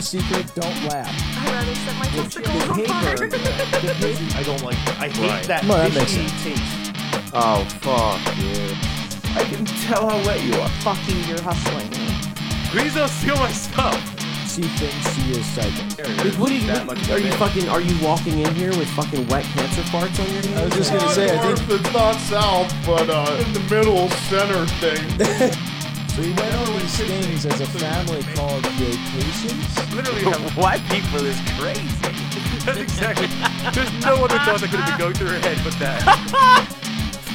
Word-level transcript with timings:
have 0.00 0.04
a 0.04 0.06
secret, 0.06 0.54
don't 0.54 0.84
laugh. 0.88 1.12
I'd 1.36 1.52
rather 1.52 1.74
set 1.74 1.96
my 1.98 2.06
testicles 2.06 2.68
on 2.70 2.84
fire. 2.86 3.16
the 3.16 3.28
paper. 3.28 4.38
I 4.38 4.42
don't 4.42 4.62
like. 4.62 4.76
that. 4.86 4.96
I 5.00 5.08
hate 5.08 5.30
Right. 5.30 5.44
that 5.44 5.64
Well, 5.64 5.78
that 5.78 5.94
makes 5.94 6.14
fishy 6.14 6.28
sense. 6.28 6.42
taste. 6.42 7.32
Oh 7.34 7.64
fuck, 7.84 8.20
dude. 8.36 8.76
I 9.36 9.44
can 9.44 9.64
tell 9.86 10.08
how 10.08 10.16
wet 10.26 10.42
you 10.42 10.54
are. 10.60 10.68
Fuck 10.80 10.98
you, 11.06 11.16
you're 11.28 11.42
hustling 11.42 11.90
me. 11.90 12.16
Please 12.70 12.94
don't 12.94 13.08
steal 13.08 13.36
my 13.36 13.52
stuff. 13.52 14.00
See 14.48 14.62
things, 14.62 15.04
see 15.14 15.32
your 15.34 15.42
psychic. 15.44 16.22
Dude, 16.24 16.36
what 16.38 16.50
are 16.50 16.54
you, 16.54 16.66
That 16.66 16.86
much 16.86 17.08
are 17.10 17.18
you 17.20 17.26
it. 17.28 17.34
fucking? 17.34 17.68
Are 17.68 17.80
you 17.80 17.94
walking 18.04 18.38
in 18.40 18.52
here 18.54 18.70
with 18.70 18.88
fucking 18.90 19.28
wet 19.28 19.44
cancer 19.44 19.82
farts 19.92 20.18
on 20.18 20.26
your 20.32 20.42
hands? 20.42 20.56
I 20.58 20.64
was 20.64 20.74
just 20.74 20.92
gonna 20.92 21.14
say, 21.14 21.38
I 21.38 21.54
think. 21.54 21.70
it's 21.80 21.92
not 21.92 22.16
south, 22.16 22.74
but 22.84 23.08
uh, 23.10 23.36
in 23.46 23.52
the 23.52 23.60
middle 23.70 24.08
center 24.30 24.66
thing. 24.80 25.50
So 26.10 26.22
you 26.22 26.34
went 26.34 26.52
on 26.56 26.74
these 26.98 27.08
things 27.08 27.46
as 27.46 27.60
a 27.60 27.66
family 27.66 28.22
called 28.34 28.66
vacations. 28.66 29.94
Literally, 29.94 30.22
have 30.24 30.56
white 30.56 30.82
people 30.88 31.24
is 31.24 31.38
crazy. 31.58 31.86
That's 32.64 32.78
exactly. 32.78 33.28
There's 33.72 33.92
no 34.04 34.24
other 34.24 34.38
thought 34.40 34.60
that 34.60 34.68
could 34.70 34.80
have 34.80 34.88
been 34.90 34.98
going 34.98 35.14
through 35.14 35.28
her 35.28 35.38
head 35.40 35.58
but 35.64 35.72
that. 35.78 36.76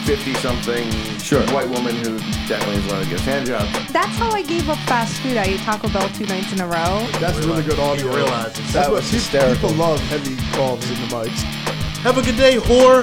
Fifty-something 0.05 0.91
Sure. 1.17 1.41
white 1.47 1.67
woman 1.69 1.95
who 1.95 2.19
definitely 2.47 2.75
is 2.75 2.85
allowed 2.85 3.03
to 3.05 3.09
get 3.09 3.19
a 3.19 3.23
hand 3.23 3.47
job. 3.47 3.67
That's 3.91 4.15
how 4.17 4.29
I 4.29 4.43
gave 4.43 4.69
up 4.69 4.77
fast 4.85 5.19
food. 5.21 5.35
I 5.37 5.45
ate 5.45 5.59
Taco 5.61 5.89
Bell 5.89 6.07
two 6.09 6.27
nights 6.27 6.53
in 6.53 6.61
a 6.61 6.67
row. 6.67 7.07
That's 7.19 7.39
really 7.39 7.63
good 7.63 7.79
audio. 7.79 8.13
realizes 8.13 8.57
That's 8.71 8.73
that 8.73 8.91
what 8.91 8.97
was 9.01 9.05
people, 9.05 9.19
hysterical. 9.19 9.69
people 9.69 9.75
love 9.77 9.99
heavy 10.01 10.35
calls 10.55 10.87
in 10.91 10.95
the 11.01 11.07
mics. 11.07 11.41
Have 12.05 12.19
a 12.19 12.21
good 12.21 12.37
day, 12.37 12.57
whore. 12.57 13.01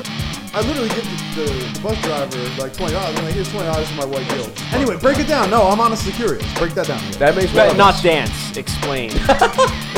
I 0.55 0.61
literally 0.61 0.91
give 0.91 1.05
the, 1.05 1.43
the, 1.43 1.73
the 1.73 1.81
bus 1.81 2.01
driver 2.03 2.37
like 2.61 2.75
twenty 2.75 2.93
dollars. 2.93 3.17
I'm 3.19 3.25
like, 3.25 3.35
here's 3.35 3.51
twenty 3.51 3.67
dollars 3.67 3.89
for 3.89 3.97
my 3.97 4.05
white 4.05 4.29
guilt. 4.29 4.51
Anyway, 4.75 4.99
break 4.99 5.19
it 5.19 5.27
down. 5.27 5.49
No, 5.49 5.63
I'm 5.63 5.81
honestly 5.81 6.13
curious. 6.13 6.45
Break 6.59 6.75
that 6.75 6.89
down. 6.89 7.01
That 7.13 7.35
makes 7.35 7.53
But 7.53 7.77
not 7.77 8.03
dance. 8.03 8.55
Explain. 8.57 9.13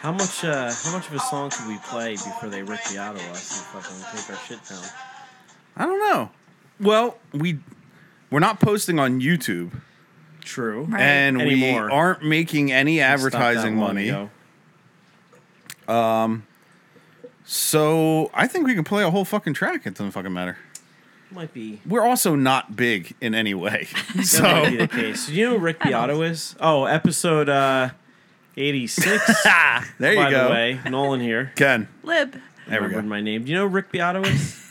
How 0.00 0.10
much 0.10 0.44
uh 0.44 0.72
how 0.72 0.92
much 0.92 1.06
of 1.08 1.14
a 1.14 1.18
song 1.20 1.50
could 1.50 1.68
we 1.68 1.76
play 1.78 2.14
before 2.14 2.48
they 2.48 2.62
rip 2.62 2.82
the 2.84 2.98
out 2.98 3.14
of 3.14 3.20
us 3.30 3.58
and 3.58 3.82
fucking 3.82 3.96
take 4.12 4.30
our 4.30 4.44
shit 4.46 4.58
down? 4.68 4.82
I 5.76 5.86
don't 5.86 6.00
know. 6.00 6.30
Well, 6.80 7.18
we 7.32 7.60
we're 8.30 8.40
not 8.40 8.58
posting 8.58 8.98
on 8.98 9.20
YouTube, 9.20 9.70
True. 10.40 10.84
Right. 10.84 11.00
and 11.02 11.40
Anymore. 11.40 11.84
we 11.86 11.92
aren't 11.92 12.24
making 12.24 12.72
any 12.72 13.00
advertising 13.00 13.76
money. 13.76 14.08
ago. 14.08 14.30
So 17.44 18.30
I 18.34 18.46
think 18.48 18.66
we 18.66 18.74
can 18.74 18.84
play 18.84 19.04
a 19.04 19.10
whole 19.10 19.24
fucking 19.24 19.54
track. 19.54 19.86
It 19.86 19.90
doesn't 19.94 20.12
fucking 20.12 20.32
matter. 20.32 20.56
Might 21.32 21.54
be 21.54 21.80
We're 21.86 22.02
also 22.04 22.34
not 22.34 22.76
big 22.76 23.14
in 23.20 23.34
any 23.34 23.54
way, 23.54 23.88
that 24.14 24.16
might 24.16 24.20
be 24.20 24.24
so 24.24 24.76
the 24.76 24.88
case. 24.88 25.26
Do 25.26 25.34
you 25.34 25.46
know 25.46 25.52
who 25.52 25.58
Rick 25.64 25.80
Beato 25.80 26.20
is? 26.22 26.54
Oh, 26.60 26.84
episode 26.84 27.48
uh 27.48 27.90
eighty 28.56 28.86
six. 28.86 29.24
there 29.98 30.12
you 30.12 30.18
by 30.18 30.30
go. 30.30 30.44
the 30.48 30.50
way, 30.50 30.80
Nolan 30.90 31.20
here. 31.20 31.52
Ken, 31.56 31.88
Lib. 32.02 32.36
there 32.68 32.82
we 32.82 32.90
go. 32.90 33.00
my 33.02 33.20
name. 33.22 33.44
Do 33.44 33.50
you 33.50 33.56
know 33.56 33.68
who 33.68 33.74
Rick 33.74 33.90
Beato 33.92 34.22
is? 34.22 34.58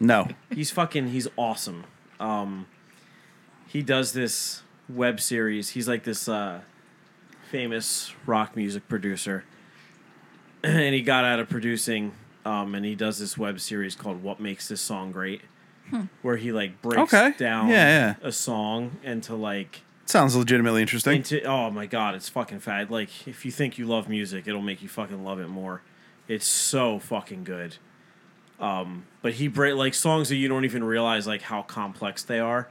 No, 0.00 0.28
he's 0.50 0.70
fucking 0.70 1.08
he's 1.08 1.28
awesome. 1.36 1.84
Um 2.18 2.66
he 3.66 3.82
does 3.82 4.12
this 4.14 4.62
web 4.88 5.20
series. 5.20 5.70
He's 5.70 5.86
like 5.86 6.04
this 6.04 6.28
uh 6.28 6.60
famous 7.50 8.14
rock 8.24 8.56
music 8.56 8.88
producer. 8.88 9.44
and 10.64 10.94
he 10.94 11.02
got 11.02 11.24
out 11.26 11.40
of 11.40 11.50
producing 11.50 12.12
um 12.46 12.74
and 12.74 12.86
he 12.86 12.94
does 12.94 13.18
this 13.18 13.36
web 13.36 13.60
series 13.60 13.94
called 13.94 14.22
What 14.22 14.40
Makes 14.40 14.68
This 14.68 14.80
Song 14.80 15.12
Great 15.12 15.42
where 16.22 16.36
he 16.36 16.52
like 16.52 16.80
breaks 16.82 17.12
Okay. 17.14 17.34
down 17.38 17.68
Yeah, 17.68 18.14
a 18.22 18.32
song 18.32 18.98
into 19.02 19.34
like 19.34 19.82
sounds 20.06 20.34
legitimately 20.36 20.82
interesting. 20.82 21.16
into 21.16 21.42
oh 21.44 21.70
my 21.70 21.86
god, 21.86 22.14
it's 22.14 22.28
fucking 22.28 22.60
fat. 22.60 22.90
Like 22.90 23.26
if 23.26 23.44
you 23.44 23.50
think 23.50 23.78
you 23.78 23.86
love 23.86 24.08
music, 24.08 24.46
it'll 24.46 24.62
make 24.62 24.82
you 24.82 24.88
fucking 24.88 25.24
love 25.24 25.38
it 25.40 25.48
more. 25.48 25.82
It's 26.28 26.46
so 26.46 26.98
fucking 26.98 27.44
good. 27.44 27.76
Um, 28.60 29.06
but 29.22 29.34
he 29.34 29.48
break 29.48 29.74
like 29.74 29.94
songs 29.94 30.28
that 30.28 30.36
you 30.36 30.48
don't 30.48 30.64
even 30.64 30.84
realize 30.84 31.26
like 31.26 31.42
how 31.42 31.62
complex 31.62 32.22
they 32.22 32.38
are. 32.38 32.68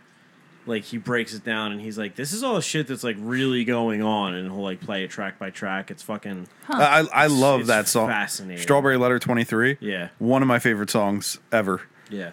Like 0.67 0.83
he 0.83 0.97
breaks 0.97 1.33
it 1.33 1.43
down 1.43 1.71
and 1.71 1.81
he's 1.81 1.97
like, 1.97 2.15
"This 2.15 2.31
is 2.33 2.43
all 2.43 2.53
the 2.55 2.61
shit 2.61 2.85
that's 2.87 3.03
like 3.03 3.17
really 3.19 3.65
going 3.65 4.01
on," 4.03 4.35
and 4.35 4.49
he'll 4.51 4.61
like 4.61 4.79
play 4.79 5.03
it 5.03 5.09
track 5.09 5.39
by 5.39 5.49
track. 5.49 5.89
It's 5.89 6.03
fucking 6.03 6.47
I 6.69 7.07
I 7.11 7.27
love 7.27 7.65
that 7.67 7.87
song. 7.87 8.07
fascinating. 8.07 8.61
Strawberry 8.61 8.95
Letter 8.97 9.17
Twenty 9.17 9.43
Three. 9.43 9.77
yeah, 9.81 10.09
One 10.19 10.41
of 10.43 10.47
my 10.47 10.59
favorite 10.59 10.91
songs 10.91 11.39
ever. 11.51 11.81
yeah, 12.11 12.31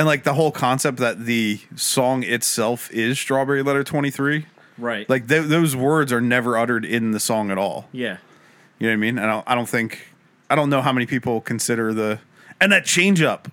And 0.00 0.06
like 0.06 0.22
the 0.24 0.32
whole 0.32 0.50
concept 0.50 0.96
that 0.96 1.26
the 1.26 1.60
song 1.76 2.22
itself 2.22 2.90
is 2.90 3.18
Strawberry 3.20 3.62
Letter 3.62 3.84
23. 3.84 4.46
right. 4.78 5.06
Like 5.10 5.28
th- 5.28 5.44
those 5.44 5.76
words 5.76 6.10
are 6.10 6.22
never 6.22 6.56
uttered 6.56 6.86
in 6.86 7.10
the 7.10 7.20
song 7.20 7.50
at 7.50 7.58
all. 7.58 7.86
yeah, 7.92 8.16
You 8.78 8.86
know 8.86 8.92
what 8.92 8.94
I 8.94 8.96
mean? 8.96 9.18
I 9.18 9.26
don't, 9.26 9.44
I 9.46 9.54
don't 9.54 9.68
think, 9.68 10.08
I 10.48 10.54
don't 10.54 10.70
know 10.70 10.80
how 10.80 10.90
many 10.90 11.04
people 11.04 11.42
consider 11.42 11.92
the, 11.92 12.18
and 12.62 12.72
that 12.72 12.86
change 12.86 13.20
up, 13.20 13.52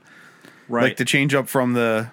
right. 0.69 0.83
like 0.83 0.95
the 0.95 1.03
change 1.03 1.35
up 1.35 1.49
from 1.49 1.73
the, 1.73 2.11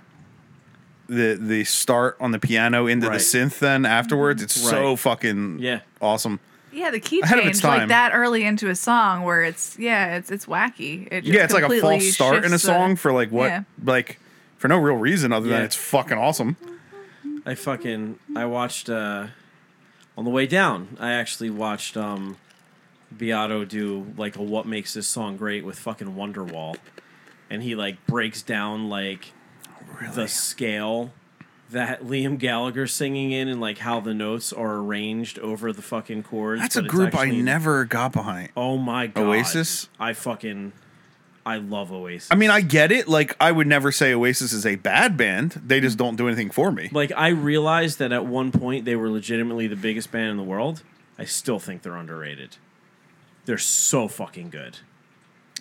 the, 1.08 1.38
the 1.40 1.62
start 1.62 2.16
on 2.18 2.32
the 2.32 2.40
piano 2.40 2.88
into 2.88 3.06
Right. 3.08 3.18
the 3.20 3.24
synth 3.24 3.60
then 3.60 3.86
afterwards. 3.86 4.42
It's 4.42 4.54
so 4.60 4.96
fucking 4.96 5.60
yeah, 5.60 5.82
awesome. 6.00 6.40
Yeah, 6.72 6.90
the 6.90 6.98
key 6.98 7.20
Ahead 7.20 7.38
of 7.38 7.46
its 7.46 7.60
change 7.60 7.78
like 7.82 7.88
that 7.90 8.10
early 8.12 8.42
into 8.42 8.68
a 8.68 8.74
song 8.74 9.22
where 9.22 9.44
it's 9.44 9.78
yeah, 9.78 10.16
it's 10.16 10.32
it's 10.32 10.46
wacky. 10.46 11.06
It 11.12 11.20
just 11.20 11.32
Yeah, 11.32 11.44
it's 11.44 11.54
like 11.54 11.62
a 11.62 11.66
completely 11.68 12.00
false 12.00 12.14
start 12.14 12.38
in 12.38 12.46
a 12.46 12.48
shifts 12.48 12.62
the- 12.64 12.72
song 12.72 12.96
for 12.96 13.12
like 13.12 13.30
what, 13.30 13.46
yeah. 13.46 13.62
like 13.84 14.18
for 14.64 14.68
no 14.68 14.78
real 14.78 14.96
reason 14.96 15.30
other 15.30 15.46
than 15.46 15.58
Yeah. 15.58 15.64
it's 15.66 15.76
fucking 15.76 16.16
awesome. 16.16 16.56
I 17.44 17.54
fucking 17.54 18.18
I 18.34 18.46
watched 18.46 18.88
uh 18.88 19.26
on 20.16 20.24
the 20.24 20.30
way 20.30 20.46
down. 20.46 20.96
I 20.98 21.12
actually 21.12 21.50
watched 21.50 21.98
um 21.98 22.38
Beato 23.14 23.66
do 23.66 24.14
like 24.16 24.36
a 24.36 24.42
what 24.42 24.64
makes 24.64 24.94
this 24.94 25.06
song 25.06 25.36
great 25.36 25.66
with 25.66 25.78
fucking 25.78 26.14
Wonderwall. 26.14 26.76
And 27.50 27.62
he 27.62 27.74
like 27.74 28.06
breaks 28.06 28.40
down 28.40 28.88
like 28.88 29.34
the 30.14 30.26
scale 30.28 31.12
that 31.70 32.02
Liam 32.02 32.38
Gallagher's 32.38 32.94
singing 32.94 33.32
in 33.32 33.48
and 33.48 33.60
like 33.60 33.76
how 33.76 34.00
the 34.00 34.14
notes 34.14 34.50
are 34.50 34.76
arranged 34.76 35.38
over 35.40 35.74
the 35.74 35.82
fucking 35.82 36.22
chords. 36.22 36.62
That's 36.62 36.76
a 36.76 36.78
but 36.80 36.84
it's 36.86 36.94
group 36.94 37.14
I 37.14 37.24
actually- 37.24 37.42
never 37.42 37.84
got 37.84 38.12
behind. 38.14 38.48
Oh 38.56 38.78
my 38.78 39.08
god. 39.08 39.24
Oasis? 39.26 39.90
I 40.00 40.14
fucking 40.14 40.72
I 41.46 41.56
love 41.58 41.92
Oasis. 41.92 42.28
I 42.30 42.36
mean, 42.36 42.50
I 42.50 42.62
get 42.62 42.90
it. 42.90 43.06
Like, 43.06 43.36
I 43.38 43.52
would 43.52 43.66
never 43.66 43.92
say 43.92 44.14
Oasis 44.14 44.52
is 44.52 44.64
a 44.64 44.76
bad 44.76 45.16
band. 45.16 45.60
They 45.66 45.80
just 45.80 45.98
don't 45.98 46.16
do 46.16 46.26
anything 46.26 46.50
for 46.50 46.72
me. 46.72 46.88
like 46.92 47.12
I 47.14 47.28
realized 47.28 47.98
that 47.98 48.12
at 48.12 48.24
one 48.24 48.50
point 48.50 48.84
they 48.86 48.96
were 48.96 49.10
legitimately 49.10 49.66
the 49.66 49.76
biggest 49.76 50.10
band 50.10 50.30
in 50.30 50.36
the 50.38 50.42
world. 50.42 50.82
I 51.18 51.24
still 51.26 51.58
think 51.58 51.82
they're 51.82 51.96
underrated. 51.96 52.56
They're 53.44 53.58
so 53.58 54.08
fucking 54.08 54.50
good. 54.50 54.78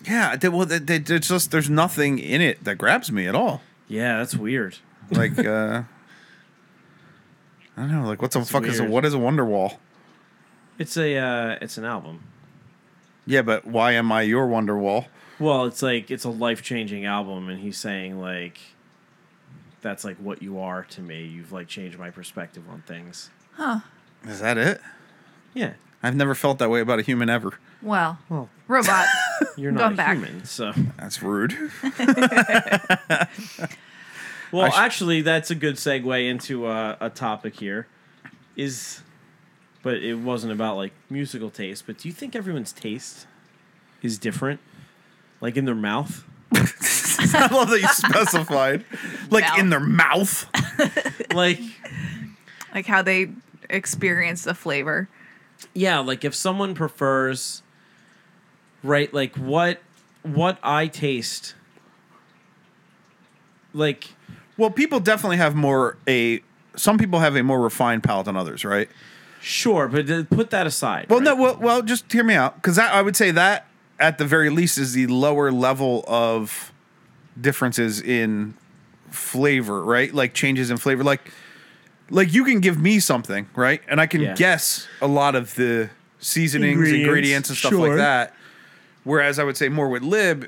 Yeah, 0.08 0.36
they, 0.36 0.48
well, 0.48 0.66
they, 0.66 0.78
they, 0.78 0.96
it's 1.14 1.28
just 1.28 1.50
there's 1.50 1.68
nothing 1.70 2.18
in 2.18 2.40
it 2.40 2.64
that 2.64 2.76
grabs 2.76 3.12
me 3.12 3.26
at 3.28 3.34
all. 3.34 3.60
Yeah, 3.86 4.18
that's 4.18 4.34
weird. 4.34 4.78
Like, 5.10 5.38
uh, 5.38 5.82
I 7.76 7.80
don't 7.82 7.92
know. 7.92 8.06
Like, 8.06 8.22
what 8.22 8.30
the 8.30 8.40
It's 8.40 8.50
fuck 8.50 8.64
is 8.64 8.80
a 8.80 8.84
what 8.84 9.04
is 9.04 9.14
a 9.14 9.18
Wonderwall? 9.18 9.76
It's 10.78 10.96
a 10.96 11.16
uh, 11.16 11.58
it's 11.60 11.76
an 11.78 11.84
album. 11.84 12.22
Yeah, 13.26 13.42
but 13.42 13.66
why 13.66 13.92
am 13.92 14.10
I 14.12 14.22
your 14.22 14.46
Wonderwall? 14.46 15.06
Well, 15.38 15.64
it's 15.66 15.82
like 15.82 16.10
it's 16.10 16.24
a 16.24 16.30
life 16.30 16.62
changing 16.62 17.04
album, 17.04 17.48
and 17.48 17.60
he's 17.60 17.76
saying 17.78 18.20
like 18.20 18.58
that's 19.82 20.04
like 20.04 20.16
what 20.18 20.42
you 20.42 20.58
are 20.60 20.84
to 20.84 21.00
me. 21.00 21.24
You've 21.24 21.52
like 21.52 21.66
changed 21.68 21.98
my 21.98 22.10
perspective 22.10 22.62
on 22.70 22.82
things. 22.82 23.30
Huh. 23.54 23.80
Is 24.26 24.40
that 24.40 24.56
it? 24.58 24.80
Yeah, 25.52 25.74
I've 26.02 26.16
never 26.16 26.34
felt 26.34 26.58
that 26.58 26.70
way 26.70 26.80
about 26.80 26.98
a 26.98 27.02
human 27.02 27.28
ever. 27.28 27.54
Well, 27.82 28.18
Well. 28.30 28.48
robot. 28.66 29.06
you're 29.56 29.70
Going 29.72 29.90
not 29.90 29.96
back. 29.96 30.16
human, 30.16 30.44
so 30.44 30.72
That's 30.96 31.22
rude. 31.22 31.54
Well, 34.52 34.70
sh- 34.70 34.74
actually, 34.78 35.22
that's 35.22 35.50
a 35.50 35.54
good 35.56 35.74
segue 35.76 36.28
into 36.30 36.66
uh, 36.66 36.96
a 37.00 37.10
topic 37.10 37.58
here. 37.58 37.88
Is, 38.54 39.02
but 39.82 39.94
it 39.96 40.14
wasn't 40.14 40.52
about 40.52 40.76
like 40.76 40.92
musical 41.10 41.50
taste. 41.50 41.86
But 41.86 41.98
do 41.98 42.08
you 42.08 42.14
think 42.14 42.36
everyone's 42.36 42.70
taste 42.72 43.26
is 44.00 44.16
different, 44.16 44.60
like 45.44 45.56
in 45.58 45.66
their 45.66 45.74
mouth? 45.74 46.24
I 46.54 47.48
love 47.52 47.68
that 47.70 47.80
you 47.80 47.88
specified, 47.88 48.84
like 49.30 49.44
Mouth. 49.44 49.58
in 49.58 49.68
their 49.70 49.80
mouth. 49.80 50.46
Like, 51.34 51.60
Like 52.74 52.86
how 52.86 53.02
they 53.02 53.28
experience 53.68 54.44
the 54.44 54.54
flavor. 54.54 55.08
yeah, 55.74 55.98
like 55.98 56.24
if 56.24 56.34
someone 56.34 56.74
prefers, 56.74 57.62
right? 58.82 59.12
Like 59.12 59.36
what 59.36 59.80
what 60.22 60.58
I 60.62 60.86
taste, 60.86 61.54
like 63.72 64.14
Well, 64.56 64.70
people 64.70 65.00
definitely 65.00 65.36
have 65.38 65.54
more 65.54 65.96
a. 66.08 66.40
Some 66.76 66.98
people 66.98 67.20
have 67.20 67.36
a 67.36 67.42
more 67.42 67.60
refined 67.60 68.02
palate 68.02 68.26
than 68.26 68.36
others, 68.36 68.64
right? 68.64 68.88
sure, 69.40 69.88
but 69.88 70.06
th- 70.06 70.30
put 70.30 70.48
that 70.50 70.66
aside. 70.66 71.06
Well, 71.10 71.18
right? 71.18 71.24
no, 71.26 71.36
well, 71.36 71.58
well, 71.60 71.82
just 71.82 72.10
hear 72.10 72.24
me 72.24 72.32
out, 72.34 72.54
because 72.56 72.78
I 72.78 73.02
would 73.02 73.14
say 73.14 73.30
that 73.32 73.66
at 74.00 74.18
the 74.18 74.24
very 74.24 74.50
least 74.50 74.78
is 74.78 74.92
the 74.92 75.06
lower 75.06 75.50
level 75.52 76.04
of 76.08 76.72
differences 77.40 78.00
in 78.00 78.54
flavor, 79.10 79.82
right? 79.84 80.12
Like 80.12 80.34
changes 80.34 80.70
in 80.70 80.76
flavor, 80.76 81.04
like 81.04 81.30
like 82.10 82.32
you 82.34 82.44
can 82.44 82.60
give 82.60 82.78
me 82.78 83.00
something, 83.00 83.46
right, 83.54 83.80
and 83.88 84.00
I 84.00 84.06
can 84.06 84.20
Yeah. 84.20 84.34
guess 84.34 84.86
a 85.00 85.06
lot 85.06 85.34
of 85.34 85.54
the 85.54 85.90
seasonings, 86.18 86.72
ingredients, 86.74 87.06
Ingredients, 87.06 87.48
and 87.50 87.58
stuff 87.58 87.70
sure. 87.70 87.88
like 87.88 87.96
that. 87.96 88.34
Whereas 89.04 89.38
I 89.38 89.44
would 89.44 89.56
say 89.56 89.68
more 89.68 89.88
with 89.88 90.02
lib, 90.02 90.44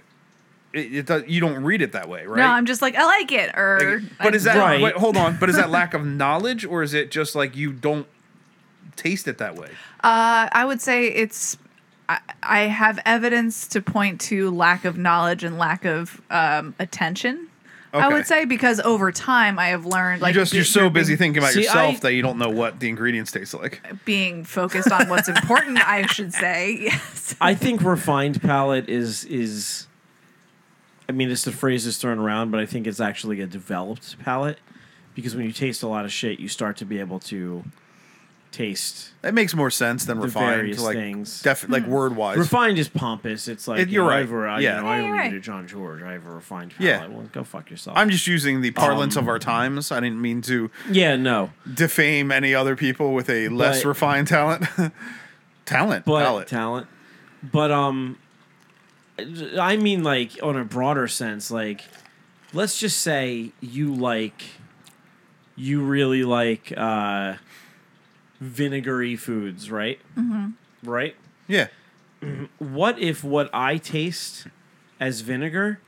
it, 0.73 0.95
it 0.95 1.07
does, 1.07 1.25
you 1.27 1.41
don't 1.41 1.63
read 1.65 1.81
it 1.83 1.93
that 1.93 2.09
way, 2.09 2.27
right? 2.27 2.39
No, 2.39 2.47
I'm 2.47 2.67
just 2.67 2.83
like 2.83 2.95
I 2.95 3.05
like 3.05 3.33
it. 3.33 3.51
Or 3.57 4.01
Like, 4.03 4.19
but 4.19 4.35
is 4.35 4.45
that 4.45 4.57
Right. 4.59 4.81
wait, 4.83 4.95
hold 4.97 5.17
on? 5.17 5.37
But 5.39 5.49
is 5.51 5.57
that 5.57 5.71
lack 5.81 5.95
of 5.95 6.05
knowledge, 6.05 6.65
or 6.65 6.83
is 6.83 6.93
it 6.95 7.11
just 7.11 7.35
like 7.35 7.57
you 7.57 7.73
don't 7.73 8.07
taste 8.97 9.27
it 9.29 9.39
that 9.39 9.57
way? 9.57 9.71
Uh, 10.05 10.49
I 10.53 10.65
would 10.65 10.81
say 10.81 11.07
it's. 11.09 11.57
I, 12.09 12.19
I 12.43 12.61
have 12.61 12.99
evidence 13.05 13.67
to 13.69 13.81
point 13.83 14.21
to 14.23 14.51
lack 14.51 14.85
of 14.85 14.97
knowledge 14.97 15.43
and 15.45 15.59
lack 15.59 15.85
of 15.85 16.21
um, 16.31 16.75
attention. 16.79 17.49
I 17.93 18.09
would 18.13 18.27
say 18.27 18.45
because 18.45 18.79
over 18.81 19.11
time 19.11 19.59
I 19.59 19.69
have 19.69 19.87
learned 19.87 20.21
like 20.21 20.35
you 20.35 20.41
just 20.43 20.53
you're 20.53 20.65
be- 20.65 20.67
so 20.69 20.81
being- 20.83 20.93
busy 20.93 21.17
thinking 21.17 21.39
about 21.43 21.53
See, 21.55 21.63
yourself 21.63 21.97
I- 21.97 22.01
that 22.01 22.13
you 22.13 22.21
don't 22.21 22.37
know 22.37 22.51
what 22.51 22.79
the 22.79 22.91
ingredients 22.91 23.33
taste 23.33 23.55
like. 23.55 23.81
being 24.05 24.45
focused 24.45 24.93
on 24.93 25.09
what's 25.09 25.29
important. 25.29 25.79
I 25.89 26.05
should 26.05 26.35
say 26.35 26.77
yes. 26.83 27.35
I 27.41 27.55
think 27.55 27.83
refined 27.83 28.43
palate 28.43 28.91
is 28.91 29.25
is. 29.25 29.87
I 31.09 31.13
mean, 31.13 31.31
it's 31.31 31.45
the 31.45 31.53
phrase 31.53 31.85
that's 31.87 31.97
thrown 31.97 32.19
around, 32.19 32.51
but 32.51 32.61
I 32.61 32.67
think 32.67 32.87
it's 32.87 33.01
actually 33.01 33.41
a 33.41 33.47
developed 33.47 34.19
palate 34.19 34.59
because 35.15 35.35
when 35.35 35.47
you 35.47 35.53
taste 35.53 35.83
a 35.83 35.89
lot 35.89 36.05
of 36.05 36.13
shit, 36.13 36.39
you 36.39 36.49
start 36.49 36.77
to 36.79 36.85
be 36.85 36.99
able 37.01 37.21
to 37.21 37.65
taste. 38.53 39.11
That 39.23 39.35
makes 39.35 39.55
more 39.55 39.71
sense 39.71 40.05
than 40.07 40.19
The 40.19 40.25
refined, 40.27 40.57
various 40.57 40.81
like 40.83 40.97
things. 40.97 41.43
def- 41.43 41.69
like 41.69 41.87
word 41.87 42.17
wise. 42.17 42.39
Refined 42.39 42.79
is 42.79 42.89
pompous. 42.89 43.49
It's 43.49 43.69
like 43.69 43.81
It- 43.81 43.89
you 43.89 43.95
you're 43.95 44.05
know, 44.05 44.11
right. 44.11 44.17
I 44.17 44.21
have 44.21 44.33
a, 44.33 44.37
I- 44.37 44.61
Yeah. 44.61 44.77
you 44.77 44.83
know, 44.83 44.89
I 44.89 44.97
Yeah, 44.99 45.03
you're 45.05 45.13
read 45.13 45.19
right. 45.19 45.35
a 45.35 45.41
John 45.41 45.67
George. 45.67 46.03
I 46.03 46.13
have 46.13 46.27
a 46.27 46.31
refined 46.31 46.73
Yeah. 46.79 46.99
palate. 46.99 47.13
Well, 47.13 47.29
go 47.33 47.45
fuck 47.45 47.71
yourself. 47.71 47.97
I'm 47.99 48.09
just 48.11 48.27
using 48.27 48.61
the 48.63 48.71
parlance 48.71 49.17
Um, 49.17 49.25
of 49.25 49.29
our 49.29 49.39
times. 49.39 49.93
I 49.93 50.01
didn't 50.01 50.21
mean 50.23 50.41
to 50.43 50.71
yeah, 50.91 51.17
no, 51.17 51.51
defame 51.73 52.33
any 52.33 52.55
other 52.55 52.77
people 52.77 53.13
with 53.15 53.29
a 53.29 53.49
less 53.49 53.83
But- 53.83 53.89
refined 53.89 54.29
talent. 54.29 54.65
talent, 55.67 56.05
but 56.07 56.23
palate. 56.25 56.49
talent. 56.49 56.87
But 57.43 57.71
um, 57.71 58.17
I 59.59 59.77
mean, 59.77 60.03
like 60.03 60.33
on 60.43 60.57
a 60.57 60.65
broader 60.65 61.09
sense, 61.09 61.51
like 61.51 61.83
let's 62.53 62.79
just 62.79 62.99
say 63.03 63.53
you 63.61 63.95
like, 63.95 64.43
you 65.57 65.83
really 65.83 66.23
like 66.25 66.73
uh, 66.77 67.35
vinegary 68.41 69.17
foods, 69.17 69.71
right? 69.71 69.99
Mm-hmm. 70.17 70.51
Right. 70.89 71.17
yeah, 71.49 71.69
What 72.59 72.99
if 72.99 73.23
what 73.25 73.51
I 73.53 73.77
taste 73.79 74.47
as 75.01 75.21
vinegar, 75.21 75.81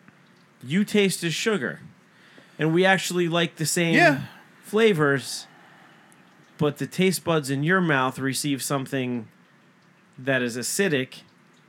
you 0.63 0.85
taste 0.85 1.23
as 1.25 1.35
sugar, 1.35 1.81
and 2.59 2.73
we 2.75 2.85
actually 2.85 3.29
like 3.29 3.57
the 3.57 3.67
same 3.67 3.95
Yeah. 3.95 4.23
flavors, 4.63 5.47
but 6.59 6.79
the 6.79 6.87
taste 6.87 7.25
buds 7.25 7.51
in 7.51 7.63
your 7.63 7.81
mouth 7.81 8.19
receive 8.19 8.63
something 8.63 9.29
that 10.19 10.43
is 10.43 10.57
acidic 10.57 11.21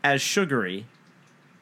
as 0.04 0.22
sugary, 0.22 0.86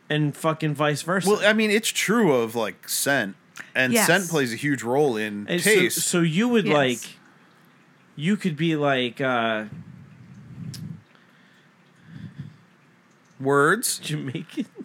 and 0.10 0.36
fucking 0.36 0.74
vice 0.74 1.02
versa. 1.02 1.30
well, 1.30 1.42
I 1.46 1.54
mean, 1.54 1.70
it's 1.72 1.90
true 1.90 2.34
of 2.34 2.56
like 2.56 2.88
scent, 2.88 3.36
and 3.76 3.92
Yes. 3.94 4.08
scent 4.08 4.30
plays 4.30 4.54
a 4.54 4.56
huge 4.56 4.84
role 4.84 5.18
in 5.18 5.46
And 5.50 5.62
so- 5.62 5.70
taste. 5.70 6.00
So, 6.02 6.22
you 6.22 6.48
would 6.48 6.66
Yes. 6.66 6.74
like, 6.76 7.17
you 8.18 8.36
could 8.36 8.58
be 8.58 8.76
like 8.76 9.22
uh, 9.22 9.66
Words. 13.40 14.00
Jamaican. 14.00 14.66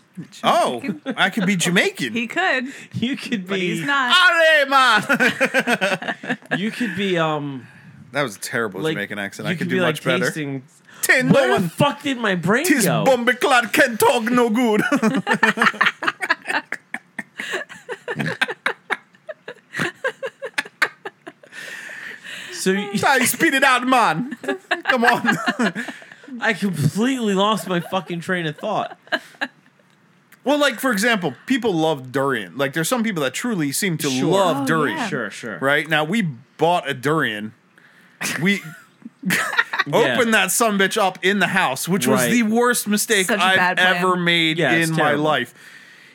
Oh, 0.45 0.83
I 1.17 1.31
could 1.31 1.47
be 1.47 1.57
Jamaican. 1.57 2.13
he 2.13 2.27
could, 2.27 2.67
You 2.93 3.17
could 3.17 3.47
but 3.49 3.55
be. 3.55 3.77
he's 3.77 3.85
not. 3.87 4.15
Allez, 4.15 4.69
man. 4.69 6.39
You 6.59 6.71
could 6.71 6.95
be 6.97 7.17
um. 7.19 7.67
that 8.13 8.23
was 8.23 8.37
a 8.37 8.39
terrible 8.39 8.83
Like 8.83 8.93
Jamaican 8.93 9.19
accent. 9.19 9.49
You 9.49 9.55
I 9.55 9.57
could 9.57 9.69
be 9.71 9.77
do 9.77 9.81
like 9.83 9.95
much 9.95 10.05
better. 10.05 10.27
tasting. 10.27 10.65
Ten 11.01 11.31
Where 11.31 11.59
the 11.59 11.67
fuck 11.69 12.03
did 12.03 12.19
my 12.19 12.35
brain 12.35 12.67
Tis 12.67 12.85
go? 12.85 13.05
bombiclad 13.07 13.73
can 13.73 13.97
talk 13.97 14.25
no 14.25 14.51
good. 14.51 14.83
So 22.63 22.71
you- 22.73 22.91
I 23.07 23.25
spit 23.25 23.55
it 23.55 23.65
out, 23.65 23.87
man. 23.87 24.37
Come 24.85 25.05
on. 25.05 25.37
I 26.41 26.53
completely 26.55 27.35
lost 27.35 27.69
my 27.69 27.81
fucking 27.81 28.21
train 28.21 28.47
of 28.47 28.57
thought. 28.57 28.99
Well, 30.45 30.59
like 30.59 30.81
for 30.81 30.91
example, 30.91 31.35
people 31.47 31.73
love 31.75 32.11
durian. 32.11 32.57
Like 32.57 32.73
there's 32.73 32.89
some 32.89 33.03
people 33.05 33.23
that 33.23 33.35
truly 33.35 33.71
seem 33.73 33.97
to 33.99 34.11
Sure. 34.11 34.31
love 34.33 34.57
Oh, 34.63 34.67
durian. 34.67 34.97
yeah. 34.99 35.09
Sure, 35.09 35.31
sure. 35.31 35.59
Right 35.59 35.89
now, 35.89 36.05
we 36.05 36.23
bought 36.57 36.89
a 36.89 36.95
durian. 36.95 37.53
We 38.41 38.61
opened 39.93 40.35
that 40.35 40.51
son 40.51 40.79
bitch 40.79 40.97
up 41.01 41.19
in 41.25 41.39
the 41.39 41.47
house, 41.49 41.89
which 41.89 42.07
was 42.07 42.21
Right. 42.23 42.31
the 42.33 42.43
worst 42.45 42.89
mistake 42.89 43.27
Such 43.27 43.39
a 43.41 43.45
I've 43.45 43.57
bad 43.57 43.77
plan. 43.79 43.97
ever 43.97 44.17
made 44.17 44.59
Yeah, 44.59 44.73
it's 44.73 44.89
in 44.91 44.97
my 44.97 45.03
terrible. 45.11 45.25
life. 45.25 45.55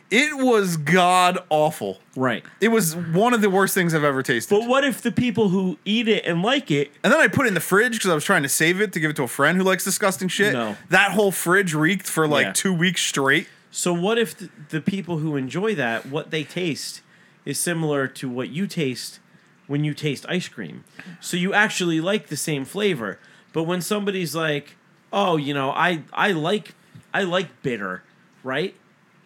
It 0.09 0.37
was 0.37 0.77
god 0.77 1.39
awful. 1.49 1.99
Right. 2.15 2.43
It 2.61 2.69
was 2.69 2.95
one 2.95 3.33
of 3.33 3.41
the 3.41 3.49
worst 3.49 3.73
things 3.73 3.93
I've 3.93 4.05
ever 4.05 4.23
tasted. 4.23 4.53
But 4.57 4.67
what 4.67 4.83
if 4.85 5.01
the 5.01 5.11
people 5.11 5.49
who 5.49 5.77
eat 5.83 6.07
it 6.07 6.25
and 6.25 6.41
like 6.41 6.71
it 6.71 6.91
And 7.03 7.11
then 7.11 7.19
I 7.19 7.27
put 7.27 7.45
it 7.45 7.49
in 7.49 7.53
the 7.55 7.59
fridge 7.59 7.93
because 7.93 8.09
I 8.09 8.15
was 8.15 8.23
trying 8.23 8.43
to 8.43 8.49
save 8.49 8.79
it 8.79 8.93
to 8.93 8.99
give 9.01 9.09
it 9.09 9.15
to 9.17 9.23
a 9.23 9.27
friend 9.27 9.57
who 9.57 9.63
likes 9.63 9.83
disgusting 9.83 10.29
shit. 10.29 10.53
No. 10.53 10.77
That 10.89 11.11
whole 11.11 11.31
fridge 11.31 11.73
reeked 11.73 12.07
for 12.07 12.25
like 12.27 12.45
Yeah. 12.45 12.51
two 12.53 12.73
weeks 12.73 13.01
straight. 13.01 13.47
So 13.69 13.93
what 13.93 14.17
if 14.17 14.37
the, 14.37 14.49
the 14.69 14.81
people 14.81 15.17
who 15.17 15.35
enjoy 15.35 15.75
that, 15.75 16.05
what 16.05 16.31
they 16.31 16.43
taste, 16.45 17.01
is 17.43 17.59
similar 17.59 18.07
to 18.07 18.29
what 18.29 18.49
you 18.49 18.65
taste 18.65 19.19
when 19.67 19.83
you 19.83 19.93
taste 19.93 20.25
ice 20.29 20.47
cream? 20.47 20.85
So 21.19 21.35
you 21.35 21.53
actually 21.53 21.99
like 21.99 22.27
the 22.27 22.37
same 22.37 22.63
flavor, 22.63 23.19
but 23.51 23.63
when 23.63 23.81
somebody's 23.81 24.33
like, 24.33 24.77
"Oh, 25.11 25.35
you 25.37 25.53
know, 25.53 25.71
I 25.71 26.03
I 26.13 26.31
like 26.31 26.75
I 27.13 27.23
like 27.23 27.61
bitter," 27.61 28.03
right? 28.43 28.73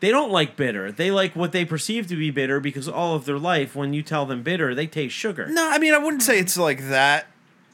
They 0.01 0.09
don't 0.09 0.31
like 0.31 0.55
bitter. 0.57 0.91
They 0.91 1.09
like 1.11 1.35
what 1.35 1.51
they 1.53 1.63
perceive 1.63 2.07
to 2.07 2.15
be 2.15 2.29
bitter 2.31 2.59
because 2.59 2.87
all 2.89 3.15
of 3.15 3.25
their 3.25 3.37
life, 3.39 3.75
when 3.75 3.93
you 3.93 4.01
tell 4.03 4.25
them 4.25 4.41
bitter, 4.43 4.75
they 4.75 4.87
taste 4.87 5.15
sugar. 5.15 5.47
No, 5.47 5.69
I 5.69 5.77
mean 5.77 5.93
I 5.93 5.99
wouldn't 5.99 6.23
say 6.23 6.39
it's 6.39 6.57
like 6.57 6.89
that 6.89 7.27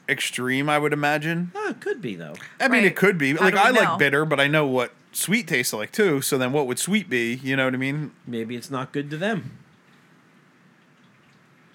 extreme. 0.08 0.68
I 0.68 0.78
would 0.78 0.92
imagine. 0.92 1.52
Ah, 1.56 1.70
it 1.70 1.80
could 1.80 2.00
be 2.00 2.14
though. 2.14 2.34
I 2.60 2.68
mean, 2.68 2.82
Right. 2.82 2.84
it 2.92 2.96
could 2.96 3.18
be. 3.18 3.34
How 3.34 3.44
Like 3.46 3.54
do 3.54 3.60
we 3.60 3.66
I 3.66 3.70
know? 3.72 3.80
like 3.80 3.98
bitter, 3.98 4.24
but 4.24 4.38
I 4.40 4.46
know 4.46 4.66
what 4.66 4.92
sweet 5.12 5.48
tastes 5.48 5.72
like 5.72 5.90
too. 5.90 6.20
So 6.20 6.36
then, 6.38 6.52
what 6.52 6.66
would 6.66 6.78
sweet 6.78 7.08
be? 7.10 7.34
You 7.42 7.56
know 7.56 7.64
what 7.64 7.74
I 7.74 7.78
mean? 7.78 8.12
Maybe 8.26 8.56
it's 8.56 8.70
not 8.70 8.92
good 8.92 9.10
to 9.10 9.16
them. 9.16 9.56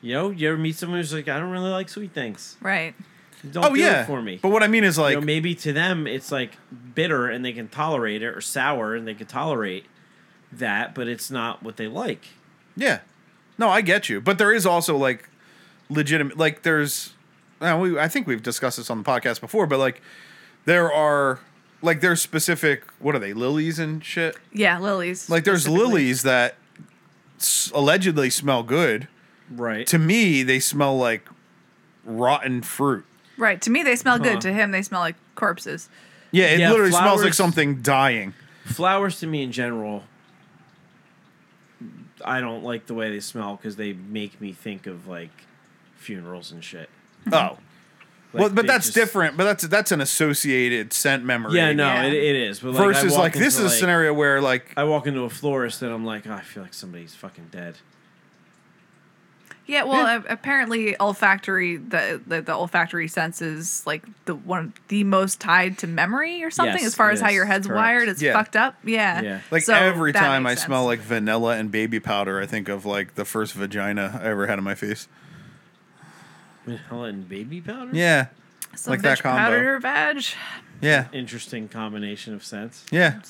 You 0.01 0.13
know, 0.13 0.29
you 0.31 0.49
ever 0.49 0.57
meet 0.57 0.75
someone 0.75 0.99
who's 0.99 1.13
like, 1.13 1.27
"I 1.27 1.39
don't 1.39 1.49
really 1.51 1.69
like 1.69 1.89
sweet 1.89 2.11
things." 2.11 2.57
Right. 2.61 2.93
Don't 3.51 3.65
oh 3.65 3.73
do 3.73 3.79
yeah. 3.79 4.03
it 4.03 4.05
for 4.05 4.21
me. 4.21 4.39
But 4.41 4.49
what 4.49 4.63
I 4.63 4.67
mean 4.67 4.83
is 4.85 4.97
like, 4.97 5.15
you 5.15 5.19
know, 5.19 5.25
maybe 5.25 5.53
to 5.55 5.73
them 5.73 6.07
it's 6.07 6.31
like 6.31 6.51
bitter 6.95 7.27
and 7.27 7.43
they 7.43 7.51
can 7.53 7.67
tolerate 7.69 8.21
it, 8.21 8.27
or 8.27 8.39
sour 8.41 8.95
and 8.95 9.07
they 9.07 9.13
can 9.13 9.27
tolerate 9.27 9.85
that, 10.59 10.93
but 10.95 11.07
it's 11.07 11.29
not 11.31 11.63
what 11.63 11.77
they 11.77 11.87
like. 11.87 12.25
yeah. 12.75 12.99
No, 13.57 13.69
I 13.69 13.81
get 13.81 14.09
you. 14.09 14.19
But 14.19 14.39
there 14.39 14.51
is 14.51 14.65
also 14.65 14.97
like 14.97 15.29
legitimate. 15.87 16.37
Like 16.39 16.63
there's, 16.63 17.13
uh, 17.61 17.77
we 17.79 17.99
I 17.99 18.07
think 18.07 18.25
we've 18.25 18.41
discussed 18.41 18.77
this 18.77 18.89
on 18.89 18.97
the 18.97 19.03
podcast 19.03 19.41
before, 19.41 19.67
but 19.67 19.77
like 19.77 20.01
there 20.65 20.91
are 20.91 21.39
like 21.83 22.01
there's 22.01 22.19
specific. 22.19 22.83
What 22.99 23.13
are 23.13 23.19
they? 23.19 23.31
Lilies 23.33 23.77
and 23.77 24.03
shit. 24.03 24.37
Yeah, 24.51 24.79
lilies. 24.79 25.29
Like 25.29 25.43
there's 25.43 25.67
lilies 25.69 26.23
that 26.23 26.55
s- 27.37 27.71
allegedly 27.75 28.31
smell 28.31 28.63
good. 28.63 29.07
Right. 29.51 29.85
To 29.87 29.99
me, 29.99 30.41
they 30.41 30.59
smell 30.59 30.97
like 30.97 31.29
rotten 32.05 32.61
fruit. 32.63 33.05
Right. 33.37 33.61
To 33.61 33.69
me, 33.69 33.83
they 33.83 33.95
smell 33.95 34.17
Huh. 34.17 34.23
good. 34.23 34.41
To 34.41 34.53
him, 34.53 34.71
they 34.71 34.81
smell 34.81 35.01
like 35.01 35.15
corpses. 35.35 35.89
Yeah, 36.31 36.45
it 36.45 36.59
Yeah, 36.59 36.71
literally 36.71 36.91
smells 36.91 37.17
like 37.17 37.33
flowers- 37.33 37.37
something 37.37 37.81
dying. 37.83 38.33
Flowers 38.65 39.19
to 39.19 39.27
me 39.27 39.43
in 39.43 39.51
general 39.51 40.03
I 42.25 42.41
don't 42.41 42.63
like 42.63 42.85
the 42.87 42.93
way 42.93 43.09
they 43.11 43.19
smell 43.19 43.55
because 43.55 43.75
they 43.75 43.93
make 43.93 44.39
me 44.41 44.51
think 44.53 44.87
of 44.87 45.07
like 45.07 45.31
funerals 45.95 46.51
and 46.51 46.63
shit. 46.63 46.89
Mm-hmm. 47.25 47.33
Oh. 47.33 47.57
well, 48.33 48.49
but 48.49 48.65
that's 48.67 48.85
just- 48.87 48.95
different. 48.95 49.37
But 49.37 49.43
that's 49.45 49.67
that's 49.67 49.91
an 49.91 50.01
associated 50.01 50.93
scent 50.93 51.23
memory. 51.23 51.55
Yeah, 51.55 51.71
no, 51.73 51.85
Yeah. 51.85 52.03
It, 52.05 52.13
it 52.13 52.35
is. 52.35 52.59
But 52.59 52.73
like, 52.73 52.93
Versus 52.95 53.15
like 53.17 53.33
this 53.33 53.53
is 53.53 53.59
into, 53.59 53.67
a 53.67 53.69
like- 53.69 53.79
scenario 53.79 54.13
where 54.13 54.41
like 54.41 54.73
I 54.75 54.83
walk 54.83 55.07
into 55.07 55.21
a 55.21 55.29
florist 55.29 55.81
and 55.81 55.91
I'm 55.93 56.05
like, 56.05 56.27
oh, 56.27 56.33
I 56.33 56.41
feel 56.41 56.63
like 56.63 56.73
somebody's 56.73 57.15
fucking 57.15 57.49
dead. 57.51 57.77
Yeah, 59.65 59.83
well, 59.85 60.05
a- 60.05 60.25
apparently 60.33 60.99
olfactory 60.99 61.77
the, 61.77 62.21
the 62.27 62.41
the 62.41 62.53
olfactory 62.53 63.07
sense 63.07 63.41
is 63.41 63.85
like 63.87 64.03
the 64.25 64.35
one 64.35 64.73
the 64.89 65.05
most 65.05 65.39
tied 65.39 65.77
to 65.79 65.87
memory 65.87 66.43
or 66.43 66.51
something 66.51 66.73
Yes, 66.79 66.87
as 66.87 66.95
far 66.95 67.11
it 67.11 67.13
as 67.13 67.21
how 67.21 67.29
your 67.29 67.45
head's 67.45 67.67
Correct. 67.67 67.77
wired. 67.77 68.09
It's 68.09 68.21
Yeah. 68.21 68.33
fucked 68.33 68.57
up. 68.57 68.75
Yeah. 68.83 69.21
Yeah. 69.21 69.39
like 69.51 69.63
So 69.63 69.73
every 69.73 70.11
time 70.11 70.45
I 70.45 70.51
makes 70.51 70.65
smell 70.65 70.83
like 70.83 70.99
vanilla 70.99 71.57
and 71.57 71.71
baby 71.71 72.01
powder, 72.01 72.41
I 72.41 72.45
think 72.45 72.67
of 72.67 72.85
like 72.85 73.15
the 73.15 73.23
first 73.23 73.53
vagina 73.53 74.19
I 74.21 74.27
ever 74.27 74.47
had 74.47 74.57
on 74.57 74.65
my 74.65 74.75
face. 74.75 75.07
Vanilla 76.65 77.03
and 77.07 77.27
baby 77.27 77.61
powder. 77.61 77.91
Yeah, 77.93 78.27
Some 78.75 78.91
like 78.91 79.01
that 79.01 79.21
combo. 79.21 79.37
powdered 79.37 79.63
her 79.65 79.79
vag. 79.79 80.23
yeah, 80.81 81.07
Interesting 81.11 81.67
combination 81.67 82.33
of 82.33 82.43
scents. 82.43 82.85
yeah. 82.91 83.21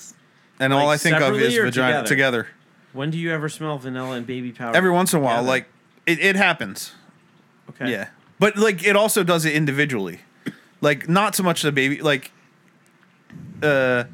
And 0.59 0.71
all 0.71 0.87
I 0.89 0.97
think 0.97 1.19
of 1.19 1.35
is 1.35 1.55
vagina 1.55 2.03
together? 2.03 2.07
together. 2.07 2.47
When 2.93 3.09
do 3.09 3.17
you 3.17 3.31
ever 3.31 3.49
smell 3.49 3.79
vanilla 3.79 4.15
and 4.17 4.25
baby 4.27 4.51
powder? 4.51 4.77
Every 4.77 4.91
once 4.91 5.13
in 5.13 5.19
a 5.19 5.23
while, 5.23 5.37
together? 5.37 5.47
like 5.49 5.67
it, 6.05 6.19
it 6.19 6.35
happens. 6.35 6.93
okay. 7.69 7.89
Yeah, 7.91 8.09
but 8.39 8.57
like 8.57 8.83
it 8.85 8.95
also 8.95 9.23
does 9.23 9.45
it 9.45 9.53
individually, 9.53 10.21
like 10.81 11.07
not 11.09 11.35
so 11.35 11.43
much 11.43 11.61
the 11.61 11.71
baby 11.71 12.01
like, 12.01 12.31
uh, 13.61 14.05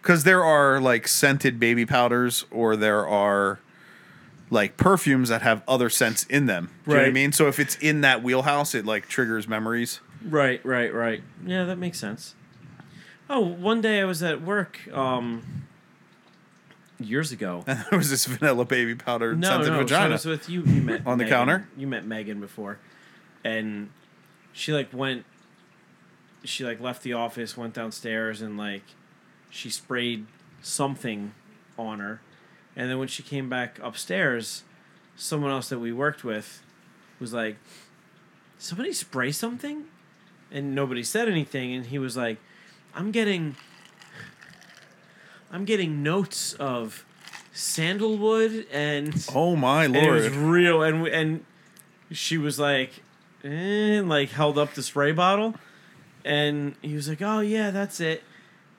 because 0.00 0.24
there 0.24 0.44
are 0.44 0.80
like 0.80 1.08
scented 1.08 1.58
baby 1.58 1.86
powders 1.86 2.44
or 2.50 2.76
there 2.76 3.06
are 3.06 3.58
like 4.50 4.76
perfumes 4.76 5.30
that 5.30 5.42
have 5.42 5.62
other 5.66 5.88
scents 5.88 6.24
in 6.24 6.46
them. 6.46 6.70
Do 6.84 6.90
you 6.90 6.96
know 6.96 7.02
what 7.02 7.08
I 7.08 7.12
mean? 7.12 7.32
So 7.32 7.48
if 7.48 7.58
it's 7.58 7.76
in 7.76 8.02
that 8.02 8.22
wheelhouse, 8.22 8.74
it 8.74 8.84
like 8.84 9.08
triggers 9.08 9.48
memories. 9.48 10.00
Right, 10.24 10.64
right, 10.64 10.92
right. 10.92 11.22
Yeah, 11.44 11.64
that 11.64 11.76
makes 11.76 11.98
sense. 11.98 12.34
Oh, 13.28 13.40
one 13.40 13.80
day 13.80 14.00
I 14.00 14.04
was 14.04 14.22
at 14.22 14.42
work, 14.42 14.78
um, 14.92 15.64
years 17.00 17.32
ago. 17.32 17.64
And 17.68 17.84
there 17.90 17.98
was 17.98 18.10
this 18.10 18.26
vanilla 18.26 18.64
baby 18.64 18.94
powder 18.94 19.34
No, 19.34 19.48
scented 19.48 19.66
no, 19.68 19.72
so 19.74 19.78
I 19.78 19.82
vagina. 19.82 20.12
was 20.12 20.26
with 20.26 20.48
you. 20.48 20.62
You 20.62 20.82
met 20.82 21.02
On 21.06 21.18
the 21.18 21.24
counter? 21.26 21.68
You 21.76 21.86
met 21.86 22.04
Megan 22.06 22.40
before, 22.40 22.78
and 23.44 23.90
she 24.52 24.72
like 24.72 24.92
went. 24.92 25.24
She 26.44 26.64
like 26.64 26.80
left 26.80 27.02
the 27.02 27.14
office, 27.14 27.56
went 27.56 27.74
downstairs, 27.74 28.42
and 28.42 28.56
like 28.58 28.82
she 29.50 29.70
sprayed 29.70 30.26
something 30.60 31.32
on 31.78 32.00
her, 32.00 32.20
and 32.76 32.90
then 32.90 32.98
when 32.98 33.08
she 33.08 33.22
came 33.22 33.48
back 33.48 33.78
upstairs, 33.82 34.62
someone 35.16 35.50
else 35.50 35.68
that 35.70 35.78
we 35.78 35.92
worked 35.92 36.22
with 36.22 36.62
was 37.18 37.32
like, 37.32 37.56
"Somebody 38.58 38.92
spray 38.92 39.32
something," 39.32 39.84
and 40.52 40.74
nobody 40.74 41.02
said 41.02 41.28
anything, 41.28 41.72
and 41.72 41.86
he 41.86 41.98
was 41.98 42.16
like, 42.16 42.38
"I'm 42.94 43.10
getting." 43.10 43.56
I'm 45.54 45.64
getting 45.64 46.02
notes 46.02 46.54
of 46.54 47.04
sandalwood 47.52 48.66
and 48.72 49.14
oh 49.32 49.54
my 49.54 49.84
and 49.84 49.94
it 49.94 50.10
was 50.10 50.28
real 50.30 50.82
and 50.82 51.06
and 51.06 51.44
she 52.10 52.36
was 52.36 52.58
like 52.58 52.90
eh, 53.44 54.02
like 54.04 54.30
held 54.30 54.58
up 54.58 54.74
the 54.74 54.82
spray 54.82 55.12
bottle 55.12 55.54
and 56.24 56.74
he 56.82 56.96
was 56.96 57.08
like 57.08 57.22
oh 57.22 57.38
yeah 57.38 57.70
that's 57.70 58.00
it. 58.00 58.24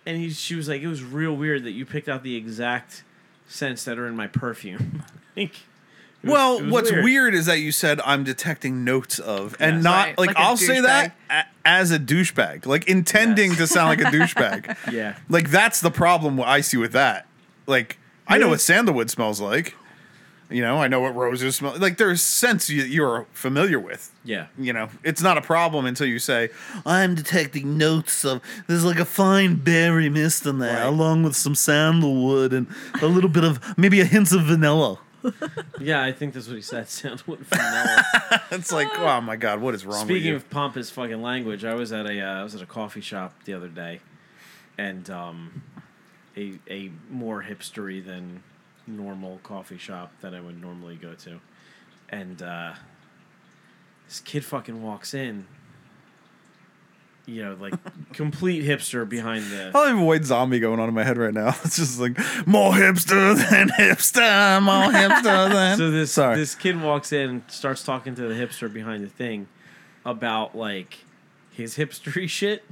And 0.05 0.17
he 0.17 0.29
she 0.31 0.55
was 0.55 0.67
like 0.67 0.81
it 0.81 0.87
was 0.87 1.01
real 1.01 1.33
weird 1.33 1.63
that 1.63 1.71
you 1.71 1.85
picked 1.85 2.09
out 2.09 2.23
the 2.23 2.35
exact 2.35 3.05
scents 3.47 3.85
that 3.85 3.97
are 3.97 4.07
in 4.07 4.15
my 4.15 4.27
perfume. 4.27 5.03
Like 5.37 5.55
was- 6.25 6.31
well, 6.33 6.57
it 6.57 6.63
was 6.63 6.71
what's 6.71 6.91
weird. 6.91 7.33
is 7.35 7.45
that 7.45 7.59
you 7.59 7.71
said 7.71 8.01
I'm 8.05 8.23
detecting 8.23 8.83
notes 8.83 9.19
of, 9.19 9.55
and 9.59 9.75
Yes. 9.77 9.83
not 9.83 10.05
Right, 10.07 10.17
like, 10.17 10.27
like 10.29 10.37
a 10.37 10.39
I'll 10.41 10.57
say 10.57 10.81
that 10.81 11.15
a- 11.29 11.43
as 11.65 11.91
a 11.91 11.99
douchebag, 11.99 12.65
like 12.65 12.87
intending 12.87 13.49
Yes. 13.51 13.57
to 13.59 13.67
sound 13.67 13.89
like 13.89 14.01
a 14.01 14.15
douchebag. 14.15 14.75
yeah 14.91 15.15
Like 15.29 15.49
that's 15.51 15.79
the 15.81 15.91
problem 15.91 16.39
I 16.41 16.61
see 16.61 16.77
with 16.77 16.91
that. 16.93 17.25
Like 17.67 17.97
I 18.27 18.37
know 18.37 18.49
what 18.49 18.61
sandalwood 18.61 19.09
smells 19.09 19.39
like. 19.39 19.75
You 20.47 20.61
know, 20.61 20.77
I 20.79 20.87
know 20.87 20.99
what 20.99 21.15
roses 21.15 21.55
smell 21.55 21.73
like. 21.79 21.97
There's 21.97 22.21
scents 22.21 22.69
you, 22.69 22.83
you're 22.83 23.25
familiar 23.33 23.79
with. 23.79 24.11
yeah 24.23 24.45
You 24.59 24.73
know, 24.73 24.89
it's 25.03 25.19
not 25.23 25.39
a 25.39 25.41
problem 25.41 25.87
until 25.87 26.05
you 26.05 26.19
say, 26.19 26.49
"I'm 26.85 27.15
detecting 27.15 27.79
notes 27.79 28.23
of 28.23 28.41
there's 28.67 28.85
like 28.85 28.99
a 28.99 29.05
fine 29.05 29.55
berry 29.55 30.07
mist 30.07 30.45
in 30.45 30.59
there, 30.59 30.77
Right. 30.81 30.85
along 30.85 31.23
with 31.23 31.35
some 31.35 31.55
sandalwood 31.55 32.53
and 32.53 32.67
a 33.01 33.07
little 33.07 33.29
bit 33.29 33.43
of 33.43 33.59
maybe 33.75 33.99
a 34.01 34.05
hint 34.05 34.31
of 34.33 34.43
vanilla." 34.43 34.99
yeah 35.79 36.03
I 36.03 36.11
think 36.11 36.33
that's 36.33 36.47
what 36.47 36.55
he 36.55 36.61
said. 36.61 36.87
Sandalwood 36.89 37.39
vanilla. 37.45 38.05
It's 38.51 38.71
like, 38.71 38.87
oh 38.97 39.21
my 39.21 39.35
god, 39.35 39.61
what 39.61 39.73
is 39.75 39.85
wrong 39.85 39.99
with 39.99 40.07
Speaking 40.07 40.35
of 40.35 40.49
pompous 40.49 40.89
fucking 40.89 41.21
language, 41.21 41.63
I 41.65 41.73
was 41.75 41.91
at 41.91 42.05
a 42.05 42.21
uh, 42.21 42.41
I 42.41 42.43
was 42.43 42.55
at 42.55 42.61
a 42.61 42.65
coffee 42.65 43.01
shop 43.01 43.33
the 43.45 43.53
other 43.53 43.67
day, 43.67 44.01
and 44.77 45.09
um, 45.09 45.63
a 46.37 46.59
a 46.69 46.91
more 47.09 47.43
hipstery 47.43 48.03
than 48.05 48.43
normal 48.87 49.39
coffee 49.43 49.77
shop 49.77 50.11
that 50.21 50.33
I 50.33 50.41
would 50.41 50.61
normally 50.61 50.95
go 50.95 51.13
to, 51.13 51.39
and 52.09 52.41
uh, 52.41 52.73
this 54.07 54.19
kid 54.19 54.45
fucking 54.45 54.81
walks 54.81 55.13
in. 55.13 55.47
You 57.27 57.43
know, 57.43 57.57
like 57.59 57.73
complete 58.13 58.63
hipster 58.63 59.07
behind 59.07 59.45
the. 59.45 59.71
I 59.73 59.87
have 59.87 59.97
a 59.97 60.03
white 60.03 60.25
zombie 60.25 60.59
going 60.59 60.79
on 60.79 60.87
in 60.87 60.93
my 60.93 61.03
head 61.03 61.17
right 61.17 61.33
now. 61.33 61.55
It's 61.65 61.77
just 61.77 61.99
like 61.99 62.17
more 62.45 62.73
hipster 62.73 63.35
than 63.49 63.69
hipster, 63.69 64.61
more 64.61 64.91
hipster 64.91 65.51
than. 65.51 65.77
So 65.77 65.89
this 65.91 66.11
Sorry. 66.11 66.37
this 66.37 66.53
kid 66.53 66.81
walks 66.81 67.11
in 67.11 67.29
and 67.29 67.41
starts 67.47 67.83
talking 67.83 68.13
to 68.15 68.21
the 68.27 68.35
hipster 68.35 68.71
behind 68.71 69.03
the 69.03 69.09
thing 69.09 69.47
about 70.05 70.55
like 70.55 70.99
his 71.51 71.77
hipstery 71.77 72.29
shit. 72.29 72.63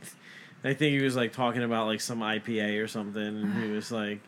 I 0.63 0.73
think 0.73 0.97
he 0.97 1.01
was 1.03 1.15
like 1.15 1.33
talking 1.33 1.63
about 1.63 1.87
like 1.87 1.99
some 1.99 2.19
IPA 2.19 2.81
or 2.83 2.87
something, 2.87 3.21
and 3.21 3.63
he 3.63 3.69
was 3.71 3.91
like, 3.91 4.21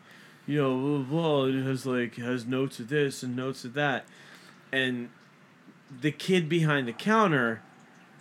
you 0.46 0.60
know, 0.60 1.06
well, 1.10 1.44
it 1.44 1.62
has 1.62 1.86
like 1.86 2.16
has 2.16 2.44
notes 2.46 2.78
of 2.80 2.88
this 2.88 3.22
and 3.22 3.36
notes 3.36 3.64
of 3.64 3.74
that, 3.74 4.04
and 4.72 5.08
the 6.00 6.10
kid 6.10 6.48
behind 6.48 6.88
the 6.88 6.92
counter 6.92 7.62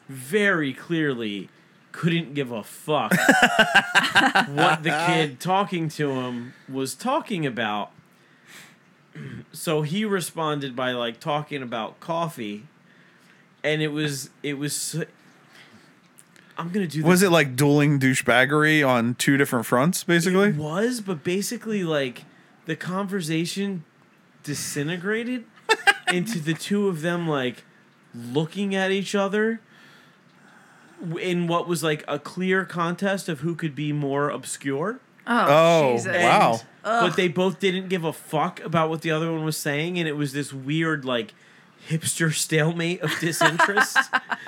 very 0.07 0.71
clearly 0.71 1.49
couldn't 1.95 2.33
give 2.33 2.51
a 2.51 2.61
fuck 2.61 3.11
what 4.49 4.83
the 4.83 5.03
kid 5.07 5.39
talking 5.39 5.87
to 5.89 6.11
him 6.11 6.53
was 6.67 6.93
talking 6.95 7.45
about. 7.45 7.91
So 9.53 9.81
he 9.83 10.03
responded 10.03 10.75
by 10.75 10.91
like 10.91 11.21
talking 11.21 11.63
about 11.63 12.01
coffee. 12.01 12.65
And 13.63 13.81
it 13.81 13.87
was 13.87 14.29
it 14.43 14.57
was 14.57 15.03
i'm 16.57 16.69
gonna 16.69 16.85
do 16.87 16.99
this 17.01 17.07
Was 17.07 17.23
it 17.23 17.31
like 17.31 17.55
dueling 17.55 17.97
douchebaggery 17.99 18.85
on 18.87 19.15
two 19.15 19.37
different 19.37 19.65
fronts, 19.65 20.03
basically? 20.03 20.49
it 20.49 20.55
was 20.57 20.99
but 21.01 21.23
basically 21.23 21.83
like 21.85 22.25
the 22.65 22.75
conversation 22.75 23.85
disintegrated 24.43 25.45
into 26.13 26.39
the 26.39 26.53
two 26.53 26.89
of 26.89 27.01
them 27.01 27.25
like 27.27 27.63
looking 28.13 28.75
at 28.75 28.91
each 28.91 29.15
other. 29.15 29.45
w- 29.45 29.64
in 31.21 31.47
what 31.47 31.67
was 31.67 31.83
like 31.83 32.03
a 32.07 32.17
clear 32.19 32.65
contest 32.65 33.29
of 33.29 33.39
who 33.41 33.55
could 33.55 33.75
be 33.75 33.91
more 33.93 34.29
obscure 34.29 34.99
Oh, 35.27 35.45
Oh, 35.47 35.91
Jesus. 35.93 36.15
wow. 36.21 36.59
but 36.83 37.15
they 37.15 37.27
both 37.27 37.59
didn't 37.59 37.89
give 37.89 38.03
a 38.03 38.13
fuck 38.13 38.59
about 38.63 38.89
what 38.89 39.01
the 39.01 39.09
other 39.11 39.31
one 39.31 39.43
was 39.43 39.57
saying, 39.57 39.97
and 39.97 40.07
it 40.07 40.15
was 40.15 40.33
this 40.33 40.53
weird 40.53 41.03
like 41.03 41.33
hipster 41.89 42.31
stalemate 42.33 43.01
of 43.01 43.11
disinterest 43.19 43.97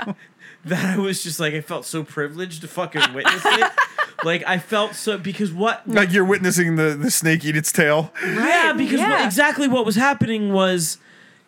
that 0.66 0.86
I 0.86 0.98
was 0.98 1.24
just 1.24 1.40
like 1.40 1.54
I 1.54 1.62
felt 1.62 1.86
so 1.86 2.04
privileged 2.04 2.62
to 2.62 2.68
fucking 2.68 3.14
witness 3.14 3.42
it. 3.46 3.72
Like 4.24 4.44
I 4.48 4.58
felt 4.58 4.96
so 4.96 5.20
because 5.20 5.54
what 5.54 5.88
Like 5.88 6.12
you're 6.12 6.26
witnessing 6.26 6.76
the, 6.76 6.96
the 7.00 7.12
snake 7.12 7.46
eat 7.46 7.56
its 7.56 7.72
tail. 7.72 8.12
yeah 8.26 8.74
because 8.76 9.00
what, 9.00 9.24
exactly 9.24 9.68
what 9.68 9.86
was 9.86 9.96
happening 9.96 10.52
was 10.52 10.98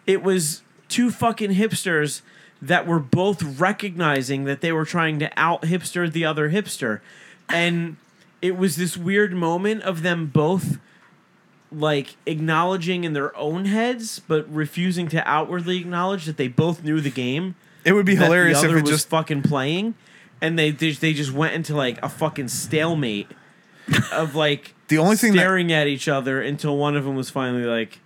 it 0.06 0.22
was 0.22 0.62
two 0.88 1.10
fucking 1.10 1.56
hipsters 1.56 2.22
that 2.62 2.86
were 2.86 3.00
both 3.00 3.42
recognizing 3.60 4.44
that 4.46 4.62
they 4.62 4.72
were 4.72 4.86
trying 4.86 5.20
to 5.20 5.32
out 5.38 5.62
hipster 5.64 6.12
the 6.12 6.26
other 6.26 6.50
hipster. 6.50 7.00
And 7.48 7.98
it 8.42 8.58
was 8.58 8.76
this 8.76 8.98
weird 8.98 9.34
moment 9.34 9.84
of 9.84 10.02
them 10.02 10.28
both 10.28 10.78
like 11.72 12.16
acknowledging 12.26 13.04
in 13.04 13.14
their 13.14 13.36
own 13.38 13.66
heads 13.66 14.20
but 14.28 14.52
refusing 14.52 15.08
to 15.08 15.28
outwardly 15.28 15.78
acknowledge 15.78 16.26
that 16.26 16.38
they 16.38 16.48
both 16.48 16.84
knew 16.84 17.00
the 17.00 17.12
game. 17.12 17.56
It 17.86 17.94
would 17.94 18.06
be 18.06 18.16
that 18.16 18.26
hilarious 18.26 18.64
if 18.64 18.72
it 18.72 18.82
was 18.82 18.90
just 18.90 19.08
fucking 19.08 19.44
playing. 19.44 19.96
And 20.42 20.58
they 20.58 20.72
they 20.72 20.92
they 20.92 21.14
just 21.14 21.32
went 21.32 21.54
into 21.54 21.76
like 21.76 22.02
a 22.04 22.10
fucking 22.10 22.48
stalemate 22.48 23.28
of 24.12 24.36
like 24.36 24.74
The 24.90 24.98
only 24.98 25.16
thing 25.18 25.34
that- 25.34 25.40
staring 25.40 25.72
at 25.72 25.88
each 25.88 26.08
other 26.08 26.42
until 26.42 26.76
one 26.78 26.96
of 26.96 27.06
them 27.06 27.16
was 27.16 27.30
finally 27.30 27.64
like, 27.66 28.00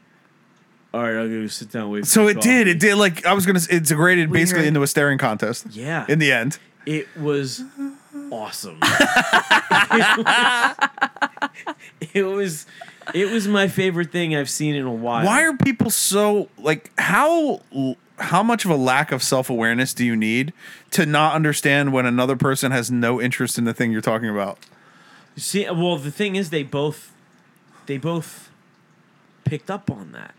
"All 0.94 1.02
right, 1.02 1.16
I'll 1.16 1.28
go 1.30 1.48
sit 1.48 1.72
down." 1.72 1.84
and 1.84 1.92
Wait. 1.92 2.00
For 2.02 2.06
So 2.10 2.24
the 2.26 2.32
it 2.32 2.42
did. 2.42 2.68
It 2.68 2.80
did. 2.80 2.96
Like 2.96 3.26
I 3.26 3.34
was 3.34 3.46
gonna. 3.46 3.60
s- 3.60 3.68
It 3.68 3.86
degraded 3.86 4.32
basically 4.32 4.68
into 4.68 4.84
a 4.84 4.88
staring 4.88 5.18
contest. 5.18 5.66
Yeah. 5.72 6.06
In 6.08 6.20
the 6.20 6.32
end, 6.32 6.60
It 6.86 7.08
was 7.18 7.64
awesome. 8.32 8.80
it 12.14 12.24
was 12.24 12.66
It 13.14 13.30
was 13.32 13.48
my 13.48 13.68
favorite 13.68 14.12
thing 14.12 14.36
I've 14.36 14.50
seen 14.50 14.76
in 14.76 14.86
a 14.86 14.92
while. 14.92 15.26
Why 15.26 15.44
are 15.44 15.56
people 15.58 15.90
so 15.90 16.50
like 16.58 16.92
how 17.00 17.62
how 18.20 18.44
much 18.44 18.66
of 18.66 18.72
a 18.72 18.76
lack 18.76 19.12
of 19.12 19.24
self-awareness 19.24 19.94
do 19.94 20.06
you 20.06 20.16
need 20.16 20.54
to 20.92 21.06
not 21.06 21.36
understand 21.36 21.94
when 21.94 22.06
another 22.06 22.36
person 22.36 22.72
has 22.72 22.92
no 22.92 23.20
interest 23.20 23.58
in 23.58 23.66
the 23.66 23.74
thing 23.74 23.92
you're 23.92 24.02
talking 24.02 24.30
about? 24.30 24.60
See, 25.36 25.68
well, 25.70 25.98
the 25.98 26.12
thing 26.12 26.36
is, 26.36 26.52
they 26.52 26.62
both, 26.62 27.12
they 27.88 27.98
both 27.98 28.52
picked 29.46 29.72
up 29.72 29.90
on 29.90 30.12
that, 30.12 30.36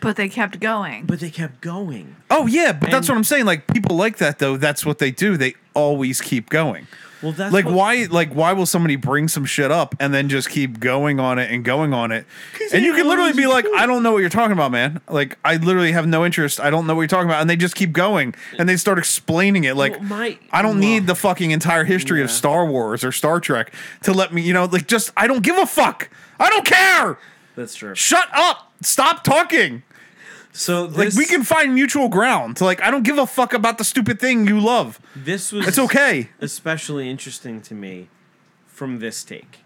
But 0.00 0.16
they 0.16 0.28
kept 0.28 0.60
going. 0.60 1.06
but 1.06 1.18
they 1.20 1.30
kept 1.30 1.60
going. 1.60 2.16
Oh 2.30 2.46
yeah, 2.46 2.72
but 2.72 2.90
that's 2.90 3.08
what 3.08 3.16
I'm 3.16 3.24
saying. 3.24 3.46
Like 3.46 3.66
people 3.66 3.96
like 3.96 4.18
that 4.18 4.38
though. 4.38 4.56
That's 4.56 4.86
what 4.86 4.98
they 4.98 5.10
do. 5.10 5.36
They 5.36 5.54
always 5.74 6.20
keep 6.20 6.50
going. 6.50 6.86
Well, 7.20 7.32
that's 7.32 7.52
like 7.52 7.64
what- 7.64 7.74
why? 7.74 8.06
Like 8.08 8.32
why 8.32 8.52
will 8.52 8.64
somebody 8.66 8.94
bring 8.94 9.26
some 9.26 9.44
shit 9.44 9.72
up 9.72 9.96
and 9.98 10.14
then 10.14 10.28
just 10.28 10.50
keep 10.50 10.78
going 10.78 11.18
on 11.18 11.40
it 11.40 11.50
and 11.50 11.64
going 11.64 11.92
on 11.92 12.12
it? 12.12 12.26
And 12.72 12.84
you 12.84 12.94
can 12.94 13.08
literally 13.08 13.32
be 13.32 13.48
like, 13.48 13.66
I 13.76 13.86
don't 13.86 14.04
know 14.04 14.12
what 14.12 14.18
you're 14.18 14.28
talking 14.30 14.52
about, 14.52 14.70
man. 14.70 15.00
Like 15.08 15.36
I 15.44 15.56
literally 15.56 15.90
have 15.90 16.06
no 16.06 16.24
interest. 16.24 16.60
I 16.60 16.70
don't 16.70 16.86
know 16.86 16.94
what 16.94 17.00
you're 17.02 17.08
talking 17.08 17.28
about, 17.28 17.40
and 17.40 17.50
they 17.50 17.56
just 17.56 17.74
keep 17.74 17.90
going 17.92 18.36
and 18.56 18.68
they 18.68 18.76
start 18.76 18.98
explaining 18.98 19.64
it. 19.64 19.74
Like 19.76 19.94
Well, 19.94 20.02
my- 20.04 20.38
I 20.52 20.62
don't 20.62 20.74
well- 20.78 20.80
need 20.80 21.08
the 21.08 21.16
fucking 21.16 21.50
entire 21.50 21.82
history 21.82 22.22
of 22.22 22.28
Yeah. 22.28 22.34
Star 22.36 22.64
Wars 22.66 23.02
or 23.02 23.10
Star 23.10 23.40
Trek 23.40 23.74
to 24.04 24.12
let 24.12 24.32
me. 24.32 24.42
You 24.42 24.52
know, 24.52 24.66
like 24.66 24.86
just 24.86 25.10
I 25.16 25.26
don't 25.26 25.42
give 25.42 25.58
a 25.58 25.66
fuck. 25.66 26.08
I 26.38 26.48
don't 26.50 26.64
care. 26.64 27.18
That's 27.58 27.74
true. 27.74 27.94
Shut 27.96 28.28
up. 28.32 28.72
Stop 28.82 29.24
talking. 29.24 29.82
So 30.52 30.84
Like 30.84 31.12
we 31.14 31.26
can 31.26 31.42
find 31.42 31.74
mutual 31.74 32.08
ground. 32.08 32.56
To 32.58 32.64
like 32.64 32.80
I 32.80 32.90
don't 32.92 33.02
give 33.02 33.18
a 33.18 33.26
fuck 33.26 33.52
about 33.52 33.78
the 33.78 33.84
stupid 33.84 34.20
thing 34.20 34.46
you 34.46 34.60
love. 34.60 35.00
This 35.16 35.50
was 35.50 35.66
It's 35.66 35.78
okay. 35.78 36.30
especially 36.40 37.10
interesting 37.10 37.60
to 37.62 37.74
me 37.74 38.08
from 38.66 39.00
this 39.00 39.24
take. 39.24 39.58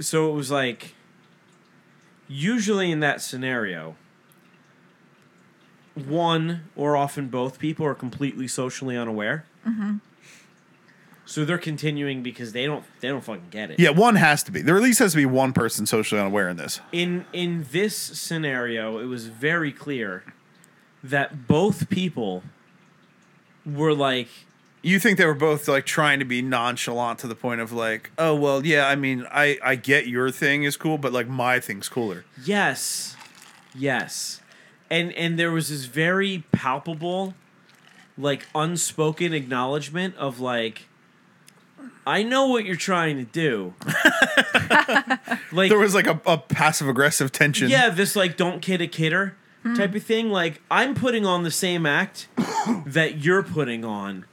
So 0.00 0.30
it 0.30 0.32
was 0.34 0.50
like 0.50 0.94
usually 2.26 2.90
in 2.90 3.00
that 3.00 3.20
scenario 3.20 3.96
one 5.94 6.62
or 6.74 6.96
often 6.96 7.28
both 7.28 7.58
people 7.58 7.84
are 7.84 7.94
completely 7.94 8.48
socially 8.48 8.96
unaware. 8.96 9.44
Mm-hmm. 9.68 9.96
So 11.30 11.44
they're 11.44 11.58
continuing 11.58 12.24
because 12.24 12.50
they 12.50 12.66
don't 12.66 12.82
they 12.98 13.06
don't 13.06 13.22
fucking 13.22 13.50
get 13.52 13.70
it. 13.70 13.78
Yeah, 13.78 13.90
one 13.90 14.16
has 14.16 14.42
to 14.42 14.50
be. 14.50 14.62
There 14.62 14.76
at 14.76 14.82
least 14.82 14.98
has 14.98 15.12
to 15.12 15.16
be 15.16 15.26
one 15.26 15.52
person 15.52 15.86
socially 15.86 16.20
unaware 16.20 16.48
in 16.48 16.56
this. 16.56 16.80
In 16.90 17.24
in 17.32 17.66
this 17.70 17.94
scenario, 17.94 18.98
it 18.98 19.04
was 19.04 19.26
very 19.26 19.70
clear 19.70 20.24
that 21.04 21.46
both 21.46 21.88
people 21.88 22.42
were 23.64 23.94
like 23.94 24.26
You 24.82 24.98
think 24.98 25.18
they 25.18 25.24
were 25.24 25.34
both 25.34 25.68
like 25.68 25.86
trying 25.86 26.18
to 26.18 26.24
be 26.24 26.42
nonchalant 26.42 27.20
to 27.20 27.28
the 27.28 27.36
point 27.36 27.60
of 27.60 27.70
like, 27.70 28.10
oh 28.18 28.34
well, 28.34 28.66
yeah, 28.66 28.88
I 28.88 28.96
mean, 28.96 29.24
I 29.30 29.56
I 29.62 29.76
get 29.76 30.08
your 30.08 30.32
thing 30.32 30.64
is 30.64 30.76
cool, 30.76 30.98
but 30.98 31.12
like 31.12 31.28
my 31.28 31.60
thing's 31.60 31.88
cooler. 31.88 32.24
Yes. 32.44 33.14
Yes. 33.72 34.40
And 34.90 35.12
and 35.12 35.38
there 35.38 35.52
was 35.52 35.68
this 35.68 35.84
very 35.84 36.42
palpable 36.50 37.34
like 38.18 38.48
unspoken 38.52 39.32
acknowledgement 39.32 40.16
of 40.16 40.40
like 40.40 40.88
I 42.10 42.24
know 42.24 42.48
what 42.48 42.64
you're 42.64 42.74
trying 42.74 43.18
to 43.18 43.24
do. 43.24 43.72
like 45.52 45.68
There 45.70 45.78
was 45.78 45.94
like 45.94 46.08
a, 46.08 46.20
a 46.26 46.38
passive 46.38 46.88
aggressive 46.88 47.30
tension. 47.30 47.68
yeah, 47.70 47.88
this 47.88 48.16
like 48.16 48.36
don't 48.36 48.60
kid 48.60 48.80
a 48.80 48.88
kidder 48.88 49.36
type 49.76 49.94
of 49.94 50.02
thing. 50.02 50.28
Like 50.28 50.60
I'm 50.72 50.96
putting 50.96 51.24
on 51.24 51.44
the 51.44 51.52
same 51.52 51.86
act 51.86 52.26
that 52.84 53.18
you're 53.18 53.44
putting 53.44 53.84
on, 53.84 54.24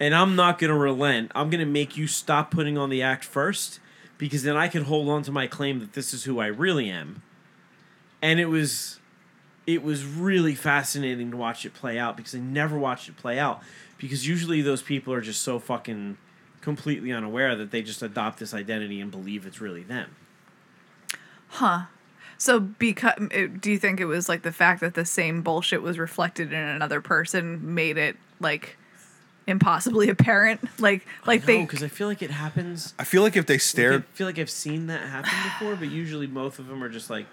and 0.00 0.16
I'm 0.16 0.34
not 0.34 0.58
gonna 0.58 0.76
relent. 0.76 1.30
I'm 1.32 1.48
gonna 1.48 1.64
make 1.64 1.96
you 1.96 2.08
stop 2.08 2.50
putting 2.50 2.76
on 2.76 2.90
the 2.90 3.02
act 3.02 3.24
first, 3.24 3.78
because 4.18 4.42
then 4.42 4.56
I 4.56 4.66
can 4.66 4.82
hold 4.82 5.08
on 5.08 5.22
to 5.22 5.30
my 5.30 5.46
claim 5.46 5.78
that 5.78 5.92
this 5.92 6.12
is 6.12 6.24
who 6.24 6.40
I 6.40 6.46
really 6.46 6.90
am. 6.90 7.22
And 8.20 8.40
it 8.40 8.46
was, 8.46 8.98
it 9.64 9.84
was 9.84 10.04
really 10.04 10.56
fascinating 10.56 11.30
to 11.30 11.36
watch 11.36 11.64
it 11.64 11.72
play 11.72 12.00
out 12.00 12.16
because 12.16 12.34
I 12.34 12.38
never 12.38 12.76
watched 12.76 13.08
it 13.08 13.16
play 13.16 13.38
out 13.38 13.62
because 13.98 14.26
usually 14.26 14.60
those 14.60 14.82
people 14.82 15.12
are 15.12 15.20
just 15.20 15.42
so 15.42 15.60
fucking 15.60 16.18
completely 16.62 17.12
unaware 17.12 17.54
that 17.56 17.70
they 17.70 17.82
just 17.82 18.02
adopt 18.02 18.38
this 18.38 18.54
identity 18.54 19.00
and 19.00 19.10
believe 19.10 19.46
it's 19.46 19.60
really 19.60 19.82
them. 19.82 20.16
Huh. 21.48 21.82
So, 22.38 22.58
because 22.58 23.14
do 23.60 23.70
you 23.70 23.78
think 23.78 24.00
it 24.00 24.06
was 24.06 24.28
like 24.28 24.42
the 24.42 24.52
fact 24.52 24.80
that 24.80 24.94
the 24.94 25.04
same 25.04 25.42
bullshit 25.42 25.82
was 25.82 25.98
reflected 25.98 26.52
in 26.52 26.58
another 26.58 27.00
person 27.00 27.74
made 27.74 27.98
it 27.98 28.16
like 28.40 28.76
impossibly 29.46 30.08
apparent? 30.08 30.60
Like, 30.80 31.06
like 31.26 31.44
they 31.44 31.60
because 31.60 31.82
I 31.82 31.88
feel 31.88 32.08
like 32.08 32.22
it 32.22 32.30
happens. 32.30 32.94
I 32.98 33.04
feel 33.04 33.22
like 33.22 33.36
if 33.36 33.46
they 33.46 33.58
Like, 33.98 34.08
I 34.12 34.16
feel 34.16 34.26
like 34.26 34.38
I've 34.38 34.50
seen 34.50 34.86
that 34.86 35.02
happen 35.02 35.30
before, 35.44 35.76
but 35.76 35.90
usually 35.90 36.26
both 36.26 36.58
of 36.58 36.68
them 36.68 36.82
are 36.82 36.88
just 36.88 37.10
like 37.10 37.26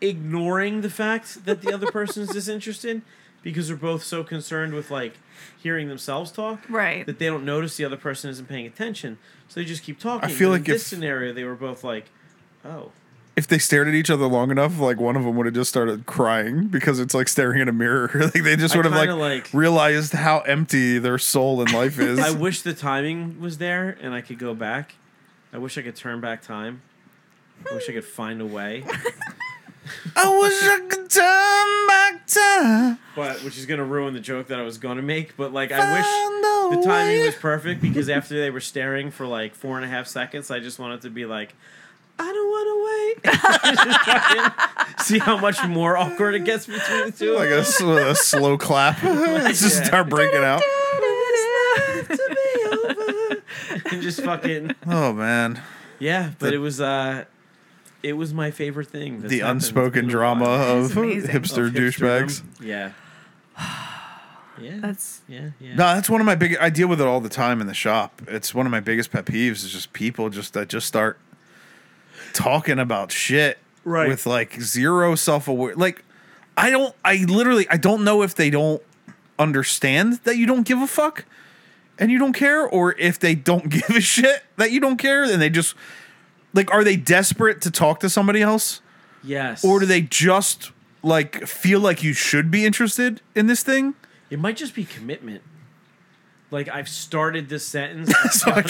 ignoring 0.00 0.82
the 0.82 0.90
fact 0.90 1.44
that 1.44 1.60
the 1.62 1.72
other 1.72 1.90
person 1.90 2.22
is 2.22 2.28
disinterested 2.28 3.02
because 3.52 3.68
they're 3.68 3.76
both 3.76 4.02
so 4.02 4.22
concerned 4.24 4.74
with 4.74 4.90
like 4.90 5.14
hearing 5.60 5.88
themselves 5.88 6.30
talk 6.30 6.60
Right. 6.68 7.06
that 7.06 7.18
they 7.18 7.26
don't 7.26 7.44
notice 7.44 7.76
the 7.76 7.84
other 7.84 7.96
person 7.96 8.28
isn't 8.30 8.46
paying 8.48 8.66
attention, 8.66 9.18
so 9.48 9.60
they 9.60 9.64
just 9.66 9.82
keep 9.82 9.98
talking. 9.98 10.28
I 10.28 10.32
feel 10.32 10.48
But 10.50 10.52
like 10.60 10.68
in 10.68 10.72
this 10.74 10.82
if- 10.82 10.88
scenario 10.88 11.32
they 11.32 11.44
were 11.44 11.54
both 11.54 11.82
like, 11.84 12.06
"Oh, 12.64 12.92
if 13.36 13.46
they 13.46 13.58
stared 13.58 13.86
at 13.88 13.94
each 13.94 14.10
other 14.10 14.26
long 14.26 14.50
enough, 14.50 14.78
like 14.80 14.98
one 14.98 15.16
of 15.16 15.22
them 15.24 15.36
would 15.36 15.46
have 15.46 15.54
just 15.54 15.70
started 15.70 16.04
crying 16.06 16.66
because 16.66 16.98
it's 16.98 17.14
like 17.14 17.28
staring 17.28 17.60
in 17.60 17.68
a 17.68 17.72
mirror. 17.72 18.10
like 18.14 18.32
they 18.42 18.56
just 18.56 18.74
I 18.74 18.78
would 18.78 18.84
have 18.84 18.94
like, 18.94 19.08
kinda 19.08 19.14
like- 19.22 19.48
realized 19.52 20.12
how 20.12 20.40
empty 20.40 20.98
their 20.98 21.18
soul 21.18 21.60
and 21.62 21.72
life 21.72 21.98
is. 22.10 22.18
I 22.18 22.30
wish 22.32 22.62
the 22.62 22.74
timing 22.74 23.40
was 23.40 23.58
there 23.58 23.96
and 24.02 24.12
I 24.12 24.20
could 24.20 24.38
go 24.38 24.54
back. 24.54 24.96
I 25.52 25.58
wish 25.58 25.78
I 25.78 25.82
could 25.82 25.96
turn 25.96 26.20
back 26.20 26.42
time. 26.42 26.82
I 27.70 27.74
wish 27.74 27.88
I 27.88 27.92
could 27.92 28.04
find 28.04 28.40
a 28.40 28.46
way." 28.46 28.84
I 30.16 30.38
wish 30.40 30.62
I 30.62 30.80
could 30.88 31.10
turn 31.10 31.86
back 31.88 32.26
time. 32.26 32.98
but 33.16 33.42
which 33.44 33.56
is 33.58 33.66
gonna 33.66 33.84
ruin 33.84 34.14
the 34.14 34.20
joke 34.20 34.48
that 34.48 34.58
I 34.58 34.62
was 34.62 34.78
gonna 34.78 35.02
make. 35.02 35.36
But 35.36 35.52
like, 35.52 35.70
I 35.72 35.92
wish 35.98 36.06
the 36.80 36.82
timing 36.86 37.20
way. 37.20 37.26
was 37.26 37.34
perfect 37.36 37.80
because 37.80 38.08
after 38.08 38.38
they 38.38 38.50
were 38.50 38.60
staring 38.60 39.10
for 39.10 39.26
like 39.26 39.54
four 39.54 39.76
and 39.76 39.84
a 39.84 39.88
half 39.88 40.06
seconds, 40.06 40.50
I 40.50 40.58
just 40.60 40.78
wanted 40.78 41.02
to 41.02 41.10
be 41.10 41.24
like, 41.26 41.54
I 42.18 42.24
don't 42.24 42.50
want 42.50 43.22
to 43.22 43.34
wait. 44.96 45.00
See 45.06 45.18
how 45.18 45.36
much 45.38 45.64
more 45.66 45.96
awkward 45.96 46.34
it 46.34 46.44
gets 46.44 46.66
between 46.66 47.06
the 47.06 47.12
two. 47.12 47.34
like 47.36 47.48
a 47.50 47.64
slow 48.14 48.58
clap. 48.58 49.02
Let's 49.02 49.60
just 49.62 49.78
Yeah. 49.80 49.84
start 49.84 50.08
breaking 50.08 50.42
out. 50.42 50.62
and 53.90 54.02
just 54.02 54.20
fucking 54.22 54.74
Oh 54.86 55.12
man, 55.12 55.62
yeah. 55.98 56.30
But 56.38 56.50
The- 56.50 56.54
it 56.56 56.58
was 56.58 56.80
uh, 56.80 57.24
it 58.02 58.12
was 58.14 58.32
my 58.32 58.50
favorite 58.50 58.88
thing. 58.88 59.20
that's 59.20 59.30
the 59.30 59.40
happened 59.40 59.56
unspoken 59.62 60.06
drama 60.06 60.44
of 60.44 60.92
hipster 60.92 61.66
Of 61.68 61.74
douchebags. 61.74 62.42
Yeah. 62.60 62.92
Yeah. 64.60 64.78
that's 64.80 65.20
yeah. 65.28 65.50
Yeah. 65.60 65.70
No, 65.76 65.94
that's 65.94 66.10
one 66.10 66.20
of 66.20 66.26
my 66.26 66.34
big. 66.34 66.56
I 66.56 66.68
deal 66.68 66.88
with 66.88 67.00
it 67.00 67.06
all 67.06 67.20
the 67.20 67.28
time 67.28 67.60
in 67.60 67.68
the 67.68 67.74
shop. 67.74 68.20
It's 68.26 68.52
one 68.52 68.66
of 68.66 68.72
my 68.72 68.80
biggest 68.80 69.12
pet 69.12 69.24
peeves. 69.24 69.64
Is 69.64 69.70
just 69.70 69.92
people 69.92 70.30
just 70.30 70.52
that 70.54 70.68
just 70.68 70.88
start 70.88 71.16
talking 72.32 72.78
about 72.80 73.12
shit 73.12 73.58
Right. 73.84 74.08
with 74.08 74.26
like 74.26 74.60
zero 74.60 75.14
self 75.14 75.46
aware. 75.46 75.76
Like 75.76 76.04
I 76.56 76.70
don't. 76.70 76.92
I 77.04 77.24
literally. 77.28 77.68
I 77.70 77.76
don't 77.76 78.02
know 78.02 78.22
if 78.22 78.34
they 78.34 78.50
don't 78.50 78.82
understand 79.38 80.14
that 80.24 80.36
you 80.36 80.46
don't 80.46 80.66
give 80.66 80.80
a 80.82 80.88
fuck 80.88 81.24
and 81.96 82.10
you 82.10 82.18
don't 82.18 82.32
care, 82.32 82.66
or 82.66 82.96
if 82.98 83.18
they 83.20 83.36
don't 83.36 83.68
give 83.70 83.88
a 83.90 84.00
shit 84.00 84.42
that 84.56 84.72
you 84.72 84.80
don't 84.80 84.96
care, 84.96 85.22
and 85.22 85.40
they 85.40 85.50
just 85.50 85.76
like 86.54 86.72
are 86.72 86.84
they 86.84 86.96
desperate 86.96 87.60
to 87.62 87.70
talk 87.70 88.00
to 88.00 88.08
somebody 88.10 88.42
else, 88.42 88.80
Yes. 89.22 89.64
or 89.64 89.80
do 89.80 89.86
they 89.86 90.00
just 90.02 90.72
like 91.02 91.46
feel 91.46 91.80
like 91.80 92.02
you 92.02 92.12
should 92.12 92.50
be 92.50 92.64
interested 92.66 93.20
in 93.34 93.46
this 93.46 93.62
thing? 93.62 93.94
It 94.30 94.38
might 94.38 94.56
just 94.56 94.74
be 94.74 94.84
commitment. 94.84 95.42
Like 96.50 96.68
I've 96.68 96.88
started 96.88 97.48
this 97.48 97.66
sentence. 97.66 98.12
So 98.32 98.50
I 98.50 98.62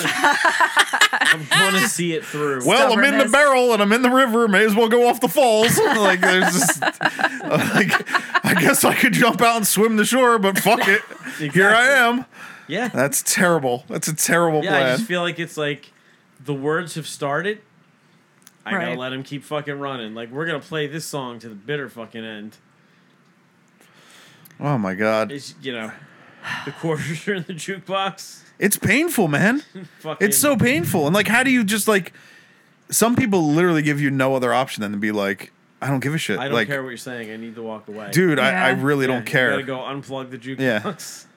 I'm 1.11 1.47
gonna 1.49 1.87
see 1.89 2.13
it 2.13 2.25
through. 2.25 2.65
well, 2.67 2.93
I'm 2.93 3.05
in 3.05 3.19
the 3.19 3.29
barrel 3.29 3.73
and 3.73 3.81
I'm 3.83 3.93
in 3.93 4.03
the 4.03 4.11
river. 4.11 4.49
May 4.49 4.65
as 4.65 4.75
well 4.75 4.89
go 4.89 5.09
off 5.09 5.21
the 5.21 5.29
falls. 5.29 5.79
like 5.97 6.21
there's 6.21 6.53
just, 6.53 6.81
like, 6.83 8.45
I 8.45 8.57
guess 8.61 8.85
I 8.85 8.95
could 8.95 9.13
jump 9.13 9.41
out 9.41 9.57
and 9.57 9.67
swim 9.67 9.97
the 9.97 10.05
shore, 10.05 10.39
but 10.39 10.59
fuck 10.59 10.81
it. 10.89 11.03
Here 11.53 11.69
I 11.71 11.87
am. 11.89 12.25
yeah, 12.67 12.89
That's 12.89 13.23
terrible. 13.23 13.85
That's 13.89 14.09
a 14.09 14.15
terrible 14.15 14.65
yeah. 14.65 14.77
I 14.77 14.83
just 14.97 15.07
feel 15.07 15.23
like 15.23 15.39
it's 15.39 15.57
like 15.57 15.93
the 16.45 16.55
words 16.55 16.95
have 16.97 17.07
started. 17.07 17.61
I 18.75 18.85
gotta 18.85 18.99
let 19.01 19.13
him 19.13 19.23
keep 19.23 19.45
fucking 19.45 19.79
running. 19.79 20.15
Like 20.15 20.31
we're 20.31 20.47
gonna 20.47 20.61
play 20.61 20.87
this 20.87 21.05
song 21.05 21.39
to 21.41 21.49
the 21.49 21.55
bitter 21.55 21.89
fucking 21.89 22.25
end. 22.25 22.57
oh 24.61 24.79
my 24.79 24.95
god, 24.95 25.31
It's 25.33 25.55
you 25.63 25.73
know, 25.73 25.93
the 26.65 26.73
quarters 26.73 27.27
are 27.29 27.35
in 27.35 27.45
the 27.45 27.55
jukebox. 27.55 28.43
it's 28.59 28.77
painful, 28.77 29.29
man. 29.29 29.63
Fucking, 30.01 30.27
It's 30.27 30.39
so 30.39 30.57
painful. 30.57 31.07
And 31.07 31.15
like, 31.15 31.29
how 31.29 31.43
do 31.43 31.51
you 31.51 31.65
just 31.65 31.89
like? 31.89 32.13
Some 32.91 33.17
people 33.17 33.47
literally 33.51 33.83
give 33.83 34.01
you 34.01 34.11
no 34.11 34.35
other 34.35 34.55
option 34.55 34.81
than 34.81 34.93
to 34.93 34.97
be 34.99 35.13
like, 35.13 35.53
I 35.83 35.89
don't 35.89 36.01
give 36.01 36.15
a 36.15 36.19
shit. 36.19 36.39
I 36.39 36.45
don't 36.45 36.55
like, 36.55 36.69
care 36.69 36.83
what 36.83 36.89
you're 36.89 36.97
saying. 36.97 37.31
I 37.31 37.37
need 37.37 37.55
to 37.57 37.63
walk 37.63 37.87
away, 37.89 38.11
dude, 38.13 38.39
I, 38.39 38.69
I 38.69 38.71
really 38.71 39.07
Yeah, 39.07 39.13
don't 39.15 39.27
care. 39.27 39.59
You 39.61 39.67
gotta 39.67 40.01
go 40.01 40.01
unplug 40.01 40.31
the 40.31 40.39
jukebox. 40.39 40.59
Yeah. 40.59 41.28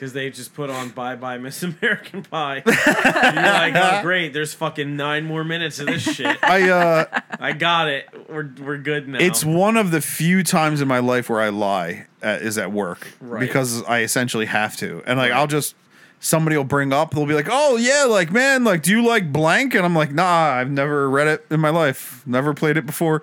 Because 0.00 0.14
they 0.14 0.30
just 0.30 0.54
put 0.54 0.70
on 0.70 0.88
Bye 0.88 1.14
Bye 1.14 1.36
Miss 1.36 1.62
American 1.82 2.22
Pie. 2.22 2.62
You're 2.66 2.74
like, 2.74 3.74
oh 3.76 4.00
great, 4.02 4.32
there's 4.32 4.54
fucking 4.54 4.96
nine 4.96 5.26
more 5.26 5.44
minutes 5.44 5.78
of 5.78 5.88
this 5.88 6.02
shit. 6.02 6.38
I 6.42 6.70
uh, 6.70 7.20
I 7.38 7.52
got 7.52 7.88
it. 7.88 8.08
We're 8.30 8.50
we're 8.62 8.78
good 8.78 9.06
now. 9.08 9.18
it's 9.20 9.44
one 9.44 9.76
of 9.76 9.90
the 9.90 10.00
few 10.00 10.42
times 10.42 10.80
in 10.80 10.88
my 10.88 11.00
life 11.00 11.28
where 11.28 11.40
I 11.40 11.50
lie 11.50 12.06
at, 12.22 12.40
is 12.40 12.56
at 12.56 12.72
work 12.72 13.06
Right. 13.20 13.40
because 13.40 13.82
I 13.84 14.00
essentially 14.00 14.46
have 14.46 14.74
to, 14.78 15.02
and 15.06 15.18
like 15.18 15.32
I'll 15.32 15.46
just 15.46 15.74
somebody 16.18 16.56
will 16.56 16.64
bring 16.64 16.94
up, 16.94 17.10
they'll 17.10 17.26
be 17.26 17.34
like, 17.34 17.48
"Oh 17.50 17.76
yeah, 17.76 18.04
like 18.08 18.32
man, 18.32 18.64
like 18.64 18.82
do 18.82 18.92
you 18.92 19.06
like 19.06 19.30
blank?" 19.30 19.74
And 19.74 19.84
I'm 19.84 19.94
like, 19.94 20.12
"Nah, 20.12 20.24
I've 20.54 20.70
never 20.70 21.10
read 21.10 21.26
it 21.28 21.44
in 21.50 21.60
my 21.60 21.70
life, 21.70 22.22
never 22.26 22.54
played 22.54 22.78
it 22.78 22.86
before, 22.86 23.20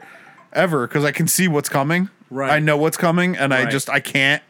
ever," 0.53 0.85
because 0.87 1.03
I 1.03 1.11
can 1.11 1.27
see 1.27 1.47
what's 1.47 1.69
coming. 1.69 2.09
Right. 2.29 2.51
I 2.51 2.59
know 2.59 2.77
what's 2.77 2.97
coming, 2.97 3.35
and 3.35 3.51
I 3.51 3.63
Right. 3.63 3.71
just 3.71 3.89
I 3.89 3.99
can't. 3.99 4.43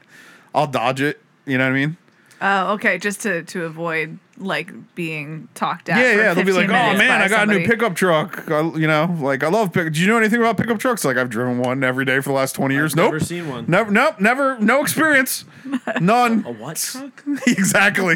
I'll 0.53 0.67
dodge 0.67 0.99
it. 0.99 1.21
You 1.45 1.57
know 1.57 1.63
what 1.63 1.71
I 1.71 1.73
mean? 1.75 1.97
Oh, 2.39 2.73
okay. 2.73 2.97
Just 2.97 3.21
to 3.21 3.43
to 3.43 3.63
avoid 3.65 4.19
like 4.37 4.71
being 4.95 5.47
talked 5.55 5.89
at. 5.89 5.97
yeah, 5.97 6.13
for 6.13 6.21
yeah. 6.21 6.33
They'll 6.33 6.45
be 6.45 6.51
like, 6.51 6.69
"Oh 6.69 6.97
man, 6.97 7.21
I 7.21 7.27
got 7.27 7.49
a 7.49 7.51
new 7.51 7.65
pickup 7.65 7.95
truck. 7.95 8.49
I, 8.51 8.61
you 8.75 8.87
know, 8.87 9.15
like 9.19 9.43
I 9.43 9.49
love 9.49 9.73
pick. 9.73 9.93
Do 9.93 9.99
you 9.99 10.07
know 10.07 10.17
anything 10.17 10.39
about 10.39 10.57
pickup 10.57 10.77
trucks? 10.79 11.03
Like 11.03 11.17
I've 11.17 11.29
driven 11.29 11.57
one 11.59 11.83
every 11.83 12.05
day 12.05 12.19
for 12.19 12.29
the 12.29 12.35
last 12.35 12.53
twenty 12.53 12.75
years. 12.75 12.95
nope, 12.95 13.13
never 13.13 13.19
seen 13.19 13.49
one. 13.49 13.65
Never, 13.67 13.89
nope, 13.91 14.19
never, 14.19 14.59
no 14.59 14.81
experience, 14.81 15.45
none. 16.01 16.45
a 16.45 16.51
what 16.51 16.77
truck? 16.77 17.23
exactly. 17.47 18.15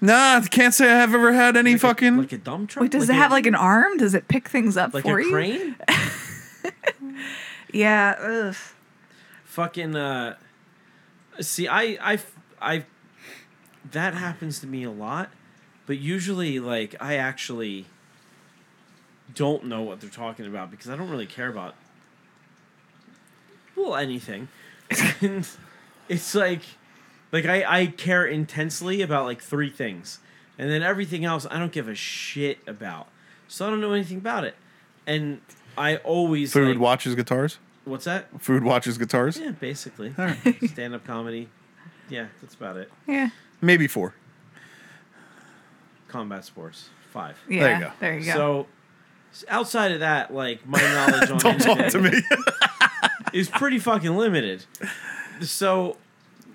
Nah, 0.00 0.40
can't 0.42 0.74
say 0.74 0.86
I 0.92 0.96
have 0.98 1.14
ever 1.14 1.32
had 1.32 1.56
any 1.56 1.76
fucking. 1.76 2.18
Like 2.18 2.32
a 2.32 2.38
dump 2.38 2.70
truck? 2.70 2.82
Wait, 2.82 2.90
does 2.92 3.08
like 3.08 3.16
it 3.16 3.18
a, 3.18 3.22
have 3.22 3.30
like 3.32 3.46
an 3.46 3.54
arm? 3.54 3.96
Does 3.96 4.14
it 4.14 4.28
pick 4.28 4.48
things 4.48 4.76
up 4.76 4.94
like 4.94 5.04
for 5.04 5.18
a 5.18 5.24
you? 5.24 5.30
crane? 5.30 5.76
Yeah. 7.72 8.14
Ugh. 8.20 8.56
fucking 9.44 9.96
uh 9.96 10.36
see 11.40 11.68
I 11.68 11.98
I 12.14 12.18
I 12.60 12.84
that 13.96 14.12
happens 14.14 14.60
to 14.60 14.66
me 14.66 14.84
a 14.84 14.90
lot 14.90 15.30
but 15.86 15.96
usually 15.98 16.60
like 16.60 16.94
I 17.00 17.14
actually 17.16 17.86
don't 19.34 19.64
know 19.64 19.82
what 19.82 20.00
they're 20.00 20.10
talking 20.10 20.46
about 20.46 20.70
because 20.70 20.88
I 20.90 20.96
don't 20.96 21.08
really 21.10 21.26
care 21.26 21.48
about 21.48 21.74
well 23.74 23.96
anything 23.96 24.48
and 25.20 25.48
it's 26.08 26.34
like 26.34 26.62
like 27.32 27.44
I 27.46 27.64
I 27.80 27.86
care 27.86 28.24
intensely 28.26 29.02
about 29.02 29.24
like 29.24 29.40
three 29.42 29.70
things 29.70 30.18
and 30.58 30.70
then 30.70 30.82
everything 30.82 31.24
else 31.24 31.46
I 31.50 31.58
don't 31.58 31.72
give 31.72 31.88
a 31.88 31.94
shit 31.94 32.58
about 32.66 33.08
so 33.48 33.66
I 33.66 33.70
don't 33.70 33.80
know 33.80 33.92
anything 33.92 34.18
about 34.18 34.44
it 34.44 34.54
and 35.06 35.40
I 35.78 35.96
always 35.98 36.52
Food 36.52 36.68
like, 36.76 36.78
watches 36.78 37.14
guitars. 37.14 37.58
what's 37.84 38.04
that 38.04 38.28
Food 38.40 38.62
watches 38.64 38.96
guitars. 38.98 39.38
yeah, 39.38 39.50
basically. 39.50 40.14
Stand 40.66 40.94
up 40.94 41.04
comedy. 41.04 41.48
Yeah, 42.08 42.26
that's 42.40 42.54
about 42.54 42.76
it. 42.76 42.90
Yeah. 43.06 43.30
Maybe 43.66 43.88
four. 43.88 44.14
Combat 46.06 46.44
sports. 46.44 46.88
Five. 47.10 47.36
Yeah. 47.48 47.60
There 47.60 47.74
you 47.74 47.80
go. 47.80 47.92
There 47.98 48.18
you 48.18 48.24
go. 48.26 48.32
So 48.32 48.66
outside 49.48 49.90
of 49.90 50.00
that, 50.00 50.32
like 50.32 50.64
my 50.66 50.80
knowledge 50.80 51.30
on 51.30 51.38
Don't 51.38 51.60
talk 51.60 51.88
to 51.88 52.00
me. 52.00 52.12
is 53.32 53.48
pretty 53.48 53.80
fucking 53.80 54.16
limited. 54.16 54.64
So, 55.40 55.96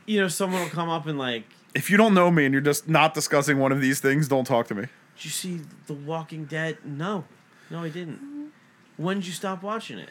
you 0.06 0.22
know, 0.22 0.30
someone 0.30 0.62
will 0.62 0.70
come 0.70 0.90
up 0.90 1.06
and 1.06 1.20
like, 1.20 1.44
if 1.76 1.90
you 1.90 1.98
don't 1.98 2.14
know 2.14 2.32
me 2.32 2.46
and 2.46 2.54
you're 2.54 2.62
just 2.62 2.88
not 2.88 3.14
discussing 3.14 3.60
one 3.60 3.72
of 3.72 3.82
these 3.82 4.00
things, 4.00 4.28
don't 4.28 4.46
talk 4.46 4.68
to 4.68 4.76
me. 4.76 4.84
"Did 5.16 5.26
you 5.26 5.30
see 5.32 5.62
The 5.88 5.94
Walking 5.94 6.46
Dead?" 6.46 6.78
No, 6.84 7.26
no, 7.70 7.84
I 7.84 7.90
didn't. 7.90 8.52
When 8.98 9.18
did 9.18 9.28
you 9.28 9.34
stop 9.34 9.64
watching 9.64 9.98
it? 9.98 10.10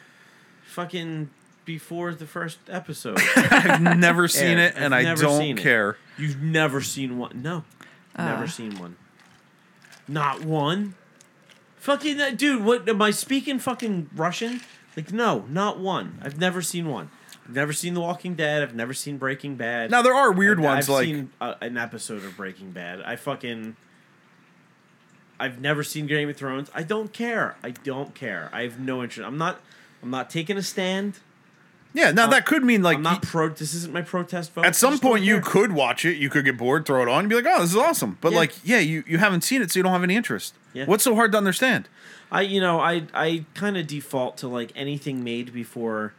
Fucking 0.63 1.29
before 1.73 2.13
the 2.13 2.25
first 2.25 2.59
episode. 2.69 3.17
I've 3.35 3.81
never 3.97 4.27
seen 4.27 4.57
Yeah, 4.57 4.65
it, 4.67 4.73
and 4.75 4.93
I've 4.93 5.05
I 5.05 5.09
never 5.09 5.21
don't 5.21 5.39
seen 5.39 5.57
it. 5.57 5.61
care. 5.61 5.97
You've 6.17 6.41
never 6.41 6.81
seen 6.81 7.17
one? 7.17 7.41
No, 7.41 7.63
never 8.17 8.47
seen 8.47 8.77
one. 8.77 8.97
Not 10.07 10.43
one. 10.43 10.95
Fucking 11.77 12.19
uh, 12.19 12.31
dude, 12.31 12.63
what 12.65 12.87
am 12.89 13.01
I 13.01 13.11
speaking? 13.11 13.57
Fucking 13.57 14.09
Russian? 14.15 14.59
Like 14.97 15.13
no, 15.13 15.45
not 15.49 15.79
one. 15.79 16.19
I've 16.21 16.37
never 16.37 16.61
seen 16.61 16.87
one. 16.89 17.09
I've 17.45 17.55
never 17.55 17.71
seen 17.73 17.93
The 17.93 18.01
Walking 18.01 18.35
Dead. 18.35 18.61
I've 18.61 18.75
never 18.75 18.93
seen 18.93 19.17
Breaking 19.17 19.55
Bad. 19.55 19.89
Now 19.91 20.01
there 20.01 20.13
are 20.13 20.31
weird 20.31 20.57
I've, 20.59 20.63
ones 20.65 20.89
I've 20.89 20.93
like 20.93 21.05
seen 21.05 21.29
uh, 21.39 21.55
an 21.61 21.77
episode 21.77 22.23
of 22.25 22.35
Breaking 22.35 22.71
Bad. 22.71 23.01
I 23.01 23.15
fucking. 23.15 23.77
I've 25.39 25.59
never 25.59 25.83
seen 25.83 26.05
Game 26.05 26.29
of 26.29 26.35
Thrones. 26.37 26.69
I 26.75 26.83
don't 26.83 27.11
care. 27.13 27.55
I 27.63 27.71
don't 27.71 28.13
care. 28.13 28.49
I 28.53 28.63
have 28.63 28.77
no 28.79 29.01
interest. 29.01 29.25
I'm 29.25 29.37
not. 29.37 29.59
I'm 30.03 30.09
not 30.09 30.29
taking 30.29 30.57
a 30.57 30.61
stand. 30.63 31.19
Yeah. 31.93 32.11
Now 32.11 32.27
that 32.27 32.45
could 32.45 32.63
mean 32.63 32.81
like 32.83 32.97
I'm 32.97 33.03
not 33.03 33.21
pro. 33.23 33.49
This 33.49 33.73
isn't 33.73 33.93
my 33.93 34.01
protest 34.01 34.53
vote. 34.53 34.65
At 34.65 34.75
some 34.75 34.91
just 34.93 35.01
don't 35.03 35.11
point 35.11 35.23
you 35.23 35.35
care. 35.35 35.51
could 35.51 35.71
watch 35.73 36.05
it. 36.05 36.17
You 36.17 36.29
could 36.29 36.45
get 36.45 36.57
bored, 36.57 36.85
throw 36.85 37.01
it 37.01 37.07
on, 37.07 37.19
and 37.19 37.29
be 37.29 37.35
like, 37.35 37.45
"Oh, 37.47 37.61
this 37.61 37.71
is 37.71 37.77
awesome." 37.77 38.17
But 38.21 38.31
Yeah. 38.31 38.37
like, 38.39 38.53
yeah, 38.63 38.79
you 38.79 39.03
you 39.07 39.17
haven't 39.17 39.41
seen 39.41 39.61
it, 39.61 39.71
so 39.71 39.79
you 39.79 39.83
don't 39.83 39.91
have 39.91 40.03
any 40.03 40.15
interest. 40.15 40.53
Yeah. 40.73 40.85
What's 40.85 41.03
so 41.03 41.15
hard 41.15 41.31
to 41.33 41.37
understand? 41.37 41.89
I 42.31 42.41
you 42.41 42.61
know 42.61 42.79
I 42.79 43.03
I 43.13 43.45
kind 43.53 43.77
of 43.77 43.87
default 43.87 44.37
to 44.37 44.47
like 44.47 44.71
anything 44.75 45.23
made 45.23 45.53
before 45.53 46.13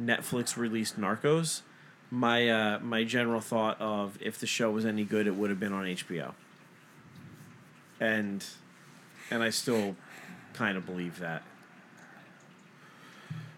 Netflix 0.00 0.56
released 0.56 0.98
Narcos. 1.00 1.62
My 2.10 2.48
uh 2.48 2.78
my 2.80 3.04
general 3.04 3.40
thought 3.40 3.80
of 3.80 4.18
if 4.20 4.38
the 4.38 4.46
show 4.46 4.70
was 4.70 4.84
any 4.86 5.04
good, 5.04 5.26
it 5.26 5.34
would 5.34 5.50
have 5.50 5.60
been 5.60 5.72
on 5.72 5.84
HBO. 5.86 6.32
And 8.00 8.44
and 9.30 9.42
I 9.42 9.50
still 9.50 9.96
kind 10.54 10.76
of 10.76 10.84
believe 10.86 11.18
that. 11.20 11.42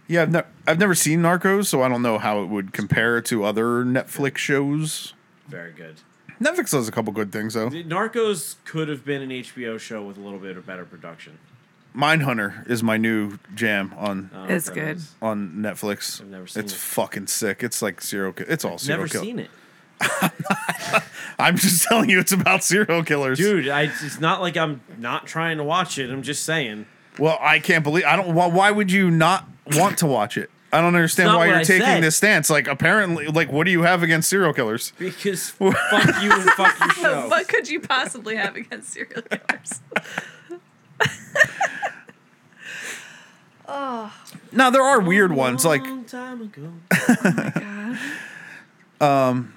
Yeah, 0.06 0.22
I've, 0.22 0.30
ne- 0.32 0.42
I've 0.66 0.78
never 0.78 0.94
seen 0.94 1.20
Narcos, 1.20 1.66
so 1.66 1.82
I 1.82 1.88
don't 1.88 2.02
know 2.02 2.18
how 2.18 2.42
it 2.42 2.46
would 2.46 2.72
compare 2.72 3.20
to 3.22 3.44
other 3.44 3.84
Netflix 3.84 4.36
shows. 4.38 5.14
Very 5.48 5.72
good. 5.72 5.96
Netflix 6.40 6.72
does 6.72 6.88
a 6.88 6.92
couple 6.92 7.12
good 7.12 7.32
things 7.32 7.54
though. 7.54 7.70
Narcos 7.70 8.56
could 8.64 8.88
have 8.88 9.04
been 9.04 9.22
an 9.22 9.30
HBO 9.30 9.78
show 9.78 10.02
with 10.02 10.18
a 10.18 10.20
little 10.20 10.38
bit 10.40 10.56
of 10.56 10.66
better 10.66 10.84
production. 10.84 11.38
Mindhunter 11.96 12.68
is 12.68 12.82
my 12.82 12.96
new 12.96 13.38
jam 13.54 13.94
on 13.96 14.28
I 14.34 14.48
It's 14.52 14.66
that 14.66 14.74
good. 14.74 14.96
is. 14.96 15.12
on 15.22 15.52
Netflix. 15.58 16.20
I've 16.20 16.26
never 16.26 16.46
seen 16.48 16.64
it's 16.64 16.72
it. 16.72 16.76
fucking 16.78 17.28
sick. 17.28 17.62
It's 17.62 17.80
like 17.80 18.00
serial. 18.00 18.32
Ki- 18.32 18.44
it's 18.48 18.64
all 18.64 18.78
serial 18.78 19.02
Never 19.04 19.08
kill- 19.12 19.22
seen 19.22 19.38
it, 19.38 19.50
I'm 21.38 21.56
just 21.56 21.84
telling 21.84 22.10
you, 22.10 22.18
it's 22.18 22.32
about 22.32 22.64
serial 22.64 23.04
killers, 23.04 23.38
dude. 23.38 23.68
I 23.68 23.82
it's 23.82 24.20
not 24.20 24.40
like 24.40 24.56
I'm 24.56 24.80
not 24.98 25.26
trying 25.26 25.58
to 25.58 25.64
watch 25.64 25.98
it. 25.98 26.10
I'm 26.10 26.22
just 26.22 26.44
saying. 26.44 26.86
Well, 27.18 27.38
I 27.40 27.58
can't 27.60 27.84
believe 27.84 28.04
I 28.04 28.16
don't. 28.16 28.34
Why, 28.34 28.46
why 28.46 28.70
would 28.70 28.90
you 28.90 29.10
not 29.10 29.48
want 29.72 29.98
to 29.98 30.06
watch 30.06 30.36
it? 30.36 30.50
I 30.72 30.78
don't 30.80 30.96
understand 30.96 31.36
why 31.36 31.46
you're 31.46 31.56
I 31.58 31.62
taking 31.62 31.86
said. 31.86 32.02
this 32.02 32.16
stance. 32.16 32.50
Like, 32.50 32.66
apparently, 32.66 33.26
like, 33.28 33.52
what 33.52 33.64
do 33.64 33.70
you 33.70 33.82
have 33.82 34.02
against 34.02 34.28
serial 34.28 34.52
killers? 34.52 34.92
Because 34.98 35.50
fuck 35.50 36.22
you 36.22 36.32
and 36.32 36.50
fuck 36.50 36.78
your 36.80 36.90
show. 36.90 37.28
What 37.28 37.46
could 37.46 37.68
you 37.68 37.78
possibly 37.78 38.34
have 38.34 38.56
against 38.56 38.90
serial 38.90 39.22
killers? 39.22 39.80
Oh. 43.66 44.12
Now 44.52 44.70
there 44.70 44.82
are 44.82 45.00
weird 45.00 45.32
ones, 45.32 45.64
like, 45.64 45.82
Long 45.82 46.04
time 46.04 46.42
ago. 46.42 46.72
Oh 46.92 47.50
God. 47.54 47.98
Um, 49.00 49.53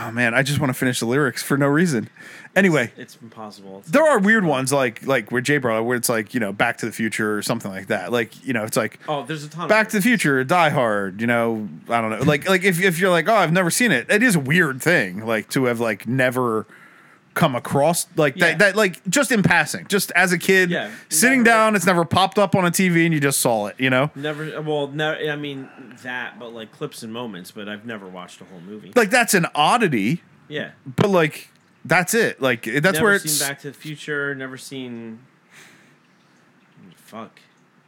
oh 0.00 0.10
man, 0.10 0.34
I 0.34 0.42
just 0.42 0.60
want 0.60 0.70
to 0.70 0.74
finish 0.78 1.00
the 1.00 1.06
lyrics 1.06 1.42
for 1.42 1.56
no 1.56 1.66
reason. 1.66 2.08
Anyway, 2.56 2.92
It's 2.96 3.18
impossible. 3.20 3.80
It's 3.80 3.90
there 3.90 4.04
are 4.04 4.18
weird 4.18 4.44
ones, 4.44 4.72
like 4.72 5.04
like 5.06 5.32
where 5.32 5.40
Jay 5.40 5.58
brought, 5.58 5.80
up, 5.80 5.86
where 5.86 5.96
it's 5.96 6.08
like 6.08 6.34
you 6.34 6.40
know 6.40 6.52
Back 6.52 6.78
to 6.78 6.86
the 6.86 6.92
Future 6.92 7.36
or 7.36 7.42
something 7.42 7.70
like 7.70 7.88
that. 7.88 8.12
Like 8.12 8.46
you 8.46 8.52
know, 8.52 8.64
it's 8.64 8.76
like 8.76 9.00
oh, 9.08 9.24
there's 9.24 9.44
a 9.44 9.48
ton. 9.48 9.68
Back 9.68 9.88
to 9.88 9.96
the 9.96 10.02
Future, 10.02 10.42
Die 10.44 10.68
Hard. 10.68 11.20
You 11.20 11.26
know, 11.26 11.68
I 11.88 12.00
don't 12.00 12.10
know. 12.10 12.22
Like 12.22 12.48
like 12.48 12.62
if 12.62 12.80
if 12.80 12.98
you're 12.98 13.10
like, 13.10 13.28
oh, 13.28 13.34
I've 13.34 13.52
never 13.52 13.70
seen 13.70 13.90
it, 13.90 14.08
it 14.08 14.22
is 14.22 14.36
a 14.36 14.40
weird 14.40 14.80
thing, 14.82 15.26
like 15.26 15.48
to 15.50 15.64
have 15.64 15.80
like 15.80 16.06
never 16.06 16.66
come 17.34 17.54
across 17.56 18.06
like 18.16 18.36
Yeah. 18.36 18.46
that 18.50 18.58
that 18.60 18.76
like 18.76 19.04
just 19.08 19.30
in 19.32 19.42
passing, 19.42 19.86
just 19.88 20.10
as 20.12 20.32
a 20.32 20.38
kid, 20.38 20.70
Yeah. 20.70 20.90
sitting 21.08 21.42
Never- 21.42 21.56
down, 21.56 21.76
it's 21.76 21.84
never 21.86 22.04
popped 22.04 22.38
up 22.38 22.54
on 22.54 22.64
a 22.64 22.70
TV 22.70 23.04
and 23.04 23.12
you 23.12 23.20
just 23.20 23.40
saw 23.40 23.66
it. 23.66 23.74
You 23.78 23.90
know, 23.90 24.10
Never. 24.14 24.60
Well, 24.62 24.88
no. 24.88 25.12
I 25.14 25.36
mean 25.36 25.68
that, 26.02 26.38
but 26.38 26.52
like 26.54 26.72
clips 26.72 27.02
and 27.02 27.12
moments. 27.12 27.50
But 27.50 27.68
I've 27.68 27.84
never 27.84 28.06
watched 28.06 28.40
a 28.40 28.44
whole 28.44 28.60
movie. 28.60 28.92
like 28.94 29.10
that's 29.10 29.34
an 29.34 29.46
oddity, 29.54 30.22
yeah. 30.48 30.70
but 30.86 31.10
like 31.10 31.50
that's 31.84 32.14
it. 32.14 32.40
Like 32.40 32.62
that's 32.62 32.82
never 32.94 33.02
where 33.04 33.18
seen 33.18 33.26
it's 33.26 33.40
Back 33.40 33.60
to 33.60 33.70
the 33.70 33.76
Future. 33.76 34.34
Never 34.34 34.56
seen. 34.56 35.18
Fuck. 36.96 37.40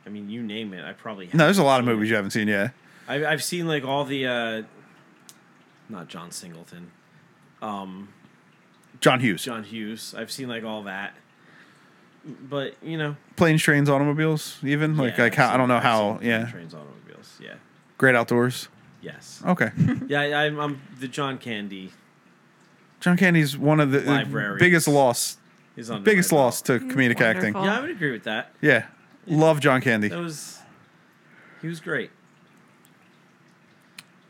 I 0.05 0.09
mean, 0.09 0.29
you 0.31 0.43
name 0.43 0.73
it. 0.73 0.85
I 0.85 0.93
probably. 0.93 1.29
no. 1.33 1.45
There's 1.45 1.59
a 1.59 1.65
lot 1.65 1.81
of 1.81 1.85
seen 1.87 1.91
it. 1.91 1.95
movies 1.95 2.11
you 2.11 2.17
haven't 2.17 2.31
seen 2.33 2.49
yet. 2.49 2.73
I've 3.09 3.25
I've 3.25 3.43
seen 3.45 3.67
like 3.67 3.85
all 3.85 4.05
the. 4.05 4.27
uh 4.27 4.63
Not 5.89 6.09
John 6.09 6.31
Singleton. 6.31 6.91
Um, 7.63 8.09
John 9.07 9.21
Hughes, 9.21 9.45
John 9.45 9.63
Hughes. 9.63 10.15
I've 10.19 10.33
seen 10.33 10.49
like 10.49 10.65
all 10.65 10.83
that. 10.83 11.15
But 12.25 12.75
you 12.83 12.99
know, 12.99 13.15
planes, 13.37 13.63
trains, 13.63 13.89
automobiles, 13.89 14.59
even 14.65 14.97
like 14.97 15.17
yeah, 15.17 15.23
like 15.25 15.33
I've 15.35 15.39
how 15.39 15.55
I 15.55 15.57
don't 15.57 15.69
know 15.69 15.77
I've 15.77 15.83
how. 15.85 16.19
seen 16.19 16.29
Yeah, 16.29 16.47
Trains, 16.51 16.75
automobiles. 16.75 17.39
Yeah. 17.41 17.55
Great 17.99 18.17
Outdoors. 18.17 18.69
Yes. 19.01 19.41
Okay, 19.47 19.71
Yeah, 20.09 20.23
I, 20.23 20.47
I'm, 20.47 20.59
I'm 20.59 20.83
the 20.99 21.07
John 21.07 21.39
Candy 21.39 21.93
John 22.99 23.17
Candy's 23.17 23.57
one 23.57 23.79
of 23.79 23.93
the 23.93 24.01
the 24.01 24.57
biggest 24.59 24.89
loss, 24.89 25.37
is 25.77 25.89
on 25.89 26.03
biggest 26.03 26.33
loss 26.33 26.61
belt. 26.63 26.81
to 26.81 26.87
comedic 26.89 27.21
acting. 27.21 27.55
Yeah, 27.55 27.79
I 27.79 27.81
would 27.81 27.91
agree 27.91 28.11
with 28.11 28.25
that. 28.25 28.51
Yeah, 28.61 28.87
love 29.29 29.61
John 29.61 29.81
Candy. 29.81 30.09
That 30.09 30.19
was 30.19 30.59
he 31.63 31.69
was 31.69 31.79
great. 31.79 32.11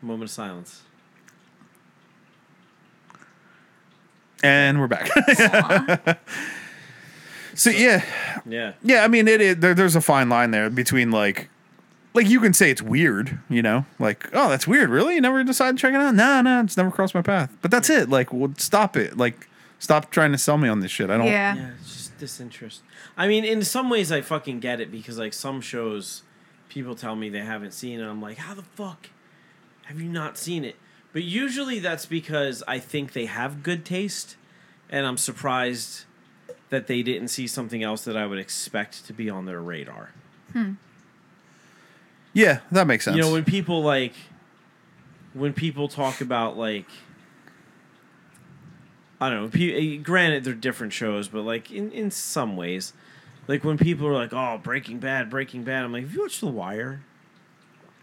Moment 0.03 0.25
of 0.25 0.31
silence. 0.31 0.83
And 4.43 4.81
we're 4.81 4.87
back. 4.89 5.09
so 7.55 7.71
yeah, 7.71 8.05
Yeah. 8.47 8.73
yeah. 8.83 9.05
I 9.05 9.09
mean, 9.09 9.29
it, 9.29 9.41
it 9.41 9.61
there, 9.61 9.75
there's 9.75 9.97
a 9.97 10.01
fine 10.01 10.29
line 10.29 10.51
there 10.51 10.69
between 10.71 11.11
like, 11.11 11.49
like 12.15 12.29
you 12.29 12.41
can 12.41 12.53
say 12.53 12.71
it's 12.71 12.83
weird, 12.83 13.39
you 13.49 13.63
know, 13.63 13.87
like 13.99 14.29
oh 14.33 14.49
that's 14.49 14.67
weird. 14.67 14.91
Really, 14.91 15.15
you 15.17 15.21
never 15.21 15.43
decided 15.45 15.79
to 15.79 15.81
check 15.81 15.95
it 15.95 16.01
out? 16.01 16.15
No, 16.15 16.41
no, 16.43 16.61
it's 16.61 16.77
never 16.77 16.91
crossed 16.91 17.15
my 17.15 17.23
path. 17.23 17.51
But 17.63 17.71
that's 17.71 17.91
it. 17.91 18.09
Like, 18.11 18.33
well, 18.33 18.53
stop 18.59 18.97
it. 18.97 19.17
Like, 19.17 19.49
stop 19.79 20.11
trying 20.11 20.33
to 20.33 20.39
sell 20.39 20.59
me 20.59 20.69
on 20.69 20.81
this 20.81 20.91
shit. 20.91 21.11
I 21.11 21.17
don't. 21.17 21.27
Yeah. 21.27 21.55
Yeah, 21.57 21.71
it's 21.81 21.93
just 21.95 22.19
disinterest. 22.19 22.83
I 23.17 23.29
mean, 23.29 23.45
in 23.45 23.63
some 23.63 23.89
ways, 23.91 24.13
I 24.13 24.21
fucking 24.21 24.61
get 24.61 24.81
it 24.81 24.91
because 24.91 25.19
like 25.19 25.33
some 25.33 25.61
shows, 25.61 26.23
people 26.69 26.95
tell 26.95 27.17
me 27.17 27.29
they 27.31 27.41
haven't 27.41 27.73
seen 27.73 28.01
it. 28.01 28.05
I'm 28.07 28.21
like, 28.21 28.39
how 28.39 28.55
the 28.55 28.63
fuck 28.63 29.09
have 29.85 30.01
you 30.01 30.09
not 30.11 30.37
seen 30.37 30.65
it? 30.65 30.77
But 31.17 31.25
usually 31.25 31.79
that's 31.79 32.05
because 32.05 32.63
I 32.69 32.79
think 32.79 33.15
they 33.15 33.25
have 33.25 33.63
good 33.63 33.87
taste, 33.87 34.37
and 34.91 35.07
I'm 35.07 35.17
surprised 35.17 36.05
that 36.69 36.89
they 36.89 37.03
didn't 37.03 37.29
see 37.29 37.47
something 37.47 37.83
else 37.83 38.05
that 38.05 38.19
I 38.19 38.27
would 38.27 38.39
expect 38.39 39.07
to 39.07 39.15
be 39.15 39.31
on 39.31 39.47
their 39.47 39.63
radar. 39.63 40.11
Yeah, 42.35 42.61
that 42.71 42.87
makes 42.87 43.07
sense. 43.07 43.17
You 43.17 43.23
know, 43.23 43.33
when 43.33 43.47
people 43.47 43.83
like, 43.83 44.13
when 45.33 45.55
people 45.55 45.89
talk 45.89 46.21
about 46.21 46.59
like, 46.59 46.85
I 49.19 49.31
don't 49.31 49.59
know. 49.59 49.59
Eh, 49.59 49.97
granted, 49.97 50.45
they're 50.45 50.53
different 50.53 50.93
shows, 50.93 51.29
but 51.29 51.45
like 51.45 51.71
in 51.71 51.93
in 51.93 52.11
some 52.11 52.59
ways, 52.59 52.93
like 53.49 53.65
when 53.65 53.79
people 53.79 54.07
are 54.07 54.13
like, 54.13 54.35
"Oh, 54.35 54.61
Breaking 54.63 54.99
Bad, 54.99 55.31
Breaking 55.31 55.65
Bad," 55.65 55.83
I'm 55.83 55.95
like, 55.95 56.03
"Have 56.03 56.13
you 56.13 56.21
watched 56.21 56.43
The 56.43 56.49
Wire?" 56.49 57.01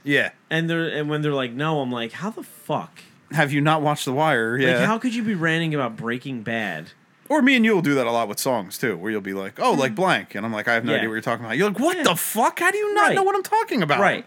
Yeah. 0.04 0.32
And 0.50 0.70
they're 0.70 0.88
and 0.90 1.10
when 1.10 1.22
they're 1.22 1.34
like, 1.34 1.52
"No," 1.54 1.82
I'm 1.82 1.92
like, 1.92 2.12
"How 2.14 2.30
the 2.30 2.44
fuck? 2.44 3.02
Have 3.32 3.52
you 3.52 3.62
not 3.62 3.82
watched 3.82 4.06
The 4.06 4.14
Wire? 4.14 4.58
Yeah. 4.58 4.78
Like, 4.78 4.86
how 4.86 4.98
could 5.00 5.16
you 5.16 5.24
be 5.24 5.34
ranting 5.36 5.74
about 5.74 5.96
Breaking 5.98 6.44
Bad?" 6.44 6.92
Or 7.30 7.42
me 7.42 7.56
and 7.56 7.64
you 7.66 7.74
will 7.74 7.82
do 7.82 7.96
that 7.96 8.06
a 8.06 8.12
lot 8.12 8.28
with 8.28 8.40
songs 8.40 8.78
too, 8.78 8.98
where 8.98 9.10
you'll 9.12 9.22
be 9.22 9.34
like, 9.34 9.60
"Oh, 9.60 9.72
like 9.74 9.92
hmm. 9.92 9.96
blank," 9.96 10.36
and 10.36 10.46
I'm 10.46 10.52
like, 10.54 10.68
"I 10.68 10.74
have 10.74 10.86
no 10.86 10.92
Yeah. 10.92 10.98
idea 11.00 11.10
what 11.10 11.14
you're 11.16 11.22
talking 11.22 11.46
about." 11.46 11.58
You're 11.58 11.70
like, 11.70 11.80
"What 11.80 11.98
Yeah. 11.98 12.04
the 12.04 12.16
fuck? 12.16 12.60
How 12.60 12.70
do 12.72 12.78
you 12.78 12.94
not 12.94 13.08
Right. 13.08 13.16
know 13.16 13.24
what 13.24 13.36
I'm 13.36 13.44
talking 13.44 13.82
about?" 13.82 14.00
Right. 14.00 14.26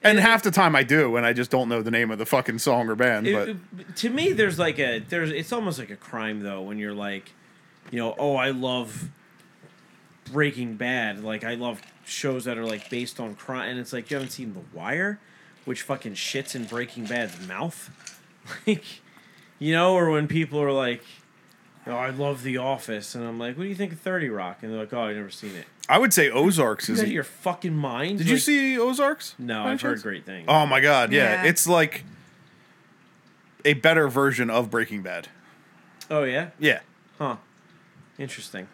And 0.00 0.20
half 0.20 0.44
the 0.44 0.52
time 0.52 0.76
I 0.76 0.84
do, 0.84 1.16
and 1.16 1.26
I 1.26 1.32
just 1.32 1.50
don't 1.50 1.68
know 1.68 1.82
the 1.82 1.90
name 1.90 2.12
of 2.12 2.18
the 2.18 2.26
fucking 2.26 2.60
song 2.60 2.88
or 2.88 2.94
band. 2.94 3.26
It- 3.26 3.34
But 3.34 3.48
it- 3.48 3.96
to 3.96 4.10
me, 4.10 4.32
there's 4.32 4.56
like 4.58 4.78
a 4.78 5.00
there's 5.00 5.30
it's 5.30 5.52
almost 5.52 5.78
like 5.80 5.90
a 5.90 5.96
crime 5.96 6.40
though 6.40 6.60
when 6.62 6.78
you're 6.78 6.94
like, 6.94 7.32
you 7.90 7.98
know, 7.98 8.14
oh, 8.18 8.36
I 8.36 8.50
love 8.50 9.08
Breaking 10.30 10.74
Bad. 10.76 11.24
Like 11.24 11.42
I 11.44 11.54
love 11.54 11.80
shows 12.08 12.44
that 12.44 12.58
are 12.58 12.64
like 12.64 12.90
based 12.90 13.20
on 13.20 13.34
crime, 13.34 13.70
and 13.70 13.78
it's 13.78 13.92
like 13.92 14.10
you 14.10 14.16
haven't 14.16 14.30
seen 14.30 14.54
The 14.54 14.76
Wire, 14.76 15.20
which 15.64 15.82
fucking 15.82 16.14
shits 16.14 16.54
in 16.54 16.64
Breaking 16.64 17.04
Bad's 17.06 17.46
mouth, 17.46 17.90
like, 18.66 18.84
you 19.58 19.72
know, 19.72 19.94
or 19.94 20.10
when 20.10 20.28
people 20.28 20.60
are 20.60 20.72
like. 20.72 21.02
Oh, 21.86 21.92
I 21.96 22.10
love 22.10 22.42
The 22.42 22.58
Office, 22.58 23.14
and 23.14 23.24
I'm 23.24 23.38
like, 23.38 23.56
"What 23.56 23.62
do 23.62 23.68
you 23.70 23.74
think 23.74 23.92
of 23.94 24.00
Thirty 24.00 24.28
Rock?" 24.28 24.58
And 24.60 24.70
they're 24.70 24.80
like, 24.80 24.92
"Oh, 24.92 25.04
I've 25.04 25.16
never 25.16 25.30
seen 25.30 25.54
it." 25.56 25.64
I 25.88 25.96
would 25.96 26.12
say 26.12 26.28
Ozarks 26.30 26.90
is. 26.90 26.98
out 27.00 27.06
of 27.06 27.12
your 27.12 27.24
fucking 27.24 27.74
mind? 27.74 28.18
Did 28.18 28.28
you 28.28 28.36
see 28.36 28.78
Ozarks? 28.78 29.34
No, 29.38 29.62
I've 29.64 29.80
heard 29.80 30.02
great 30.02 30.26
things. 30.26 30.44
Oh 30.48 30.66
my 30.66 30.80
god, 30.80 31.12
yeah. 31.12 31.42
Yeah. 31.44 31.48
It's 31.48 31.66
like 31.66 32.04
a 33.64 33.72
better 33.72 34.06
version 34.08 34.50
of 34.50 34.70
Breaking 34.70 35.00
Bad. 35.02 35.28
Oh 36.10 36.24
yeah, 36.24 36.50
Yeah. 36.58 36.80
huh? 37.18 37.36
Interesting. 38.18 38.68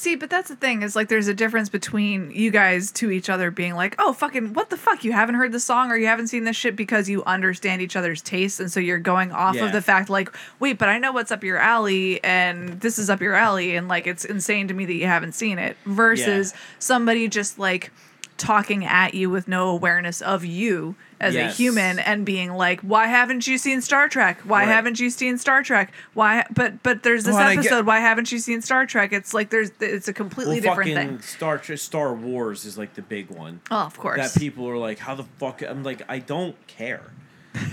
See, 0.00 0.16
but 0.16 0.30
that's 0.30 0.48
the 0.48 0.56
thing 0.56 0.80
is 0.80 0.96
like 0.96 1.08
there's 1.08 1.28
a 1.28 1.34
difference 1.34 1.68
between 1.68 2.30
you 2.30 2.50
guys 2.50 2.90
to 2.92 3.10
each 3.10 3.28
other 3.28 3.50
being 3.50 3.74
like, 3.74 3.94
oh, 3.98 4.14
fucking, 4.14 4.54
what 4.54 4.70
the 4.70 4.78
fuck? 4.78 5.04
You 5.04 5.12
haven't 5.12 5.34
heard 5.34 5.52
the 5.52 5.60
song 5.60 5.90
or 5.90 5.96
you 5.98 6.06
haven't 6.06 6.28
seen 6.28 6.44
this 6.44 6.56
shit 6.56 6.74
because 6.74 7.06
you 7.06 7.22
understand 7.24 7.82
each 7.82 7.96
other's 7.96 8.22
tastes. 8.22 8.60
And 8.60 8.72
so 8.72 8.80
you're 8.80 8.98
going 8.98 9.30
off 9.30 9.56
Yeah. 9.56 9.66
of 9.66 9.72
the 9.72 9.82
fact, 9.82 10.08
like, 10.08 10.34
wait, 10.58 10.78
but 10.78 10.88
I 10.88 10.96
know 10.98 11.12
what's 11.12 11.30
up 11.30 11.44
your 11.44 11.58
alley 11.58 12.18
and 12.24 12.80
this 12.80 12.98
is 12.98 13.10
up 13.10 13.20
your 13.20 13.34
alley. 13.34 13.76
And 13.76 13.88
like, 13.88 14.06
it's 14.06 14.24
insane 14.24 14.68
to 14.68 14.74
me 14.74 14.86
that 14.86 14.94
you 14.94 15.04
haven't 15.06 15.32
seen 15.32 15.58
it 15.58 15.76
versus 15.84 16.54
somebody 16.78 17.28
just 17.28 17.58
like 17.58 17.90
talking 18.40 18.84
at 18.84 19.14
you 19.14 19.30
with 19.30 19.46
no 19.46 19.68
awareness 19.68 20.20
of 20.22 20.44
you 20.44 20.96
as 21.20 21.34
Yes. 21.34 21.52
a 21.52 21.56
human 21.56 21.98
and 21.98 22.24
being 22.24 22.54
like, 22.54 22.80
why 22.80 23.06
haven't 23.06 23.46
you 23.46 23.58
seen 23.58 23.82
Star 23.82 24.08
Trek? 24.08 24.40
Why 24.44 24.60
Right. 24.60 24.68
haven't 24.68 24.98
you 24.98 25.10
seen 25.10 25.36
Star 25.38 25.62
Trek? 25.62 25.92
Why? 26.14 26.44
But 26.50 26.82
but 26.82 27.02
there's 27.02 27.24
this 27.24 27.34
Well, 27.34 27.42
and 27.42 27.48
I 27.50 27.54
get- 27.56 27.66
episode. 27.66 27.86
why 27.86 28.00
haven't 28.00 28.32
you 28.32 28.38
seen 28.38 28.62
Star 28.62 28.86
Trek? 28.86 29.12
It's 29.12 29.34
like 29.34 29.50
there's 29.50 29.70
it's 29.80 30.08
a 30.08 30.12
completely 30.12 30.60
well, 30.60 30.70
different 30.74 30.94
fucking 30.94 31.08
thing. 31.18 31.20
Star 31.20 31.58
Tre- 31.58 31.76
Star 31.76 32.14
Wars 32.14 32.64
is 32.64 32.78
like 32.78 32.94
the 32.94 33.02
big 33.02 33.28
one. 33.30 33.60
Oh, 33.70 33.76
of 33.80 33.98
course. 33.98 34.32
That 34.32 34.40
people 34.40 34.66
are 34.68 34.78
like, 34.78 34.98
how 34.98 35.14
the 35.14 35.24
fuck? 35.38 35.62
I'm 35.62 35.82
like, 35.84 36.02
I 36.08 36.18
don't 36.18 36.56
care. 36.66 37.02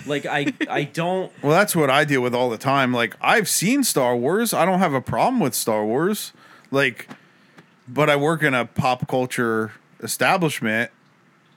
Like 0.05 0.25
I 0.25 0.53
I 0.69 0.83
don't. 0.93 1.31
Well, 1.41 1.51
that's 1.53 1.75
what 1.75 1.89
I 1.89 2.03
deal 2.03 2.21
with 2.21 2.35
all 2.35 2.49
the 2.49 2.57
time. 2.57 2.93
Like, 2.93 3.15
I've 3.21 3.47
seen 3.47 3.83
Star 3.83 4.15
Wars. 4.15 4.53
I 4.53 4.65
don't 4.65 4.79
have 4.79 4.93
a 4.93 5.01
problem 5.01 5.39
with 5.39 5.53
Star 5.55 5.85
Wars. 5.85 6.33
Like, 6.71 7.07
but 7.87 8.09
I 8.09 8.17
work 8.17 8.43
in 8.43 8.53
a 8.53 8.65
pop 8.65 9.07
culture 9.07 9.71
establishment, 10.01 10.91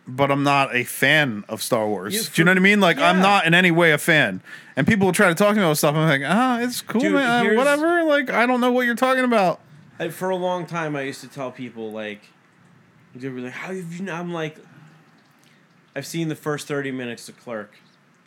but 0.07 0.31
I'm 0.31 0.43
not 0.43 0.75
a 0.75 0.85
fan 0.85 1.45
of 1.49 1.63
Star 1.63 1.87
Wars. 1.87 2.15
You- 2.15 2.23
Do 2.23 2.41
you 2.41 2.45
know 2.45 2.51
what 2.53 2.59
I 2.59 2.61
mean? 2.61 2.81
Like, 2.81 2.99
I'm 2.99 3.21
not 3.21 3.47
in 3.47 3.55
any 3.55 3.71
way 3.71 3.93
a 3.93 3.99
fan. 3.99 4.43
And 4.77 4.87
people 4.87 5.07
will 5.07 5.13
try 5.13 5.29
to 5.29 5.35
talk 5.35 5.51
to 5.51 5.57
me 5.57 5.63
about 5.63 5.77
stuff. 5.79 5.95
I'm 5.95 6.09
like, 6.09 6.23
ah, 6.25 6.61
it's 6.61 6.81
cool, 6.83 7.01
Dude, 7.01 7.13
man. 7.13 7.45
here's- 7.45 7.57
Whatever. 7.59 8.03
Like, 8.05 8.31
I 8.31 8.47
don't 8.47 8.61
know 8.61 8.73
what 8.73 8.87
you're 8.87 8.95
talking 8.95 9.25
about. 9.25 9.61
I, 9.99 10.09
for 10.09 10.31
a 10.31 10.37
long 10.37 10.67
time, 10.67 10.97
I 10.97 11.03
used 11.03 11.21
to 11.21 11.29
tell 11.29 11.51
people 11.53 11.93
like, 11.93 12.23
they 13.15 13.29
were 13.29 13.41
like, 13.41 13.53
how 13.53 13.69
have 13.75 13.93
you? 13.93 14.05
Not? 14.05 14.19
I'm 14.21 14.33
like, 14.33 14.57
I've 15.95 16.07
seen 16.07 16.29
the 16.29 16.37
first 16.37 16.69
thirty 16.69 16.91
minutes 16.93 17.29
of 17.29 17.39
Clerk. 17.39 17.75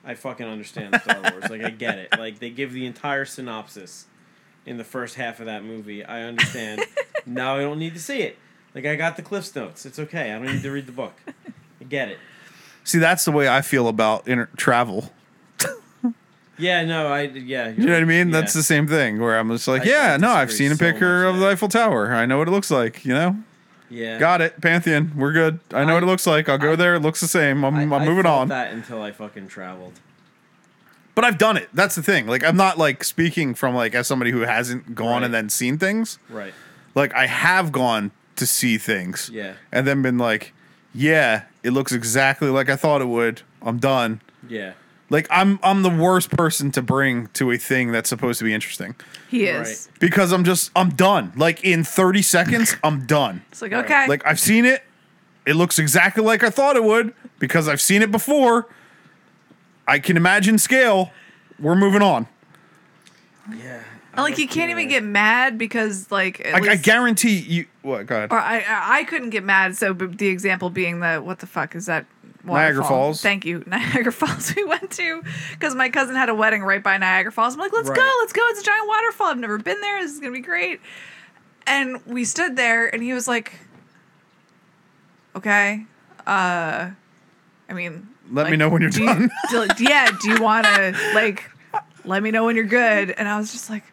I 0.05 0.15
fucking 0.15 0.45
understand 0.45 0.99
Star 1.01 1.21
Wars. 1.31 1.49
Like 1.49 1.63
I 1.63 1.69
get 1.69 1.97
it. 1.97 2.09
Like 2.19 2.39
they 2.39 2.49
give 2.49 2.73
the 2.73 2.85
entire 2.85 3.23
synopsis 3.23 4.05
in 4.65 4.77
the 4.77 4.83
first 4.83 5.15
half 5.15 5.39
of 5.39 5.45
that 5.45 5.63
movie. 5.63 6.03
I 6.03 6.23
understand. 6.23 6.83
now 7.25 7.55
I 7.55 7.61
don't 7.61 7.79
need 7.79 7.93
to 7.93 8.01
see 8.01 8.21
it. 8.21 8.37
Like 8.75 8.85
I 8.85 8.95
got 8.95 9.15
the 9.17 9.21
Cliff's 9.21 9.55
notes. 9.55 9.85
It's 9.85 9.99
okay. 9.99 10.31
I 10.31 10.39
don't 10.39 10.45
need 10.47 10.63
to 10.63 10.71
read 10.71 10.85
the 10.87 10.91
book. 10.91 11.13
I 11.79 11.83
get 11.83 12.09
it. 12.09 12.17
See, 12.83 12.97
that's 12.99 13.23
the 13.25 13.31
way 13.31 13.47
I 13.47 13.61
feel 13.61 13.87
about 13.87 14.27
inter- 14.27 14.49
travel. 14.57 15.11
Yeah, 16.55 16.85
no, 16.85 17.07
I 17.07 17.21
yeah. 17.23 17.69
You 17.69 17.85
know 17.87 17.93
what 17.93 18.03
I 18.03 18.05
mean? 18.05 18.29
That's 18.29 18.53
the 18.53 18.61
same 18.61 18.87
thing 18.87 19.19
where 19.19 19.39
I'm 19.39 19.49
just 19.49 19.67
like, 19.67 19.81
I- 19.81 19.85
yeah, 19.85 20.13
I 20.13 20.17
no, 20.17 20.29
I've 20.31 20.51
seen 20.51 20.71
a 20.71 20.75
so 20.75 20.85
picture 20.85 21.23
much 21.23 21.33
of 21.33 21.39
the. 21.39 21.47
Eiffel 21.47 21.67
Tower. 21.67 22.13
I 22.13 22.27
know 22.27 22.37
what 22.37 22.47
it 22.47 22.51
looks 22.51 22.69
like, 22.69 23.03
you 23.05 23.13
know? 23.13 23.37
yeah. 23.89 24.19
Got 24.19 24.41
it. 24.41 24.61
Pantheon. 24.61 25.13
We're 25.15 25.31
good. 25.33 25.59
I 25.73 25.83
know 25.83 25.91
I- 25.91 25.93
what 25.95 26.03
it 26.03 26.05
looks 26.05 26.27
like. 26.27 26.47
I'll 26.49 26.59
go 26.59 26.75
there. 26.75 26.95
It 26.95 26.99
looks 26.99 27.21
the 27.21 27.27
same. 27.27 27.63
I'm, 27.65 27.91
I, 27.91 27.97
I'm 27.97 28.05
moving 28.05 28.27
on. 28.27 28.49
That 28.49 28.71
until 28.71 29.01
I 29.01 29.11
fucking 29.11 29.47
traveled. 29.47 29.93
But 31.15 31.25
I've 31.25 31.39
done 31.39 31.57
it. 31.57 31.69
That's 31.73 31.95
the 31.95 32.03
thing. 32.03 32.27
Like 32.27 32.43
I'm 32.43 32.55
not 32.57 32.77
like 32.77 33.03
speaking 33.03 33.55
from 33.55 33.73
like 33.73 33.95
as 33.95 34.05
somebody 34.07 34.29
who 34.31 34.41
hasn't 34.41 34.93
gone 34.93 35.07
Right. 35.21 35.23
and 35.23 35.33
then 35.33 35.49
seen 35.49 35.79
things. 35.79 36.19
Right. 36.29 36.53
Like 36.93 37.15
I 37.15 37.25
have 37.25 37.71
gone 37.71 38.11
to 38.35 38.45
see 38.45 38.77
things. 38.77 39.29
Yeah. 39.31 39.53
And 39.71 39.87
then 39.87 40.01
been 40.01 40.17
like, 40.17 40.53
yeah, 40.93 41.43
it 41.63 41.71
looks 41.71 41.91
exactly 41.91 42.49
like 42.49 42.69
I 42.69 42.75
thought 42.75 43.01
it 43.01 43.07
would. 43.07 43.41
I'm 43.61 43.79
done. 43.79 44.21
Yeah. 44.47 44.73
Like 45.09 45.27
I'm 45.29 45.59
I'm 45.61 45.83
the 45.83 45.89
worst 45.89 46.31
person 46.31 46.71
to 46.71 46.81
bring 46.81 47.27
to 47.33 47.51
a 47.51 47.57
thing 47.57 47.91
that's 47.91 48.09
supposed 48.09 48.39
to 48.39 48.45
be 48.45 48.53
interesting 48.53 48.95
he 49.29 49.45
is. 49.45 49.89
because 49.99 50.31
I'm 50.31 50.43
just 50.43 50.71
I'm 50.75 50.89
done. 50.89 51.33
Like 51.35 51.63
in 51.63 51.83
30 51.83 52.21
seconds, 52.21 52.75
I'm 52.83 53.05
done. 53.05 53.43
It's 53.51 53.61
like 53.61 53.73
okay. 53.73 54.07
Like 54.07 54.25
I've 54.25 54.39
seen 54.39 54.65
it. 54.65 54.83
It 55.45 55.55
looks 55.55 55.77
exactly 55.77 56.23
like 56.23 56.43
I 56.43 56.49
thought 56.49 56.75
it 56.75 56.83
would 56.83 57.13
because 57.37 57.67
I've 57.67 57.81
seen 57.81 58.01
it 58.01 58.11
before. 58.11 58.67
I 59.87 59.99
can 59.99 60.15
imagine 60.17 60.57
scale. 60.57 61.11
We're 61.59 61.75
moving 61.75 62.01
on. 62.01 62.27
Like 64.15 64.37
you 64.37 64.47
can't 64.47 64.69
even 64.71 64.87
get 64.89 65.03
mad 65.03 65.57
because 65.57 66.11
like 66.11 66.45
at 66.45 66.53
I, 66.63 66.71
I 66.73 66.75
guarantee 66.75 67.37
you. 67.39 67.65
What? 67.81 68.05
Go 68.05 68.15
ahead. 68.15 68.31
or 68.31 68.39
I 68.39 68.63
I 68.67 69.03
couldn't 69.05 69.31
get 69.31 69.43
mad. 69.43 69.75
So 69.75 69.93
the 69.93 70.27
example 70.27 70.69
being 70.69 70.99
the 70.99 71.17
what 71.17 71.39
the 71.39 71.47
fuck 71.47 71.75
is 71.75 71.87
that? 71.87 72.05
Niagara? 72.45 72.83
Falls. 72.83 73.21
Thank 73.21 73.45
you, 73.45 73.63
Niagara 73.67 74.11
Falls. 74.11 74.53
We 74.55 74.65
went 74.65 74.91
to 74.91 75.23
because 75.51 75.75
my 75.75 75.89
cousin 75.89 76.15
had 76.15 76.27
a 76.29 76.35
wedding 76.35 76.61
right 76.61 76.83
by 76.83 76.97
Niagara 76.97 77.31
Falls. 77.31 77.53
I'm 77.53 77.59
like, 77.61 77.71
let's 77.71 77.89
go, 77.89 78.11
let's 78.19 78.33
go. 78.33 78.41
It's 78.49 78.59
a 78.59 78.63
giant 78.65 78.87
waterfall. 78.87 79.27
I've 79.27 79.37
never 79.37 79.57
been 79.57 79.79
there. 79.81 80.01
This 80.01 80.11
is 80.11 80.19
gonna 80.19 80.33
be 80.33 80.41
great. 80.41 80.81
And 81.65 82.05
we 82.05 82.25
stood 82.25 82.57
there, 82.57 82.93
and 82.93 83.01
he 83.01 83.13
was 83.13 83.27
like, 83.29 83.53
"Okay, 85.35 85.85
uh, 86.27 86.89
I 87.69 87.73
mean, 87.73 88.09
Let 88.31 88.49
me 88.51 88.57
know 88.57 88.69
when 88.69 88.81
you're 88.81 88.91
do 88.91 89.03
you- 89.03 89.07
done." 89.07 89.29
do- 89.49 89.67
yeah, 89.79 90.09
do 90.21 90.29
you 90.29 90.41
want 90.41 90.65
to 90.65 90.95
like 91.15 91.49
let 92.05 92.21
me 92.21 92.31
know 92.31 92.43
when 92.45 92.55
you're 92.55 92.65
good? 92.65 93.11
And 93.11 93.27
I 93.27 93.37
was 93.37 93.51
just 93.51 93.69
like, 93.69 93.83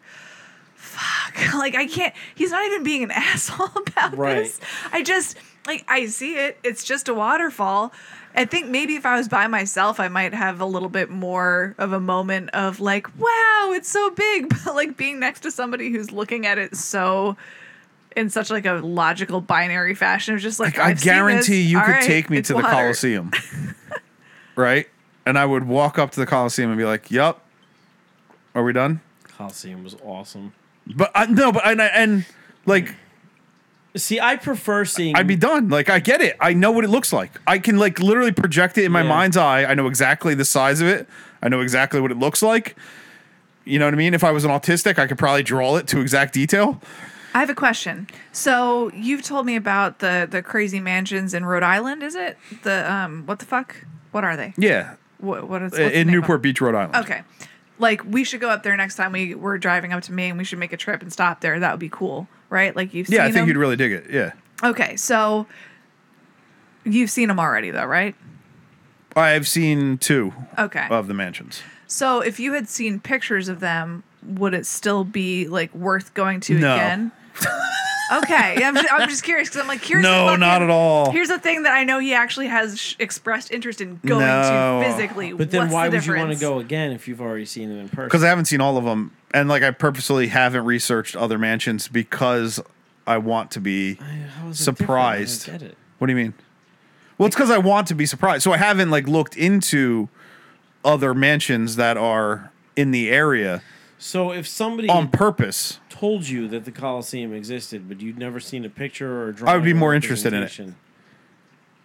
fuck, 1.33 1.53
like 1.59 1.75
I 1.75 1.87
can't. 1.87 2.13
He's 2.35 2.51
not 2.51 2.63
even 2.65 2.83
being 2.83 3.03
an 3.03 3.11
asshole 3.15 3.69
about 3.87 4.17
Right. 4.17 4.43
this. 4.43 4.59
I 4.91 5.03
just 5.03 5.37
like 5.67 5.85
I 5.87 6.05
see 6.07 6.35
it. 6.35 6.57
It's 6.63 6.83
just 6.83 7.07
a 7.07 7.13
waterfall. 7.13 7.93
I 8.33 8.45
think 8.45 8.69
maybe 8.69 8.95
if 8.95 9.05
I 9.05 9.17
was 9.17 9.27
by 9.27 9.47
myself, 9.47 9.99
I 9.99 10.07
might 10.07 10.33
have 10.33 10.61
a 10.61 10.65
little 10.65 10.87
bit 10.87 11.09
more 11.09 11.75
of 11.77 11.91
a 11.91 11.99
moment 11.99 12.49
of 12.51 12.79
like, 12.79 13.07
wow, 13.19 13.71
it's 13.73 13.89
so 13.89 14.09
big. 14.11 14.49
But 14.65 14.75
like 14.75 14.95
being 14.95 15.19
next 15.19 15.41
to 15.41 15.51
somebody 15.51 15.91
who's 15.91 16.11
looking 16.11 16.45
at 16.45 16.57
it 16.57 16.75
so 16.77 17.35
in 18.15 18.29
such 18.29 18.49
like 18.49 18.65
a 18.65 18.73
logical 18.75 19.41
binary 19.41 19.95
fashion, 19.95 20.33
it's 20.35 20.43
just 20.43 20.59
like 20.59 20.77
I 20.79 20.89
I've 20.91 20.99
seen 20.99 21.13
guarantee 21.13 21.61
this. 21.63 21.71
you 21.71 21.77
All 21.79 21.83
could 21.85 21.91
right, 21.91 22.03
take 22.03 22.29
me 22.29 22.37
it's 22.37 22.47
to 22.47 22.53
the 22.53 22.57
water. 22.63 22.69
Coliseum, 22.73 23.31
right? 24.55 24.87
And 25.25 25.37
I 25.37 25.45
would 25.45 25.65
walk 25.67 25.99
up 25.99 26.11
to 26.11 26.19
the 26.19 26.25
Coliseum 26.25 26.69
and 26.71 26.77
be 26.77 26.85
like, 26.85 27.11
"Yep, 27.11 27.39
are 28.55 28.63
we 28.63 28.73
done?" 28.73 29.01
Coliseum 29.37 29.83
was 29.83 29.95
awesome. 30.03 30.53
But 30.87 31.11
I, 31.15 31.25
no, 31.27 31.51
but 31.51 31.65
and, 31.65 31.79
and 31.81 32.25
like 32.65 32.95
See, 33.95 34.21
I 34.21 34.37
prefer 34.37 34.85
seeing. 34.85 35.15
I'd 35.17 35.27
be 35.27 35.35
done. 35.35 35.67
Like 35.67 35.89
I 35.89 35.99
get 35.99 36.21
it. 36.21 36.37
I 36.39 36.53
know 36.53 36.71
what 36.71 36.85
it 36.85 36.89
looks 36.89 37.11
like. 37.11 37.31
I 37.45 37.59
can 37.59 37.77
like 37.77 37.99
literally 37.99 38.31
project 38.31 38.77
it 38.77 38.85
in 38.85 38.91
my 38.91 39.01
Yeah. 39.01 39.09
mind's 39.09 39.35
eye. 39.35 39.65
I 39.65 39.73
know 39.73 39.87
exactly 39.87 40.33
the 40.33 40.45
size 40.45 40.79
of 40.79 40.87
it. 40.87 41.09
I 41.41 41.49
know 41.49 41.59
exactly 41.59 41.99
what 41.99 42.09
it 42.11 42.17
looks 42.17 42.41
like. 42.41 42.77
You 43.65 43.79
know 43.79 43.85
what 43.85 43.93
I 43.93 43.97
mean? 43.97 44.13
If 44.13 44.23
I 44.23 44.31
was 44.31 44.45
an 44.45 44.51
autistic, 44.51 44.97
I 44.97 45.07
could 45.07 45.17
probably 45.17 45.43
draw 45.43 45.75
it 45.75 45.87
to 45.87 45.99
exact 45.99 46.33
detail. 46.33 46.81
I 47.33 47.39
have 47.39 47.49
a 47.49 47.55
question. 47.55 48.07
So 48.31 48.91
you've 48.93 49.23
told 49.23 49.45
me 49.45 49.57
about 49.57 49.99
the 49.99 50.25
the 50.29 50.41
crazy 50.41 50.79
mansions 50.79 51.33
in 51.33 51.45
Rhode 51.45 51.63
Island. 51.63 52.01
Is 52.01 52.15
it 52.15 52.37
the 52.63 52.89
um? 52.91 53.25
What 53.25 53.39
the 53.39 53.45
fuck? 53.45 53.75
What 54.11 54.23
are 54.23 54.37
they? 54.37 54.53
Yeah. 54.57 54.95
What 55.17 55.49
what 55.49 55.61
is 55.63 55.73
what's 55.73 55.93
in 55.93 56.07
Newport? 56.07 56.41
Beach, 56.41 56.61
Rhode 56.61 56.75
Island. 56.75 56.95
Okay. 56.95 57.21
Like 57.81 58.03
we 58.05 58.23
should 58.23 58.39
go 58.39 58.49
up 58.49 58.63
there 58.63 58.77
next 58.77 58.95
time 58.95 59.11
we 59.11 59.33
we're 59.35 59.57
driving 59.57 59.91
up 59.91 60.03
to 60.03 60.13
Maine. 60.13 60.37
We 60.37 60.43
should 60.43 60.59
make 60.59 60.71
a 60.71 60.77
trip 60.77 61.01
and 61.01 61.11
stop 61.11 61.41
there. 61.41 61.59
That 61.59 61.71
would 61.71 61.79
be 61.79 61.89
cool, 61.89 62.27
right? 62.49 62.75
Like 62.75 62.93
you've 62.93 63.09
Yeah, 63.09 63.21
I 63.23 63.25
think 63.25 63.35
them? 63.37 63.47
you'd 63.47 63.57
really 63.57 63.75
dig 63.75 63.91
it. 63.91 64.05
Yeah. 64.09 64.33
Okay, 64.63 64.95
so 64.95 65.47
you've 66.83 67.09
seen 67.09 67.27
them 67.27 67.39
already, 67.39 67.71
though, 67.71 67.85
right? 67.85 68.13
I've 69.15 69.47
seen 69.47 69.97
two 69.97 70.31
Okay. 70.57 70.85
of 70.91 71.07
the 71.07 71.13
mansions. 71.15 71.63
So 71.87 72.21
if 72.21 72.39
you 72.39 72.53
had 72.53 72.69
seen 72.69 72.99
pictures 72.99 73.49
of 73.49 73.59
them, 73.59 74.03
would 74.23 74.53
it 74.53 74.65
still 74.67 75.03
be 75.03 75.47
like 75.47 75.73
worth 75.73 76.13
going 76.13 76.39
to 76.41 76.53
No. 76.59 76.75
again? 76.75 77.11
okay, 78.11 78.63
I'm 78.63 78.75
just, 78.75 78.91
I'm 78.93 79.09
just 79.09 79.23
curious 79.23 79.47
because 79.49 79.61
I'm 79.61 79.67
like, 79.67 79.83
here's 79.83 80.03
the 80.03 80.09
No, 80.09 80.25
fucking- 80.27 80.39
not 80.39 80.61
at 80.61 80.69
all. 80.69 81.11
Here's 81.11 81.27
the 81.29 81.39
thing 81.39 81.63
that 81.63 81.73
I 81.73 81.83
know 81.83 81.99
he 81.99 82.13
actually 82.13 82.47
has 82.47 82.79
sh- 82.79 82.95
expressed 82.99 83.51
interest 83.51 83.81
in 83.81 83.99
going 84.05 84.21
No. 84.25 84.81
to 84.83 84.89
physically. 84.91 85.33
But 85.33 85.51
then 85.51 85.61
What's 85.61 85.73
why 85.73 85.89
the 85.89 85.97
would 85.97 86.05
you 86.05 86.13
want 86.15 86.29
to 86.29 86.35
difference? 86.35 86.41
go 86.41 86.59
again 86.59 86.91
if 86.91 87.07
you've 87.07 87.21
already 87.21 87.45
seen 87.45 87.69
them 87.69 87.79
in 87.79 87.89
person? 87.89 88.05
Because 88.05 88.23
I 88.23 88.27
haven't 88.27 88.45
seen 88.45 88.61
all 88.61 88.77
of 88.77 88.83
them, 88.83 89.11
and 89.33 89.47
like 89.49 89.63
I 89.63 89.71
purposely 89.71 90.27
haven't 90.27 90.65
researched 90.65 91.15
other 91.15 91.37
mansions 91.37 91.87
because 91.87 92.59
I 93.07 93.17
want 93.17 93.51
to 93.51 93.59
be 93.59 93.95
How 93.95 94.03
is 94.03 94.07
it 94.11 94.17
different? 94.17 94.41
I 94.49 94.53
surprised. 94.53 95.45
don't 95.47 95.59
get 95.59 95.69
it. 95.71 95.77
What 95.97 96.07
do 96.07 96.13
you 96.13 96.17
mean? 96.17 96.33
Well, 97.17 97.27
it's 97.27 97.35
because 97.35 97.51
I 97.51 97.57
want 97.59 97.87
to 97.87 97.95
be 97.95 98.05
surprised. 98.05 98.43
So 98.43 98.51
I 98.51 98.57
haven't 98.57 98.89
like 98.89 99.07
looked 99.07 99.37
into 99.37 100.09
other 100.83 101.13
mansions 101.13 101.75
that 101.75 101.95
are 101.97 102.51
in 102.75 102.89
the 102.91 103.11
area 103.11 103.61
So 103.99 104.31
if 104.31 104.47
somebody 104.47 104.89
on 104.89 105.09
purpose. 105.09 105.79
Told 106.01 106.27
you 106.27 106.47
that 106.47 106.65
the 106.65 106.71
Coliseum 106.71 107.31
existed, 107.31 107.87
but 107.87 108.01
you'd 108.01 108.17
never 108.17 108.39
seen 108.39 108.65
a 108.65 108.69
picture 108.69 109.21
or 109.21 109.29
a 109.29 109.33
drawing, 109.35 109.53
I 109.53 109.55
would 109.55 109.63
be 109.63 109.73
more 109.73 109.93
interested 109.93 110.33
in 110.33 110.41
it. 110.41 110.59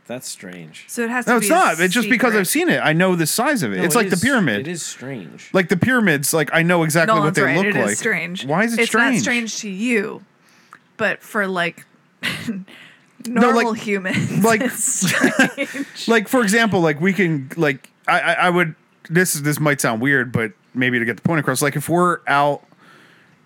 That's 0.06 0.26
strange. 0.26 0.86
So 0.88 1.02
it 1.02 1.10
has 1.10 1.26
to 1.26 1.30
be. 1.30 1.32
No, 1.32 1.36
it's 1.38 1.46
a 1.50 1.50
not. 1.50 1.80
It's 1.80 1.92
just 1.92 2.08
because. 2.08 2.34
I've 2.34 2.48
seen 2.48 2.70
it. 2.70 2.78
I 2.78 2.94
know 2.94 3.14
the 3.14 3.26
size 3.26 3.62
of 3.62 3.72
it. 3.74 3.76
No, 3.78 3.82
it's 3.84 3.94
it 3.94 3.98
like 3.98 4.08
the 4.08 4.14
is- 4.14 4.22
pyramid. 4.22 4.60
It 4.60 4.68
is 4.68 4.82
strange. 4.82 5.50
Like 5.52 5.68
the 5.68 5.76
pyramids, 5.76 6.32
like 6.32 6.48
I 6.54 6.62
know 6.62 6.82
exactly 6.82 7.20
what 7.20 7.34
they 7.34 7.42
right. 7.42 7.56
look 7.58 7.66
It 7.66 7.74
like. 7.74 7.90
is 7.90 7.98
strange. 7.98 8.46
Why 8.46 8.64
is 8.64 8.72
it 8.72 8.80
it's 8.80 8.88
strange? 8.88 9.16
It's 9.16 9.26
not 9.26 9.32
strange 9.32 9.58
to 9.58 9.68
you, 9.68 10.24
but 10.96 11.22
for 11.22 11.46
like 11.46 11.84
No, 13.28 13.40
like- 13.50 13.54
normal 13.54 13.72
humans, 13.74 14.42
like- 14.44 14.62
it's 14.62 15.10
strange. 15.10 16.06
like 16.08 16.28
for 16.28 16.40
example, 16.40 16.80
like 16.80 17.00
we 17.00 17.12
can 17.12 17.50
like 17.56 17.90
I, 18.08 18.20
I 18.20 18.32
I 18.46 18.50
would 18.50 18.74
this 19.10 19.34
this 19.34 19.60
might 19.60 19.80
sound 19.80 20.00
weird, 20.00 20.32
but 20.32 20.52
maybe 20.72 20.98
to 21.00 21.04
get 21.04 21.16
the 21.16 21.22
point 21.22 21.40
across, 21.40 21.60
like 21.60 21.76
if 21.76 21.88
we're 21.88 22.20
out 22.28 22.62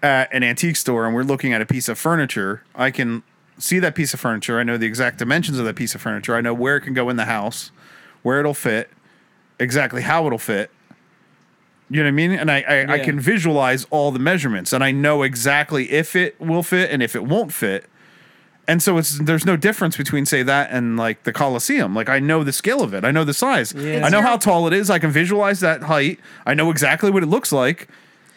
at 0.02 0.32
an 0.32 0.42
antique 0.42 0.76
store 0.76 1.06
and 1.06 1.14
we're 1.14 1.22
looking 1.22 1.52
at 1.52 1.60
a 1.60 1.66
piece 1.66 1.88
of 1.88 1.98
furniture, 1.98 2.62
I 2.74 2.90
can 2.90 3.22
see 3.58 3.78
that 3.78 3.94
piece 3.94 4.14
of 4.14 4.20
furniture. 4.20 4.58
I 4.58 4.62
know 4.62 4.76
the 4.76 4.86
exact 4.86 5.18
dimensions 5.18 5.58
of 5.58 5.64
that 5.66 5.76
piece 5.76 5.94
of 5.94 6.00
furniture. 6.00 6.34
I 6.34 6.40
know 6.40 6.54
where 6.54 6.76
it 6.76 6.82
can 6.82 6.94
go 6.94 7.08
in 7.10 7.16
the 7.16 7.26
house, 7.26 7.70
where 8.22 8.40
it'll 8.40 8.54
fit, 8.54 8.90
exactly 9.58 10.02
how 10.02 10.26
it'll 10.26 10.38
fit. 10.38 10.70
You 11.90 11.98
know 11.98 12.04
what 12.04 12.08
I 12.08 12.12
mean? 12.12 12.32
And 12.32 12.50
I, 12.50 12.60
I, 12.60 12.92
I 12.94 12.98
can 13.00 13.18
visualize 13.18 13.84
all 13.90 14.12
the 14.12 14.20
measurements 14.20 14.72
and 14.72 14.84
I 14.84 14.92
know 14.92 15.22
exactly 15.22 15.90
if 15.90 16.14
it 16.14 16.40
will 16.40 16.62
fit 16.62 16.90
and 16.90 17.02
if 17.02 17.16
it 17.16 17.24
won't 17.24 17.52
fit. 17.52 17.86
And 18.68 18.80
so 18.80 18.98
it's 18.98 19.18
there's 19.18 19.44
no 19.44 19.56
difference 19.56 19.96
between 19.96 20.24
say 20.24 20.44
that 20.44 20.70
and 20.70 20.96
like 20.96 21.24
the 21.24 21.32
Coliseum. 21.32 21.92
Like 21.92 22.08
I 22.08 22.20
know 22.20 22.44
the 22.44 22.52
scale 22.52 22.82
of 22.82 22.94
it. 22.94 23.04
I 23.04 23.10
know 23.10 23.24
the 23.24 23.34
size. 23.34 23.74
Yeah. 23.74 24.06
I 24.06 24.08
know 24.10 24.22
how 24.22 24.36
tall 24.36 24.68
it 24.68 24.72
is. 24.72 24.88
I 24.90 25.00
can 25.00 25.10
visualize 25.10 25.58
that 25.60 25.82
height. 25.82 26.20
I 26.46 26.54
know 26.54 26.70
exactly 26.70 27.10
what 27.10 27.24
it 27.24 27.26
looks 27.26 27.50
like. 27.50 27.88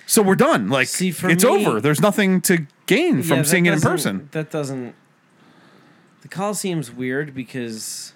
So 0.06 0.22
we're 0.22 0.36
done. 0.36 0.70
Like 0.70 0.88
See, 0.88 1.12
for 1.12 1.30
it's 1.30 1.44
me- 1.44 1.66
over. 1.66 1.80
There's 1.82 2.02
nothing 2.02 2.42
to 2.42 2.68
gain 2.86 3.18
Yeah, 3.18 3.24
from 3.24 3.38
that 3.40 3.48
seeing 3.48 3.66
it 3.66 3.74
in 3.74 3.82
person. 3.82 4.30
That 4.32 4.52
doesn't. 4.52 4.96
The 6.22 6.28
Coliseum's 6.28 6.92
weird 6.92 7.34
because 7.34 8.14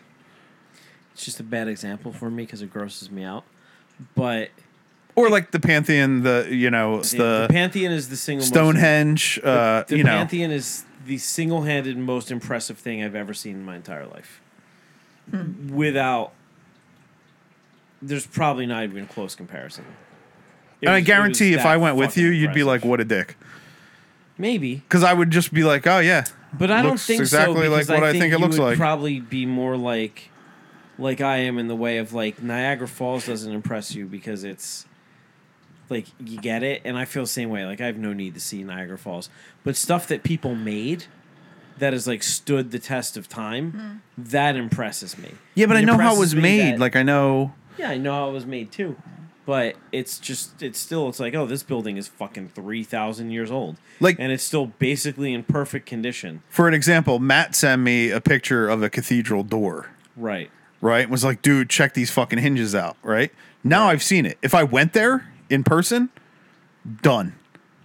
it's 1.14 1.26
just 1.26 1.40
a 1.40 1.44
bad 1.44 1.68
example 1.68 2.12
for 2.14 2.30
me 2.30 2.44
because 2.44 2.62
it 2.62 2.72
grosses 2.72 3.10
me 3.12 3.24
out. 3.24 3.44
But 4.16 4.50
Or 5.16 5.30
like 5.30 5.52
the 5.52 5.60
Pantheon, 5.60 6.24
the 6.24 6.48
you 6.52 6.70
know, 6.70 7.02
the, 7.02 7.18
the 7.18 7.18
the, 7.18 7.48
Pantheon 7.50 7.92
is 7.92 8.10
the 8.10 8.18
single 8.18 8.42
most- 8.44 8.50
Stonehenge, 8.50 9.40
uh, 9.44 9.84
the 9.88 9.98
you 9.98 10.04
know. 10.04 10.12
Pantheon 10.12 10.52
is 10.52 10.84
the 11.06 11.18
single-handed 11.18 11.98
most 11.98 12.32
impressive 12.32 12.78
thing 12.78 13.02
I've 13.04 13.16
ever 13.16 13.34
seen 13.34 13.56
in 13.56 13.66
my 13.66 13.78
entire 13.78 14.06
life. 14.06 14.42
Without, 15.70 16.34
there's 18.02 18.26
probably 18.28 18.66
not 18.66 18.84
even 18.84 19.04
a 19.04 19.08
close 19.08 19.34
comparison. 19.36 19.86
It 20.82 20.88
and 20.88 20.96
I 20.96 21.02
guarantee 21.02 21.54
if 21.54 21.66
I 21.66 21.78
went 21.78 21.96
with 21.98 22.18
you, 22.18 22.30
you'd 22.30 22.54
be 22.54 22.64
like, 22.64 22.86
"What 22.86 23.00
a 23.00 23.06
dick," 23.06 23.36
maybe, 24.38 24.76
because 24.76 25.04
I 25.04 25.14
would 25.14 25.32
just 25.32 25.54
be 25.54 25.64
like, 25.64 25.88
"Oh 25.88 26.00
yeah." 26.00 26.26
but 26.54 26.72
I 26.72 26.82
don't 26.82 26.92
Looks 26.92 27.06
think 27.06 27.22
exactly 27.22 27.66
so 27.66 27.72
like 27.72 27.88
because 27.88 27.90
what 27.90 28.04
I 28.04 28.12
think 28.14 28.26
it 28.26 28.32
you 28.32 28.38
looks 28.38 28.58
would 28.58 28.66
like. 28.66 28.78
Probably 28.78 29.20
be 29.20 29.46
more 29.46 29.78
like, 29.78 30.30
like 30.98 31.22
I 31.22 31.38
am 31.38 31.58
in 31.58 31.68
the 31.68 31.76
way 31.76 31.98
of 31.98 32.14
like 32.14 32.42
Niagara 32.42 32.88
Falls 32.88 33.26
doesn't 33.26 33.52
impress 33.52 33.94
you 33.94 34.06
because 34.06 34.44
it's 34.44 34.86
like 35.90 36.08
you 36.20 36.40
get 36.40 36.64
it, 36.64 36.82
and 36.86 36.98
I 36.98 37.06
feel 37.06 37.24
the 37.24 37.28
same 37.28 37.50
way. 37.50 37.66
Like 37.66 37.82
I 37.82 37.86
have 37.86 37.98
no 37.98 38.14
need 38.14 38.34
to 38.34 38.40
see 38.40 38.64
Niagara 38.64 38.98
Falls, 38.98 39.30
but 39.64 39.76
stuff 39.76 40.08
that 40.08 40.24
people 40.24 40.56
made 40.56 41.06
that 41.78 41.94
has 41.94 42.08
like 42.08 42.24
stood 42.24 42.72
the 42.72 42.80
test 42.80 43.18
of 43.18 43.30
time 43.30 43.72
hmm. 43.72 44.22
that 44.24 44.56
impresses 44.56 45.18
me. 45.18 45.34
Yeah, 45.54 45.68
but 45.68 45.78
It 45.78 45.82
I 45.82 45.84
know 45.84 45.94
how 45.94 46.00
it 46.00 46.14
impresses 46.14 46.20
was 46.20 46.36
me 46.36 46.42
made. 46.42 46.74
that- 46.74 46.80
like 46.80 46.96
I 46.96 47.04
know. 47.04 47.54
yeah, 47.78 47.90
I 47.90 47.98
know 47.98 48.14
how 48.14 48.30
it 48.30 48.34
was 48.34 48.46
made 48.46 48.72
too. 48.72 48.96
But 49.48 49.78
it's 49.94 50.20
just 50.20 50.62
it's 50.62 50.78
still 50.78 51.08
it's 51.08 51.22
like, 51.22 51.34
oh, 51.34 51.46
this 51.46 51.64
building 51.64 51.96
is 51.96 52.10
fucking 52.10 52.50
three 52.50 52.84
thousand 52.84 53.32
years 53.32 53.50
old. 53.50 53.78
Like- 54.02 54.18
and 54.20 54.30
it's 54.30 54.44
still 54.44 54.66
basically 54.78 55.34
in 55.34 55.44
perfect 55.44 55.86
condition. 55.86 56.44
For 56.50 56.68
an 56.68 56.74
example, 56.74 57.18
Matt 57.18 57.56
sent 57.56 57.82
me 57.82 58.12
a 58.12 58.20
picture 58.20 58.68
of 58.68 58.84
a 58.84 58.90
cathedral 58.90 59.44
door. 59.44 59.90
Right. 60.18 60.52
right? 60.82 61.04
And 61.04 61.12
was 61.12 61.24
like, 61.24 61.42
dude, 61.42 61.70
check 61.70 61.94
these 61.94 62.12
fucking 62.12 62.40
hinges 62.40 62.76
out, 62.76 62.98
right? 63.04 63.32
Now 63.64 63.88
I've 63.88 64.04
seen 64.04 64.26
it. 64.26 64.38
If 64.42 64.54
I 64.54 64.64
went 64.64 64.92
there 64.92 65.32
in 65.50 65.64
person, 65.64 66.10
done. 67.02 67.34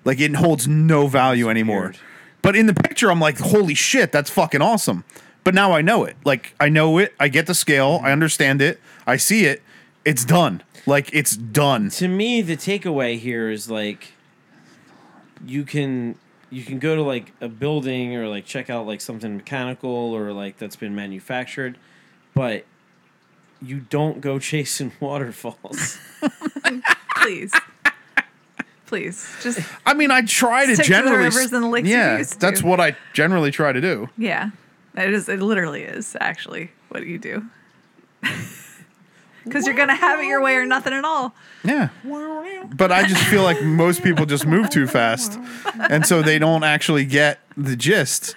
Like 0.04 0.18
it 0.18 0.34
holds 0.34 0.66
no 0.66 1.06
value 1.06 1.48
anymore. 1.48 1.94
But 2.42 2.56
in 2.56 2.66
the 2.66 2.74
picture, 2.74 3.08
I'm 3.08 3.20
like, 3.20 3.38
holy 3.38 3.74
shit, 3.74 4.10
that's 4.10 4.30
fucking 4.30 4.62
awesome. 4.62 5.04
But 5.44 5.54
now 5.54 5.70
I 5.70 5.80
know 5.80 6.02
it. 6.02 6.16
Like 6.24 6.56
I 6.58 6.68
know 6.68 6.98
it. 6.98 7.14
I 7.20 7.28
get 7.28 7.46
the 7.46 7.54
scale. 7.54 8.00
I 8.02 8.10
understand 8.10 8.60
it. 8.60 8.80
I 9.06 9.16
see 9.16 9.44
it. 9.44 9.62
It's 10.04 10.24
done. 10.24 10.64
Like 10.86 11.10
it's 11.12 11.36
done. 11.36 11.90
To 11.90 12.08
me, 12.08 12.42
the 12.42 12.56
takeaway 12.56 13.18
here 13.18 13.50
is 13.50 13.70
like 13.70 14.12
you 15.46 15.64
can 15.64 16.16
you 16.50 16.64
can 16.64 16.78
go 16.78 16.94
to 16.96 17.02
like 17.02 17.32
a 17.40 17.48
building 17.48 18.14
or 18.16 18.28
like 18.28 18.44
check 18.44 18.68
out 18.68 18.86
like 18.86 19.00
something 19.00 19.36
mechanical 19.36 19.90
or 19.90 20.32
like 20.32 20.58
that's 20.58 20.76
been 20.76 20.94
manufactured, 20.94 21.78
but 22.34 22.64
you 23.60 23.80
don't 23.80 24.20
go 24.20 24.38
chasing 24.50 24.92
waterfalls. 25.00 25.98
please, 27.16 27.52
please, 28.86 29.34
just 29.42 29.60
I 29.86 29.94
mean, 29.94 30.10
I 30.10 30.22
try 30.22 30.66
to 30.66 30.74
Stick 30.74 30.86
to 30.86 30.92
the 30.92 30.98
generally. 30.98 31.24
rivers 31.24 31.52
and 31.52 31.62
the 31.64 31.68
lakes 31.68 31.88
you 31.88 31.94
yeah, 31.94 32.18
used 32.18 32.32
to. 32.34 32.38
that's 32.40 32.62
what 32.62 32.80
I 32.80 32.96
generally 33.12 33.50
try 33.50 33.72
to 33.72 33.80
do. 33.80 34.08
yeah. 34.18 34.50
It 34.94 35.14
is. 35.14 35.26
It 35.26 35.40
literally 35.40 35.84
is 35.84 36.18
actually 36.20 36.70
what 36.90 37.06
you 37.06 37.18
do. 37.18 37.46
Because 39.44 39.66
you're 39.66 39.74
gonna 39.76 39.94
have 39.94 40.20
it 40.20 40.26
your 40.26 40.40
way 40.40 40.54
or 40.56 40.64
nothing 40.66 40.92
at 40.92 41.04
all. 41.04 41.34
Yeah. 41.64 41.88
But 42.74 42.92
I 42.92 43.06
just 43.06 43.22
feel 43.24 43.42
like 43.42 43.62
most 43.62 44.02
people 44.02 44.26
just 44.26 44.46
move 44.46 44.70
too 44.70 44.86
fast. 44.86 45.38
And 45.90 46.06
so 46.06 46.22
they 46.22 46.38
don't 46.38 46.64
actually 46.64 47.04
get 47.04 47.40
the 47.56 47.76
gist. 47.76 48.34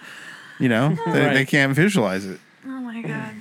You 0.60 0.70
know, 0.70 0.98
they, 1.08 1.34
they 1.34 1.46
can't 1.46 1.74
visualize 1.76 2.26
it. 2.26 2.40
Oh 2.66 2.70
my 2.70 3.02
god. 3.02 3.32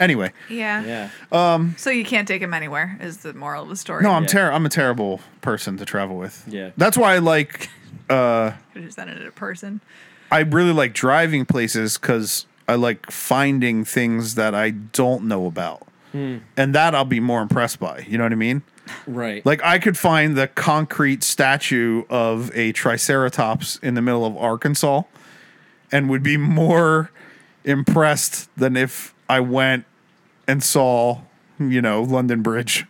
Anyway, 0.00 0.32
Yeah. 0.48 1.08
yeah. 1.30 1.68
So 1.76 1.90
you 1.90 2.04
can't 2.04 2.26
take 2.26 2.42
him 2.42 2.52
anywhere. 2.52 2.98
Is 3.00 3.18
the 3.18 3.32
moral 3.32 3.62
of 3.62 3.68
the 3.68 3.76
story? 3.76 4.02
no, 4.02 4.10
I'm 4.10 4.24
Yeah. 4.24 4.28
ter- 4.28 4.50
I'm 4.52 4.66
a 4.66 4.68
terrible 4.68 5.20
person 5.40 5.76
to 5.78 5.84
travel 5.84 6.16
with. 6.16 6.44
Yeah. 6.48 6.70
That's 6.76 6.96
why 6.98 7.14
I 7.14 7.18
like 7.18 7.68
uh 8.10 8.52
Could 8.72 8.82
have 8.82 8.92
sent 8.92 9.10
it 9.10 9.24
a 9.26 9.30
person. 9.30 9.80
I 10.32 10.40
really 10.40 10.72
like 10.72 10.92
driving 10.94 11.46
places 11.46 11.96
cuz 11.96 12.46
I 12.68 12.74
like 12.74 13.10
finding 13.10 13.84
things 13.84 14.34
that 14.34 14.54
I 14.54 14.70
don't 14.70 15.24
know 15.24 15.46
about. 15.46 15.86
Hmm. 16.14 16.38
And 16.56 16.76
that 16.76 16.94
I'll 16.94 17.04
be 17.04 17.18
more 17.18 17.42
impressed 17.42 17.80
by. 17.80 18.06
You 18.08 18.18
know 18.18 18.24
what 18.24 18.30
I 18.30 18.36
mean? 18.36 18.62
Right. 19.04 19.44
Like 19.44 19.60
I 19.64 19.80
could 19.80 19.98
find 19.98 20.36
the 20.36 20.46
concrete 20.46 21.24
statue 21.24 22.04
of 22.08 22.52
a 22.54 22.70
triceratops 22.70 23.80
in 23.82 23.94
the 23.94 24.00
middle 24.00 24.24
of 24.24 24.36
Arkansas 24.36 25.02
and 25.90 26.08
would 26.08 26.22
be 26.22 26.36
more 26.36 27.10
impressed 27.64 28.48
than 28.56 28.76
if 28.76 29.12
I 29.28 29.40
went 29.40 29.86
and 30.46 30.62
saw, 30.62 31.22
you 31.58 31.82
know, 31.82 32.02
London 32.02 32.42
Bridge. 32.42 32.86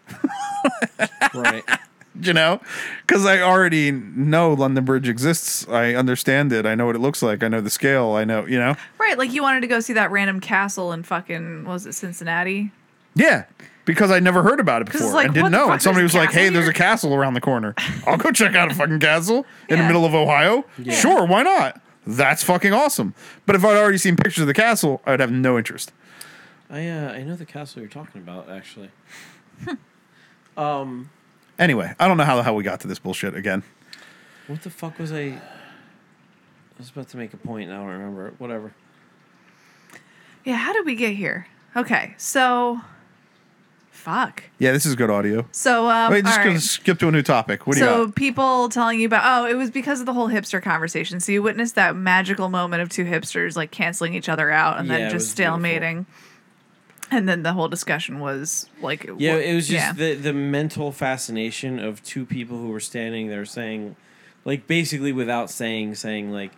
right. 1.34 1.64
you 2.20 2.34
know, 2.34 2.60
because 3.06 3.24
I 3.24 3.40
already 3.40 3.90
know 3.90 4.52
London 4.52 4.84
Bridge 4.84 5.08
exists. 5.08 5.66
I 5.66 5.94
understand 5.94 6.52
it. 6.52 6.66
I 6.66 6.74
know 6.74 6.84
what 6.84 6.94
it 6.94 7.00
looks 7.00 7.22
like. 7.22 7.42
I 7.42 7.48
know 7.48 7.62
the 7.62 7.70
scale. 7.70 8.12
I 8.12 8.24
know, 8.24 8.44
you 8.44 8.58
know. 8.58 8.76
Right, 8.98 9.16
like 9.16 9.32
you 9.32 9.40
wanted 9.40 9.60
to 9.60 9.66
go 9.66 9.80
see 9.80 9.94
that 9.94 10.10
random 10.10 10.40
castle 10.40 10.92
in 10.92 11.04
fucking 11.04 11.64
what 11.64 11.72
was 11.72 11.86
it 11.86 11.94
Cincinnati? 11.94 12.70
Yeah, 13.14 13.44
because 13.84 14.10
I 14.10 14.20
never 14.20 14.42
heard 14.42 14.60
about 14.60 14.82
it 14.82 14.90
before 14.90 15.12
like, 15.12 15.26
and 15.26 15.34
didn't 15.34 15.52
know. 15.52 15.70
And 15.70 15.80
somebody 15.82 16.02
was 16.02 16.14
like, 16.14 16.30
"Hey, 16.30 16.44
castle 16.44 16.54
there's 16.54 16.68
a 16.68 16.72
castle 16.72 17.14
around 17.14 17.34
the 17.34 17.40
corner. 17.40 17.74
I'll 18.06 18.16
go 18.16 18.30
check 18.30 18.54
out 18.54 18.70
a 18.70 18.74
fucking 18.74 19.00
castle 19.00 19.46
in 19.68 19.78
the 19.78 19.84
middle 19.84 20.04
of 20.04 20.14
Ohio. 20.14 20.64
Sure, 20.90 21.24
why 21.26 21.42
not? 21.42 21.80
That's 22.06 22.42
fucking 22.42 22.72
awesome." 22.72 23.14
But 23.46 23.56
if 23.56 23.64
I'd 23.64 23.76
already 23.76 23.98
seen 23.98 24.16
pictures 24.16 24.42
of 24.42 24.46
the 24.46 24.54
castle, 24.54 25.00
I'd 25.06 25.20
have 25.20 25.30
no 25.32 25.56
interest. 25.58 25.92
I 26.70 26.88
uh, 26.88 27.12
I 27.12 27.22
know 27.22 27.36
the 27.36 27.46
castle 27.46 27.80
you're 27.82 27.90
talking 27.90 28.20
about 28.20 28.48
actually. 28.48 28.90
um, 30.56 31.10
Anyway, 31.58 31.94
I 32.00 32.08
don't 32.08 32.16
know 32.16 32.24
how 32.24 32.36
the 32.36 32.42
hell 32.42 32.56
we 32.56 32.64
got 32.64 32.80
to 32.80 32.88
this 32.88 32.98
bullshit 32.98 33.36
again. 33.36 33.62
what 34.48 34.62
the 34.62 34.70
fuck 34.70 34.98
was 34.98 35.12
I? 35.12 35.20
I 35.20 35.40
was 36.78 36.90
about 36.90 37.08
to 37.10 37.16
make 37.16 37.32
a 37.32 37.36
and 37.36 37.72
I 37.72 37.76
don't 37.76 37.86
remember 37.86 38.28
it. 38.28 38.34
Whatever. 38.38 38.74
Yeah, 40.44 40.56
how 40.56 40.72
did 40.72 40.84
we 40.84 40.96
get 40.96 41.14
here? 41.14 41.46
Okay, 41.76 42.14
so 42.16 42.80
fuck. 44.04 44.42
Yeah, 44.58 44.72
this 44.72 44.84
is 44.86 44.94
good 44.94 45.10
audio. 45.10 45.46
So 45.52 45.88
um, 45.88 46.12
Wait, 46.12 46.24
just 46.24 46.38
all 46.38 46.44
gonna 46.44 46.54
right. 46.56 46.62
skip 46.62 46.98
to 47.00 47.08
a 47.08 47.10
new 47.10 47.22
topic. 47.22 47.66
What 47.66 47.74
do 47.74 47.80
you 47.80 47.86
so 47.86 48.06
got? 48.06 48.14
people 48.14 48.68
telling 48.68 49.00
you 49.00 49.06
about 49.06 49.22
oh 49.24 49.48
it 49.48 49.54
was 49.54 49.70
because 49.70 50.00
of 50.00 50.06
the 50.06 50.12
whole 50.12 50.28
hipster 50.28 50.62
conversation 50.62 51.20
so 51.20 51.32
you 51.32 51.42
witnessed 51.42 51.74
that 51.76 51.96
magical 51.96 52.48
moment 52.50 52.82
of 52.82 52.88
two 52.90 53.04
hipsters 53.04 53.56
like 53.56 53.70
canceling 53.70 54.14
each 54.14 54.28
other 54.28 54.50
out 54.50 54.78
and 54.78 54.86
Yeah, 54.88 54.98
then 54.98 55.06
it 55.08 55.10
just 55.10 55.30
was 55.30 55.34
beautiful. 55.34 55.58
stalemating 55.60 56.06
and 57.10 57.28
then 57.28 57.42
the 57.42 57.52
whole 57.52 57.68
discussion 57.68 58.18
was 58.20 58.68
like 58.80 59.04
Yeah, 59.18 59.34
wha- 59.34 59.40
it 59.40 59.54
was 59.54 59.68
just 59.68 59.84
yeah. 59.86 59.92
the 59.92 60.14
the 60.14 60.32
mental 60.32 60.90
fascination 60.92 61.78
of 61.78 62.02
two 62.02 62.24
people 62.26 62.58
who 62.58 62.68
were 62.68 62.80
standing 62.80 63.28
there 63.28 63.44
saying, 63.44 63.96
like 64.44 64.66
basically 64.66 65.12
without 65.12 65.50
saying, 65.50 65.94
saying 65.96 66.30
like, 66.32 66.52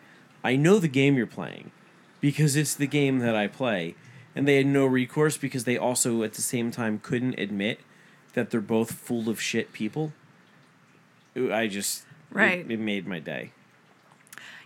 I 0.45 0.57
know 0.57 0.79
the 0.79 0.89
game 0.89 1.17
you're 1.17 1.27
playing, 1.27 1.71
because 2.21 2.57
it's 2.57 2.75
the 2.75 2.87
game 2.87 3.19
that 3.19 3.35
I 3.35 3.49
play, 3.49 3.95
and 4.37 4.47
they 4.47 4.57
had 4.57 4.67
no 4.67 4.87
recourse 4.87 5.37
because 5.37 5.65
they 5.65 5.77
also 5.77 6.23
at 6.23 6.35
the 6.35 6.43
same 6.43 6.71
time 6.71 7.01
couldn't 7.03 7.39
admit 7.39 7.81
that 8.35 8.51
they're 8.51 8.61
both 8.61 8.93
full 8.93 9.29
of 9.29 9.41
shit 9.41 9.73
people. 9.73 10.13
I 11.35 11.67
just 11.67 12.03
it- 12.03 12.07
Right. 12.37 12.71
It, 12.71 12.79
made 12.79 13.07
my 13.07 13.19
day. 13.19 13.53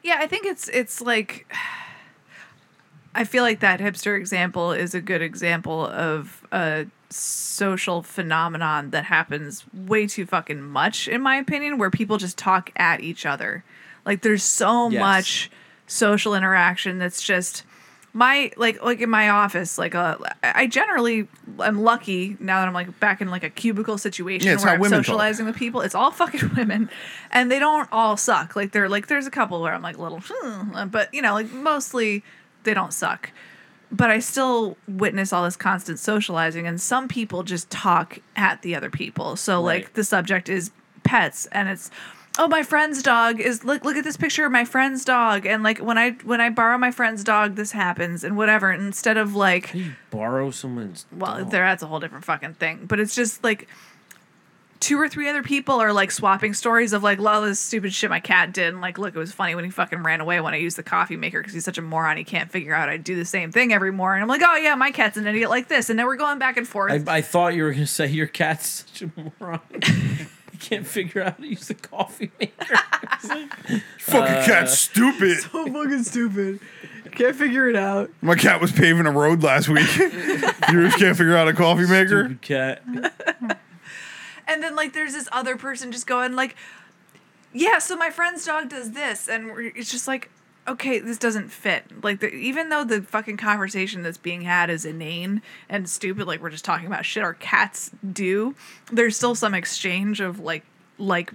Yeah, 0.02 0.16
I 0.18 0.26
think 0.26 0.44
it's 0.46 0.68
it's 0.68 1.00
like 1.00 1.46
I 3.14 3.24
feel 3.24 3.42
like 3.42 3.60
that 3.60 3.80
hipster 3.80 4.16
example 4.16 4.72
is 4.72 4.94
a 4.94 5.00
good 5.00 5.20
example 5.22 5.86
of 5.86 6.46
a 6.52 6.86
social 7.10 8.02
phenomenon 8.02 8.90
that 8.90 9.04
happens 9.04 9.64
way 9.74 10.06
too 10.06 10.24
fucking 10.26 10.62
much 10.62 11.08
in 11.08 11.20
my 11.20 11.36
opinion 11.36 11.76
where 11.76 11.90
people 11.90 12.18
just 12.18 12.38
talk 12.38 12.70
at 12.76 13.00
each 13.00 13.26
other. 13.26 13.64
Like 14.06 14.22
there's 14.22 14.44
so 14.44 14.88
Yes. 14.90 15.00
much 15.00 15.50
social 15.86 16.34
interaction 16.34 16.98
that's 16.98 17.20
just 17.22 17.64
my 18.12 18.50
like 18.56 18.82
like 18.82 19.00
in 19.00 19.08
my 19.08 19.28
office 19.28 19.78
like 19.78 19.94
uh 19.94 20.16
I 20.42 20.66
generally 20.66 21.28
am 21.60 21.80
lucky 21.82 22.36
now 22.40 22.58
that 22.60 22.66
I'm 22.66 22.74
like 22.74 22.98
back 22.98 23.20
in 23.20 23.28
like 23.30 23.44
a 23.44 23.50
cubicle 23.50 23.98
situation 23.98 24.48
Yeah, 24.48 24.56
where 24.56 24.74
I'm 24.74 24.80
women 24.80 24.98
talk. 24.98 25.06
socializing 25.06 25.46
with 25.46 25.56
people. 25.56 25.80
It's 25.82 25.94
all 25.94 26.10
fucking 26.10 26.50
women, 26.56 26.90
and 27.30 27.50
they 27.52 27.58
don't 27.60 27.88
all 27.92 28.16
suck. 28.16 28.56
Like 28.56 28.72
they're 28.72 28.88
like 28.88 29.06
there's 29.06 29.26
a 29.26 29.30
couple 29.30 29.60
where 29.62 29.72
I'm 29.72 29.82
like 29.82 29.98
little, 29.98 30.20
hmm, 30.24 30.88
but 30.88 31.12
you 31.14 31.22
know 31.22 31.34
like 31.34 31.52
mostly 31.52 32.24
they 32.64 32.74
don't 32.74 32.92
suck. 32.92 33.30
But 33.92 34.10
I 34.10 34.20
still 34.20 34.76
witness 34.88 35.32
all 35.32 35.44
this 35.44 35.56
constant 35.56 35.98
socializing, 35.98 36.66
and 36.66 36.80
some 36.80 37.08
people 37.08 37.42
just 37.42 37.70
talk 37.70 38.18
at 38.36 38.62
the 38.62 38.74
other 38.74 38.90
people. 38.90 39.36
So 39.36 39.60
like 39.62 39.94
the 39.94 40.04
subject 40.04 40.48
is 40.48 40.70
pets, 41.04 41.46
and 41.52 41.68
it's 41.68 41.90
oh 42.38 42.48
my 42.48 42.62
friend's 42.62 43.02
dog 43.02 43.40
is 43.40 43.64
look 43.64 43.84
look 43.84 43.96
at 43.96 44.04
this 44.04 44.16
picture 44.16 44.46
of 44.46 44.52
my 44.52 44.64
friend's 44.64 45.04
dog, 45.04 45.46
and 45.46 45.62
like 45.62 45.78
when 45.78 45.98
I 45.98 46.12
when 46.24 46.40
I 46.40 46.50
borrow 46.50 46.78
my 46.78 46.90
friend's 46.90 47.24
dog, 47.24 47.56
this 47.56 47.72
happens, 47.72 48.24
and 48.24 48.36
whatever. 48.36 48.70
And 48.70 48.82
instead 48.84 49.16
of 49.16 49.34
like 49.34 49.66
How 49.66 49.72
do 49.72 49.78
you 49.80 49.92
borrow 50.10 50.50
someone's? 50.50 51.06
well, 51.12 51.38
dog? 51.38 51.50
there 51.50 51.64
that's 51.64 51.82
a 51.82 51.86
whole 51.86 52.00
different 52.00 52.24
fucking 52.24 52.54
thing. 52.54 52.86
But 52.86 53.00
it's 53.00 53.14
just 53.14 53.42
like 53.44 53.68
two 54.78 54.98
or 54.98 55.06
three 55.10 55.28
other 55.28 55.42
people 55.42 55.74
are 55.74 55.92
like 55.92 56.10
swapping 56.10 56.54
stories 56.54 56.94
of 56.94 57.02
like, 57.02 57.18
"Lol, 57.18 57.42
this 57.42 57.60
stupid 57.60 57.92
shit 57.92 58.08
my 58.08 58.20
cat 58.20 58.52
did," 58.52 58.68
and 58.68 58.80
like, 58.80 58.96
"Look, 58.96 59.14
it 59.14 59.18
was 59.18 59.32
funny 59.32 59.54
when 59.54 59.64
he 59.64 59.70
fucking 59.70 60.02
ran 60.02 60.22
away 60.22 60.40
when 60.40 60.54
I 60.54 60.56
used 60.56 60.78
the 60.78 60.82
coffee 60.82 61.16
maker 61.16 61.40
because 61.40 61.52
he's 61.52 61.64
such 61.66 61.76
a 61.76 61.82
moron. 61.82 62.16
He 62.16 62.24
can't 62.24 62.50
figure 62.50 62.74
out 62.74 62.88
I 62.88 62.96
do 62.96 63.14
the 63.14 63.26
same 63.26 63.52
thing 63.52 63.72
every 63.74 63.92
morning." 63.92 64.22
I'm 64.22 64.28
like, 64.28 64.42
"Oh 64.42 64.56
yeah, 64.56 64.74
my 64.76 64.90
cat's 64.90 65.18
an 65.18 65.26
idiot 65.26 65.50
like 65.50 65.68
this," 65.68 65.90
and 65.90 65.98
then 65.98 66.06
we're 66.06 66.16
going 66.16 66.38
back 66.38 66.56
and 66.56 66.66
forth. 66.66 67.06
I, 67.08 67.16
I 67.16 67.20
thought 67.20 67.54
you 67.54 67.64
were 67.64 67.72
gonna 67.72 67.86
say 67.86 68.06
your 68.08 68.26
cat's 68.26 68.86
such 68.86 69.02
a 69.02 69.10
moron. 69.38 69.60
you 70.60 70.68
can't 70.68 70.86
figure 70.86 71.22
out 71.22 71.36
how 71.36 71.42
to 71.42 71.48
use 71.48 71.68
the 71.68 71.74
coffee 71.74 72.30
maker. 72.38 72.76
Fucking 73.98 74.34
uh, 74.34 74.44
cat's 74.44 74.78
stupid. 74.78 75.38
so 75.52 75.66
fucking 75.66 76.02
stupid. 76.02 76.60
Can't 77.12 77.34
figure 77.34 77.68
it 77.68 77.76
out. 77.76 78.10
My 78.20 78.34
cat 78.34 78.60
was 78.60 78.72
paving 78.72 79.06
a 79.06 79.10
road 79.10 79.42
last 79.42 79.68
week. 79.68 79.96
you 79.98 80.86
just 80.86 80.98
can't 80.98 81.16
figure 81.16 81.36
out 81.36 81.48
a 81.48 81.52
coffee 81.52 81.86
maker. 81.86 82.24
Stupid 82.24 82.42
cat. 82.42 82.82
And 84.46 84.62
then 84.62 84.76
like 84.76 84.92
there's 84.92 85.12
this 85.12 85.28
other 85.32 85.56
person 85.56 85.92
just 85.92 86.06
going 86.06 86.34
like, 86.34 86.56
yeah, 87.52 87.78
so 87.78 87.96
my 87.96 88.10
friend's 88.10 88.44
dog 88.44 88.68
does 88.68 88.92
this, 88.92 89.28
and 89.28 89.50
it's 89.74 89.90
just 89.90 90.06
like, 90.06 90.30
okay, 90.70 91.00
this 91.00 91.18
doesn't 91.18 91.50
fit. 91.50 91.84
Like 92.02 92.20
the, 92.20 92.32
even 92.32 92.68
though 92.68 92.84
the 92.84 93.02
fucking 93.02 93.36
conversation 93.36 94.02
that's 94.02 94.18
being 94.18 94.42
had 94.42 94.70
is 94.70 94.84
inane 94.84 95.42
and 95.68 95.88
stupid, 95.88 96.26
like 96.26 96.40
we're 96.40 96.50
just 96.50 96.64
talking 96.64 96.86
about 96.86 97.04
shit 97.04 97.24
our 97.24 97.34
cats 97.34 97.90
do, 98.12 98.54
there's 98.90 99.16
still 99.16 99.34
some 99.34 99.54
exchange 99.54 100.20
of 100.20 100.38
like 100.38 100.64
like 100.98 101.32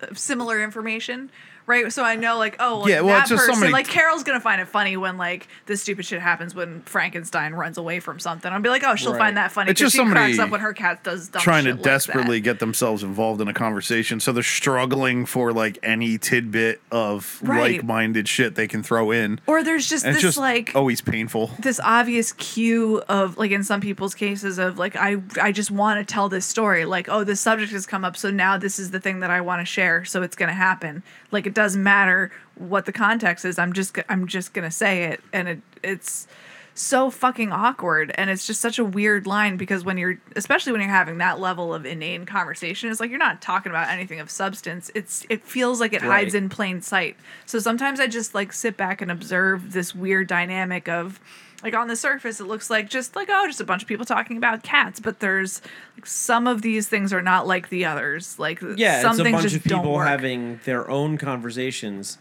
uh, 0.00 0.14
similar 0.14 0.62
information. 0.62 1.30
Right, 1.68 1.92
so 1.92 2.02
I 2.02 2.16
know, 2.16 2.38
like, 2.38 2.56
oh, 2.60 2.78
like, 2.78 2.88
Yeah, 2.88 3.02
well, 3.02 3.14
that 3.14 3.20
it's 3.20 3.28
just 3.28 3.40
person, 3.42 3.54
somebody- 3.56 3.72
like, 3.74 3.86
Carol's 3.88 4.24
gonna 4.24 4.40
find 4.40 4.58
it 4.60 4.68
funny 4.68 4.96
when, 4.96 5.18
like, 5.18 5.46
this 5.66 5.82
stupid 5.82 6.06
shit 6.06 6.20
happens 6.20 6.54
when 6.54 6.80
Frankenstein 6.86 7.52
runs 7.52 7.76
away 7.76 8.00
from 8.00 8.18
something. 8.18 8.50
I'll 8.50 8.60
be 8.62 8.70
like, 8.70 8.82
oh, 8.86 8.94
she'll 8.96 9.12
Right. 9.12 9.18
find 9.18 9.36
that 9.36 9.52
funny 9.52 9.70
It's 9.70 9.78
because 9.80 9.92
just 9.92 10.02
she 10.02 10.10
cracks 10.10 10.38
up 10.38 10.48
when 10.48 10.60
her 10.62 10.72
cat 10.72 11.04
does 11.04 11.28
dumb 11.28 11.42
trying 11.42 11.64
to 11.64 11.72
like 11.72 11.82
that. 11.82 11.84
desperately 11.90 12.40
get 12.40 12.58
themselves 12.58 13.02
involved 13.02 13.42
in 13.42 13.48
a 13.48 13.52
conversation 13.52 14.18
so 14.18 14.32
they're 14.32 14.42
struggling 14.42 15.26
for 15.26 15.52
like 15.52 15.78
any 15.82 16.16
tidbit 16.16 16.80
of 16.90 17.38
Right. 17.42 17.72
like-minded 17.74 18.28
shit 18.28 18.54
they 18.54 18.66
can 18.66 18.82
throw 18.82 19.10
in 19.10 19.38
Or 19.46 19.62
there's 19.62 19.86
just 19.88 20.06
and 20.06 20.14
this 20.14 20.22
just 20.22 20.38
like 20.38 20.72
always 20.74 21.02
painful 21.02 21.50
this 21.58 21.78
obvious 21.84 22.32
cue 22.32 23.02
of 23.10 23.36
like 23.36 23.50
in 23.50 23.62
some 23.62 23.82
people's 23.82 24.14
cases 24.14 24.56
of 24.58 24.78
like 24.78 24.96
I 24.96 25.18
I 25.40 25.52
just 25.52 25.70
want 25.70 26.00
to 26.00 26.10
tell 26.10 26.30
this 26.30 26.46
story 26.46 26.86
like 26.86 27.08
oh 27.10 27.24
this 27.24 27.40
subject 27.42 27.72
has 27.72 27.84
come 27.84 28.04
up 28.06 28.16
so 28.16 28.30
now 28.30 28.56
this 28.56 28.78
is 28.78 28.90
the 28.90 29.00
thing 29.00 29.20
that 29.20 29.30
I 29.30 29.42
want 29.42 29.60
to 29.60 29.66
share 29.66 30.04
so 30.06 30.22
it's 30.22 30.34
to 30.48 30.54
happen 30.54 31.02
like 31.30 31.46
it 31.46 31.54
doesn't 31.58 31.82
matter 31.82 32.30
what 32.54 32.86
the 32.86 32.92
context 32.92 33.44
is. 33.44 33.58
I'm 33.58 33.72
just 33.72 33.98
I'm 34.08 34.28
just 34.28 34.54
to 34.54 34.70
say 34.70 35.06
it 35.06 35.20
and 35.32 35.48
it 35.48 35.60
it's 35.82 36.28
so 36.74 37.10
fucking 37.10 37.50
awkward 37.50 38.12
and 38.14 38.30
it's 38.30 38.46
just 38.46 38.60
such 38.60 38.78
a 38.78 38.84
weird 38.84 39.26
line 39.26 39.56
because 39.56 39.84
when 39.84 39.98
you're 39.98 40.20
especially 40.36 40.70
when 40.70 40.80
you're 40.80 40.88
having 40.88 41.18
that 41.18 41.40
level 41.40 41.74
of 41.74 41.84
inane 41.84 42.24
conversation 42.26 42.88
it's 42.88 43.00
like 43.00 43.10
you're 43.10 43.18
not 43.18 43.42
talking 43.42 43.70
about 43.70 43.88
anything 43.88 44.20
of 44.20 44.30
substance. 44.30 44.88
It's 44.94 45.26
it 45.28 45.44
feels 45.44 45.80
like 45.80 45.92
it 45.92 46.00
hides 46.00 46.32
in 46.32 46.48
plain 46.48 46.80
sight. 46.80 47.16
So 47.44 47.58
sometimes 47.58 47.98
i 47.98 48.06
just 48.06 48.36
like 48.36 48.52
sit 48.52 48.76
back 48.76 49.02
and 49.02 49.10
observe 49.10 49.72
this 49.72 49.96
weird 49.96 50.28
dynamic 50.28 50.88
of 50.88 51.18
like 51.62 51.74
on 51.74 51.88
the 51.88 51.96
surface 51.96 52.40
it 52.40 52.44
looks 52.44 52.70
like 52.70 52.88
just 52.88 53.16
like 53.16 53.28
oh 53.30 53.46
just 53.46 53.60
a 53.60 53.64
bunch 53.64 53.82
of 53.82 53.88
people 53.88 54.04
talking 54.04 54.36
about 54.36 54.62
cats 54.62 55.00
but 55.00 55.20
there's 55.20 55.60
like 55.96 56.06
some 56.06 56.46
of 56.46 56.62
these 56.62 56.88
things 56.88 57.12
are 57.12 57.22
not 57.22 57.46
like 57.46 57.68
the 57.68 57.84
others 57.84 58.38
like 58.38 58.60
Yeah, 58.76 59.02
some 59.02 59.12
it's 59.12 59.20
a 59.20 59.24
bunch 59.24 59.42
just 59.42 59.56
of 59.56 59.64
people 59.64 59.98
having 59.98 60.60
their 60.64 60.88
own 60.90 61.18
conversations 61.18 62.18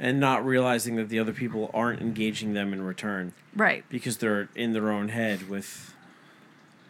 and 0.00 0.20
not 0.20 0.46
realizing 0.46 0.94
that 0.96 1.08
the 1.08 1.18
other 1.18 1.32
people 1.32 1.70
aren't 1.74 2.00
engaging 2.00 2.54
them 2.54 2.72
in 2.72 2.82
return 2.82 3.32
right 3.56 3.84
because 3.88 4.18
they're 4.18 4.48
in 4.54 4.72
their 4.74 4.90
own 4.92 5.08
head 5.08 5.48
with 5.48 5.94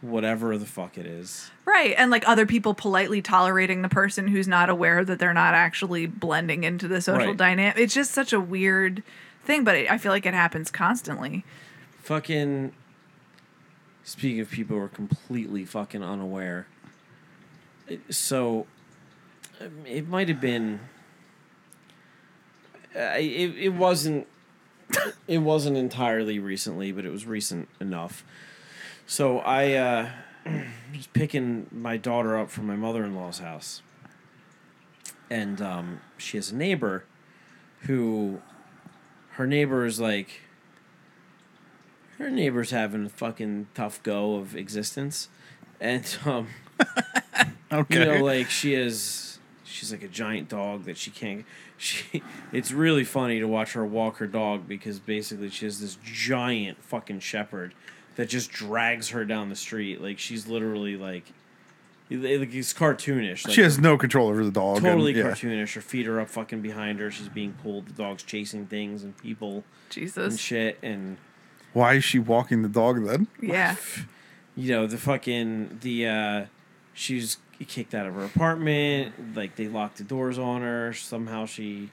whatever 0.01 0.57
the 0.57 0.64
fuck 0.66 0.97
it 0.97 1.07
is. 1.07 1.51
Right. 1.64 1.93
And 1.99 2.09
like 2.11 2.22
other 2.28 2.47
people 2.47 2.72
politely 2.72 3.20
tolerating 3.20 3.82
the 3.82 3.89
person 3.89 4.28
who's 4.28 4.47
not 4.47 4.70
aware 4.70 5.05
that 5.05 5.18
they're 5.18 5.34
not 5.34 5.55
actually 5.55 6.07
blending 6.07 6.62
into 6.62 6.86
the 6.86 7.01
social 7.01 7.28
Right. 7.28 7.36
dynamic. 7.36 7.78
It's 7.78 7.95
just 7.95 8.12
such 8.12 8.32
a 8.32 8.39
weird 8.41 9.03
thing, 9.45 9.64
but 9.64 9.74
it, 9.74 9.91
I 9.91 9.99
feel 9.99 10.12
like 10.12 10.24
it 10.24 10.34
happens 10.34 10.70
constantly. 10.70 11.45
Fucking. 12.09 12.72
Speaking 14.02 14.40
of 14.40 14.50
people 14.50 14.78
who 14.78 14.82
are 14.82 14.88
completely 14.88 15.66
fucking 15.66 16.02
unaware. 16.02 16.66
So, 18.09 18.66
um, 19.61 19.84
it 19.84 20.09
might 20.09 20.30
have 20.30 20.40
been. 20.40 20.80
Uh, 22.96 23.12
it, 23.18 23.59
it 23.59 23.74
wasn't. 23.74 24.26
It 25.26 25.40
wasn't 25.40 25.76
entirely 25.76 26.38
recently, 26.38 26.92
but 26.92 27.04
it 27.04 27.11
was 27.11 27.26
recent 27.26 27.68
enough. 27.78 28.24
So 29.06 29.40
I 29.40 29.74
uh, 29.74 30.09
was 30.94 31.09
picking 31.09 31.66
my 31.70 31.98
daughter 31.98 32.38
up 32.38 32.50
from 32.50 32.66
my 32.66 32.76
mother 32.76 33.04
in 33.04 33.14
law's 33.14 33.40
house, 33.40 33.82
and 35.28 35.61
um, 35.61 36.00
she 36.16 36.38
has 36.38 36.52
a 36.52 36.56
neighbor 36.56 37.04
who 37.80 38.40
her 39.32 39.46
neighbor 39.46 39.84
is 39.84 40.00
like 40.00 40.47
her 42.18 42.30
neighbor's 42.30 42.70
having 42.70 43.06
a 43.06 43.08
fucking 43.08 43.68
tough 43.74 44.02
go 44.02 44.36
of 44.36 44.54
existence 44.56 45.28
and 45.80 46.18
um 46.24 46.48
Okay. 47.70 47.98
You 47.98 48.04
know, 48.18 48.24
like 48.24 48.48
she 48.48 48.74
is, 48.74 49.38
she's 49.64 49.92
like 49.92 50.02
a 50.02 50.08
giant 50.08 50.48
dog 50.48 50.84
that 50.84 50.96
she 50.96 51.10
can't. 51.10 51.44
She, 51.80 52.24
it's 52.52 52.72
really 52.72 53.04
funny 53.04 53.38
to 53.38 53.46
watch 53.46 53.74
her 53.74 53.86
walk 53.86 54.16
her 54.16 54.26
dog 54.26 54.66
because 54.66 54.98
basically 54.98 55.48
she 55.48 55.64
has 55.64 55.80
this 55.80 55.96
giant 56.02 56.82
fucking 56.82 57.20
shepherd 57.20 57.72
that 58.16 58.28
just 58.28 58.50
drags 58.50 59.10
her 59.10 59.24
down 59.24 59.48
the 59.48 59.54
street. 59.54 60.00
Like 60.00 60.18
she's 60.18 60.48
literally 60.48 60.96
like, 60.96 61.32
like 62.10 62.52
it's 62.52 62.74
cartoonish. 62.74 63.46
Like 63.46 63.54
she 63.54 63.62
has 63.62 63.78
no 63.78 63.96
control 63.96 64.28
over 64.28 64.44
the 64.44 64.50
dog. 64.50 64.78
and- 64.78 64.86
totally 64.86 65.12
yeah. 65.14 65.24
cartoonish. 65.26 65.74
Her 65.74 65.80
feet 65.80 66.08
are 66.08 66.18
up 66.18 66.28
fucking 66.28 66.62
behind 66.62 66.98
her. 66.98 67.12
She's 67.12 67.28
being 67.28 67.52
pulled. 67.62 67.86
The 67.86 67.92
dog's 67.92 68.24
chasing 68.24 68.66
things 68.66 69.04
and 69.04 69.16
people 69.16 69.62
Jesus. 69.90 70.32
and 70.32 70.40
shit. 70.40 70.78
And 70.82 71.16
Why 71.72 71.94
is 71.94 72.04
she 72.04 72.18
walking 72.18 72.62
the 72.62 72.68
dog 72.68 73.04
then? 73.04 73.28
Yeah. 73.40 73.76
you 74.58 74.72
know 74.74 74.86
the 74.88 74.98
fucking 74.98 75.78
the 75.82 76.06
uh 76.06 76.46
she's 76.92 77.38
kicked 77.68 77.94
out 77.94 78.06
of 78.06 78.14
her 78.14 78.24
apartment 78.24 79.36
like 79.36 79.54
they 79.56 79.68
locked 79.68 79.98
the 79.98 80.04
doors 80.04 80.38
on 80.38 80.62
her 80.62 80.92
somehow 80.92 81.46
she 81.46 81.90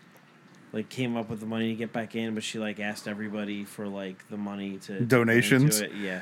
like 0.73 0.89
came 0.89 1.15
up 1.15 1.29
with 1.29 1.39
the 1.39 1.45
money 1.45 1.69
to 1.69 1.75
get 1.75 1.93
back 1.93 2.15
in 2.15 2.33
but 2.33 2.43
she 2.43 2.57
like 2.57 2.79
asked 2.79 3.07
everybody 3.07 3.63
for 3.63 3.87
like 3.87 4.27
the 4.29 4.37
money 4.37 4.77
to 4.77 4.97
to 4.99 5.05
Donations? 5.05 5.79
into 5.79 5.95
it. 5.95 6.01
yeah 6.01 6.21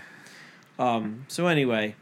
um 0.77 1.25
so 1.29 1.47
anyway 1.47 1.95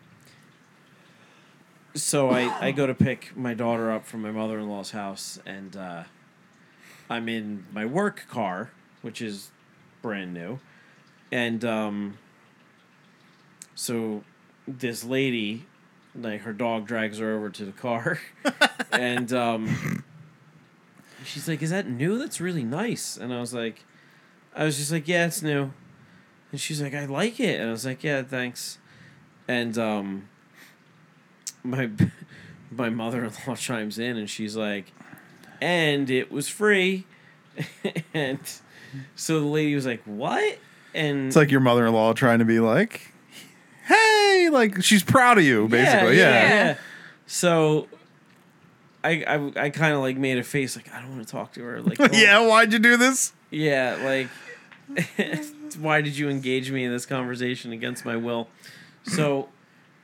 so 1.93 2.31
i 2.31 2.67
i 2.67 2.71
go 2.71 2.87
to 2.87 2.95
pick 2.95 3.35
my 3.37 3.53
daughter 3.53 3.91
up 3.91 4.05
from 4.07 4.23
my 4.23 4.31
mother-in-law's 4.31 4.91
house 4.91 5.39
and 5.45 5.75
uh 5.75 6.03
i'm 7.11 7.29
in 7.29 7.63
my 7.71 7.85
work 7.85 8.25
car 8.27 8.71
which 9.03 9.21
is 9.21 9.51
brand 10.01 10.33
new 10.33 10.59
and 11.31 11.63
um 11.63 12.17
so 13.75 14.23
this 14.67 15.03
lady 15.03 15.65
like 16.15 16.41
her 16.41 16.53
dog 16.53 16.85
drags 16.85 17.19
her 17.19 17.35
over 17.35 17.49
to 17.49 17.65
the 17.65 17.71
car. 17.71 18.19
And 18.91 19.31
um 19.31 20.03
she's 21.23 21.47
like 21.47 21.61
is 21.61 21.69
that 21.69 21.87
new? 21.87 22.17
That's 22.17 22.41
really 22.41 22.63
nice. 22.63 23.15
And 23.15 23.33
i 23.33 23.39
was 23.39 23.53
like 23.53 23.85
i 24.53 24.65
was 24.65 24.77
just 24.77 24.91
like 24.91 25.07
yeah 25.07 25.27
it's 25.27 25.41
new. 25.41 25.71
And 26.51 26.59
she's 26.59 26.81
like 26.81 26.93
i 26.93 27.05
like 27.05 27.39
it. 27.39 27.59
And 27.61 27.69
i 27.69 27.71
was 27.71 27.85
like 27.85 28.03
yeah 28.03 28.21
thanks. 28.21 28.79
And 29.47 29.77
um 29.77 30.27
my 31.63 31.89
my 32.71 32.89
mother-in-law 32.89 33.55
chimes 33.55 33.97
in 33.97 34.17
and 34.17 34.29
she's 34.29 34.57
like 34.57 34.91
and 35.61 36.09
it 36.09 36.31
was 36.31 36.49
free. 36.49 37.05
And 38.13 38.39
so 39.15 39.39
the 39.39 39.45
lady 39.45 39.73
was 39.73 39.85
like 39.85 40.01
what 40.03 40.57
and 40.93 41.27
It's 41.27 41.35
like 41.35 41.51
your 41.51 41.59
mother 41.61 41.85
in 41.87 41.93
law 41.93 42.13
trying 42.13 42.39
to 42.39 42.45
be 42.45 42.59
like, 42.59 43.11
hey, 43.85 44.49
like 44.51 44.83
she's 44.83 45.03
proud 45.03 45.37
of 45.37 45.43
you, 45.43 45.67
basically. 45.67 46.17
Yeah. 46.17 46.31
yeah. 46.47 46.77
So 47.27 47.87
I 49.03 49.23
I, 49.27 49.51
I 49.65 49.69
kind 49.69 49.93
of 49.93 50.01
like 50.01 50.17
made 50.17 50.37
a 50.37 50.43
face 50.43 50.75
like 50.75 50.93
I 50.93 50.99
don't 51.01 51.11
want 51.15 51.25
to 51.27 51.31
talk 51.31 51.53
to 51.53 51.63
her. 51.63 51.81
Like 51.81 51.99
oh, 51.99 52.07
Yeah, 52.11 52.45
why'd 52.47 52.71
you 52.73 52.79
do 52.79 52.97
this? 52.97 53.33
yeah, 53.49 53.97
like 54.03 54.27
why 55.79 56.01
did 56.01 56.17
you 56.17 56.29
engage 56.29 56.71
me 56.71 56.83
in 56.83 56.91
this 56.91 57.05
conversation 57.05 57.71
against 57.71 58.05
my 58.05 58.15
will? 58.15 58.47
So 59.03 59.49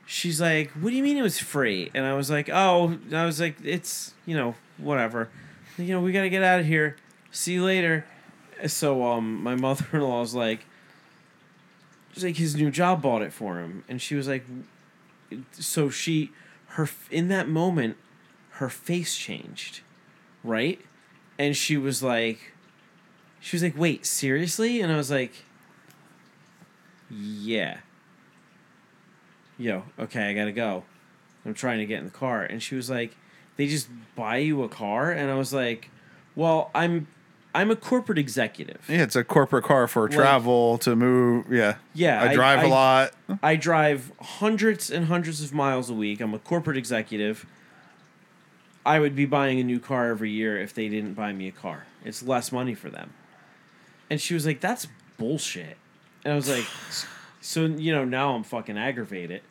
she's 0.06 0.40
like, 0.40 0.70
"What 0.72 0.90
do 0.90 0.96
you 0.96 1.02
mean 1.02 1.16
it 1.16 1.22
was 1.22 1.38
free?" 1.38 1.90
And 1.94 2.04
I 2.06 2.14
was 2.14 2.30
like, 2.30 2.48
"Oh, 2.50 2.98
I 3.12 3.24
was 3.24 3.40
like, 3.40 3.56
it's 3.62 4.14
you 4.26 4.36
know 4.36 4.54
whatever, 4.78 5.28
you 5.76 5.88
know 5.94 6.00
we 6.00 6.12
got 6.12 6.22
to 6.22 6.30
get 6.30 6.42
out 6.42 6.60
of 6.60 6.66
here. 6.66 6.96
See 7.30 7.52
you 7.54 7.64
later." 7.64 8.04
So 8.66 9.04
um, 9.04 9.42
my 9.42 9.54
mother 9.54 9.84
in 9.92 10.00
law 10.00 10.20
was 10.20 10.34
like, 10.34 10.60
she's 10.60 10.68
like 12.16 12.36
his 12.36 12.56
new 12.56 12.70
job 12.70 13.02
bought 13.02 13.22
it 13.22 13.32
for 13.32 13.58
him, 13.60 13.84
and 13.88 14.00
she 14.00 14.14
was 14.14 14.26
like, 14.28 14.44
so 15.52 15.90
she 15.90 16.30
her 16.72 16.88
in 17.10 17.28
that 17.28 17.48
moment 17.48 17.96
her 18.52 18.68
face 18.68 19.16
changed 19.16 19.80
right? 20.44 20.80
And 21.38 21.56
she 21.56 21.76
was 21.76 22.02
like 22.02 22.52
she 23.40 23.56
was 23.56 23.62
like 23.62 23.76
wait 23.76 24.06
seriously? 24.06 24.80
And 24.80 24.92
i 24.92 24.96
was 24.96 25.10
like 25.10 25.32
yeah. 27.10 27.78
Yo 29.56 29.84
okay 29.98 30.30
i 30.30 30.34
gotta 30.34 30.52
go. 30.52 30.84
I'm 31.44 31.54
trying 31.54 31.78
to 31.78 31.86
get 31.86 31.98
in 31.98 32.04
the 32.04 32.10
car. 32.10 32.42
And 32.42 32.62
she 32.62 32.74
was 32.74 32.90
like 32.90 33.16
they 33.56 33.66
just 33.66 33.88
buy 34.14 34.38
you 34.38 34.62
a 34.62 34.68
car? 34.68 35.10
And 35.10 35.30
i 35.30 35.34
was 35.34 35.52
like 35.52 35.90
well 36.34 36.70
i'm 36.74 37.06
i'm 37.54 37.70
a 37.70 37.76
corporate 37.76 38.18
executive 38.18 38.84
Yeah, 38.88 39.02
it's 39.02 39.16
a 39.16 39.24
corporate 39.24 39.64
car 39.64 39.88
for 39.88 40.08
travel 40.08 40.78
to 40.78 40.94
move. 40.94 41.46
Yeah. 41.50 41.76
Yeah, 41.94 42.22
I 42.22 42.28
I- 42.30 42.34
drive 42.34 42.62
a 42.62 42.68
lot. 42.68 43.12
I 43.42 43.56
drive 43.56 44.12
hundreds 44.20 44.90
and 44.90 45.06
hundreds 45.06 45.42
of 45.42 45.52
miles 45.52 45.90
a 45.90 45.94
week. 45.94 46.20
I'm 46.20 46.34
a 46.34 46.38
corporate 46.38 46.76
executive. 46.76 47.46
I 48.86 48.98
would 49.00 49.14
be 49.14 49.26
buying 49.26 49.58
a 49.60 49.64
new 49.64 49.80
car 49.80 50.08
every 50.10 50.30
year 50.30 50.58
if 50.58 50.72
they 50.72 50.88
didn't 50.88 51.14
buy 51.14 51.32
me 51.32 51.48
a 51.48 51.52
car. 51.52 51.84
It's 52.04 52.22
less 52.22 52.50
money 52.52 52.74
for 52.74 52.88
them. 52.90 53.12
And 54.08 54.20
she 54.20 54.32
was 54.34 54.46
like, 54.46 54.60
"That's 54.60 54.86
bullshit." 55.18 55.76
And 56.24 56.32
I 56.32 56.36
was 56.36 56.48
like, 56.48 56.64
"So 57.40 57.66
you 57.66 57.92
know 57.92 58.04
now 58.04 58.34
I'm 58.34 58.44
fucking 58.44 58.78
aggravated." 58.78 59.42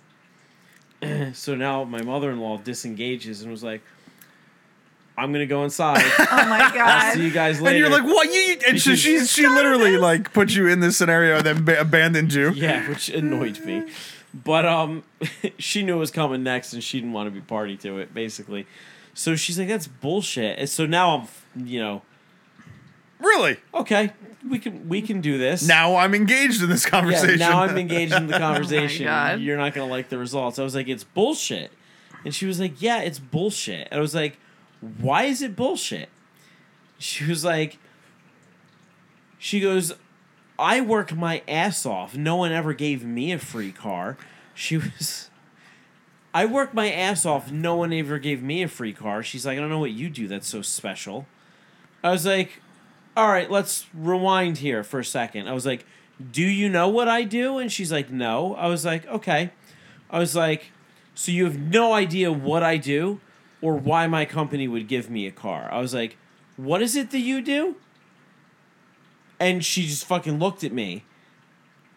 so 1.33 1.53
now 1.55 1.83
my 1.83 2.01
mother-in-law 2.01 2.57
disengages 2.63 3.41
and 3.43 3.51
was 3.51 3.63
like, 3.63 3.81
"I'm 5.18 5.32
gonna 5.32 5.45
go 5.45 5.63
inside. 5.63 6.03
Oh 6.20 6.45
my 6.49 6.59
god! 6.59 6.78
I'll 6.78 7.13
see 7.13 7.24
you 7.26 7.32
guys 7.32 7.59
later." 7.61 7.76
And 7.76 7.80
you're 7.80 7.89
like, 8.01 8.07
what? 8.09 8.28
You, 8.28 8.39
you-" 8.39 8.57
and 8.68 8.80
so 8.82 8.91
Because- 8.91 8.99
she 9.01 9.26
she 9.26 9.47
literally 9.47 9.97
like 9.97 10.32
put 10.34 10.53
you 10.55 10.68
in 10.68 10.80
this 10.80 10.97
scenario 10.97 11.38
and 11.38 11.45
then 11.45 11.65
ba- 11.65 11.80
abandoned 11.82 12.34
you. 12.34 12.51
Yeah, 12.51 12.88
which 12.89 13.09
annoyed 13.09 13.59
me. 13.65 13.84
But 14.34 14.65
um 14.65 15.03
she 15.57 15.84
knew 15.84 15.95
it 15.95 15.99
was 15.99 16.11
coming 16.11 16.43
next 16.43 16.74
and 16.74 16.84
she 16.84 16.99
didn't 16.99 17.13
want 17.13 17.28
to 17.28 17.32
be 17.32 17.41
party 17.41 17.76
to 17.78 17.97
it, 17.99 18.13
basically. 18.13 18.68
So 19.13 19.36
she's 19.36 19.57
like, 19.57 19.68
That's 19.68 19.88
bullshit. 19.88 20.59
And 20.59 20.70
so 20.70 20.86
now 20.86 21.28
I'm 21.55 21.65
you 21.68 21.80
know, 21.80 22.01
Really? 23.20 23.57
okay, 23.74 24.11
we 24.47 24.59
can 24.59 24.88
we 24.88 25.01
can 25.01 25.22
do 25.22 25.38
this. 25.39 25.68
Now 25.68 25.95
I'm 25.95 26.13
engaged 26.13 26.61
in 26.61 26.70
this 26.70 26.86
yeah, 26.86 26.91
conversation. 26.91 27.39
now 27.39 27.63
I'm 27.63 27.76
engaged 27.78 28.13
in 28.13 28.28
the 28.28 28.38
conversation. 28.38 29.05
God. 29.05 29.39
You're 29.39 29.57
not 29.57 29.74
gonna 29.74 29.89
like 29.89 30.09
the 30.09 30.20
results. 30.20 30.59
I 30.59 30.63
was 30.63 30.76
like, 30.76 30.88
It's 30.88 31.03
bullshit. 31.03 31.72
And 32.24 32.36
she 32.36 32.45
was 32.45 32.59
like, 32.59 32.80
Yeah, 32.82 33.01
it's 33.01 33.18
bullshit. 33.18 33.88
And 33.89 33.97
I 33.97 34.01
was 34.01 34.13
like, 34.13 34.38
Why 34.99 35.23
is 35.23 35.41
it 35.41 35.55
bullshit? 35.55 36.09
She 36.97 37.25
was 37.25 37.43
like 37.43 37.77
She 39.38 39.59
goes, 39.59 39.93
I 40.59 40.81
work 40.81 41.15
my 41.15 41.43
ass 41.47 41.85
off. 41.85 42.15
No 42.15 42.35
one 42.35 42.51
ever 42.51 42.73
gave 42.73 43.03
me 43.03 43.31
a 43.31 43.39
free 43.39 43.71
car. 43.71 44.17
She 44.53 44.77
was. 44.77 45.29
I 46.33 46.45
work 46.45 46.73
my 46.73 46.91
ass 46.91 47.25
off. 47.25 47.51
No 47.51 47.75
one 47.75 47.93
ever 47.93 48.19
gave 48.19 48.41
me 48.43 48.63
a 48.63 48.67
free 48.67 48.93
car. 48.93 49.23
She's 49.23 49.45
like, 49.45 49.57
I 49.57 49.61
don't 49.61 49.69
know 49.69 49.79
what 49.79 49.91
you 49.91 50.09
do 50.09 50.27
that's 50.27 50.47
so 50.47 50.61
special. 50.61 51.27
I 52.03 52.11
was 52.11 52.25
like, 52.25 52.61
all 53.15 53.27
right, 53.27 53.49
let's 53.49 53.85
rewind 53.93 54.59
here 54.59 54.83
for 54.83 54.99
a 54.99 55.05
second. 55.05 55.47
I 55.47 55.53
was 55.53 55.65
like, 55.65 55.85
do 56.31 56.43
you 56.43 56.69
know 56.69 56.88
what 56.88 57.07
I 57.07 57.23
do? 57.23 57.57
And 57.57 57.71
she's 57.71 57.91
like, 57.91 58.11
no. 58.11 58.55
I 58.55 58.67
was 58.67 58.85
like, 58.85 59.05
okay. 59.07 59.51
I 60.09 60.19
was 60.19 60.35
like, 60.35 60.71
so 61.15 61.31
you 61.31 61.45
have 61.45 61.57
no 61.57 61.93
idea 61.93 62.31
what 62.31 62.63
I 62.63 62.77
do 62.77 63.19
or 63.62 63.76
why 63.76 64.08
my 64.08 64.26
company 64.26 64.68
would 64.68 64.88
give 64.88 65.10
me 65.10 65.26
a 65.28 65.32
car. 65.32 65.70
I 65.72 65.80
was 65.80 65.93
like, 65.93 66.18
what 66.58 66.82
is 66.82 66.95
it 66.95 67.12
that 67.12 67.20
you 67.20 67.41
do? 67.41 67.76
And 69.39 69.64
she 69.64 69.86
just 69.86 70.05
fucking 70.05 70.39
looked 70.39 70.64
at 70.64 70.72
me 70.72 71.03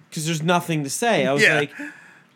because 0.09 0.27
there's 0.27 0.43
nothing 0.43 0.85
to 0.85 0.91
say. 0.91 1.27
I 1.27 1.33
was 1.33 1.43
Yeah. 1.43 1.57
like, 1.59 1.73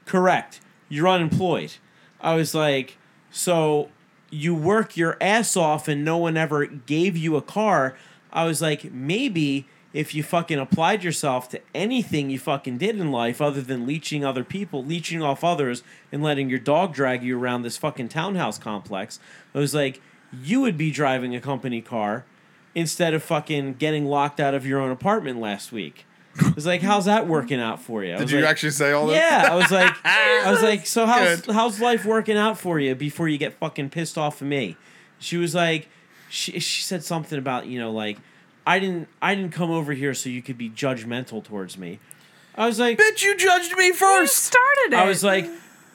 correct. 0.06 0.60
You're 0.88 1.08
unemployed. 1.08 1.72
I 2.20 2.34
was 2.34 2.54
like, 2.54 2.96
so 3.30 3.90
you 4.30 4.54
work 4.54 4.96
your 4.96 5.16
ass 5.20 5.56
off 5.56 5.88
and 5.88 6.04
no 6.04 6.16
one 6.16 6.36
ever 6.36 6.66
gave 6.66 7.16
you 7.16 7.36
a 7.36 7.42
car. 7.42 7.96
I 8.32 8.44
was 8.44 8.62
like, 8.62 8.92
maybe 8.92 9.66
if 9.94 10.14
you 10.14 10.24
fucking 10.24 10.58
applied 10.58 11.04
yourself 11.04 11.48
to 11.48 11.60
anything 11.74 12.28
you 12.28 12.38
fucking 12.38 12.76
did 12.76 12.98
in 12.98 13.12
life 13.12 13.40
other 13.40 13.62
than 13.62 13.86
leeching 13.86 14.24
other 14.24 14.42
people, 14.42 14.84
leeching 14.84 15.22
off 15.22 15.44
others, 15.44 15.84
and 16.10 16.22
letting 16.22 16.50
your 16.50 16.58
dog 16.58 16.92
drag 16.92 17.22
you 17.22 17.38
around 17.38 17.62
this 17.62 17.76
fucking 17.78 18.08
townhouse 18.08 18.58
complex, 18.58 19.20
I 19.54 19.58
was 19.60 19.72
like, 19.72 20.02
you 20.42 20.60
would 20.60 20.76
be 20.76 20.90
driving 20.90 21.34
a 21.34 21.40
company 21.40 21.80
car 21.80 22.24
instead 22.74 23.14
of 23.14 23.22
fucking 23.22 23.74
getting 23.74 24.04
locked 24.04 24.40
out 24.40 24.52
of 24.52 24.66
your 24.66 24.80
own 24.80 24.90
apartment 24.90 25.40
last 25.40 25.70
week. 25.70 26.04
I 26.42 26.50
was 26.56 26.66
like, 26.66 26.82
how's 26.82 27.04
that 27.04 27.28
working 27.28 27.60
out 27.60 27.80
for 27.80 28.02
you? 28.02 28.14
I 28.14 28.18
Did 28.18 28.32
you 28.32 28.40
like, 28.40 28.50
actually 28.50 28.72
say 28.72 28.90
all 28.90 29.06
that? 29.06 29.14
yeah, 29.14 29.52
I 29.52 29.54
was 29.54 29.70
like, 29.70 29.94
I 30.04 30.50
was 30.50 30.60
like, 30.60 30.84
so 30.84 31.06
how's 31.06 31.42
Good. 31.42 31.54
how's 31.54 31.80
life 31.80 32.04
working 32.04 32.36
out 32.36 32.58
for 32.58 32.80
you 32.80 32.96
before 32.96 33.28
you 33.28 33.38
get 33.38 33.52
fucking 33.54 33.90
pissed 33.90 34.18
off 34.18 34.40
of 34.40 34.48
me? 34.48 34.76
She 35.20 35.36
was 35.36 35.54
like, 35.54 35.88
she 36.28 36.58
she 36.58 36.82
said 36.82 37.04
something 37.04 37.38
about 37.38 37.66
you 37.66 37.78
know 37.78 37.92
like, 37.92 38.18
I 38.66 38.78
didn't 38.78 39.08
I 39.20 39.34
didn't 39.34 39.52
come 39.52 39.70
over 39.70 39.92
here 39.92 40.14
so 40.14 40.28
you 40.28 40.42
could 40.42 40.58
be 40.58 40.70
judgmental 40.70 41.42
towards 41.42 41.76
me. 41.76 41.98
I 42.54 42.66
was 42.66 42.78
like, 42.78 42.98
Bitch, 42.98 43.22
you 43.22 43.36
judged 43.36 43.76
me 43.76 43.90
first. 43.90 44.00
You 44.00 44.20
first. 44.20 44.36
started 44.36 44.92
it. 44.92 44.94
I 44.94 45.06
was 45.06 45.24
like, 45.24 45.48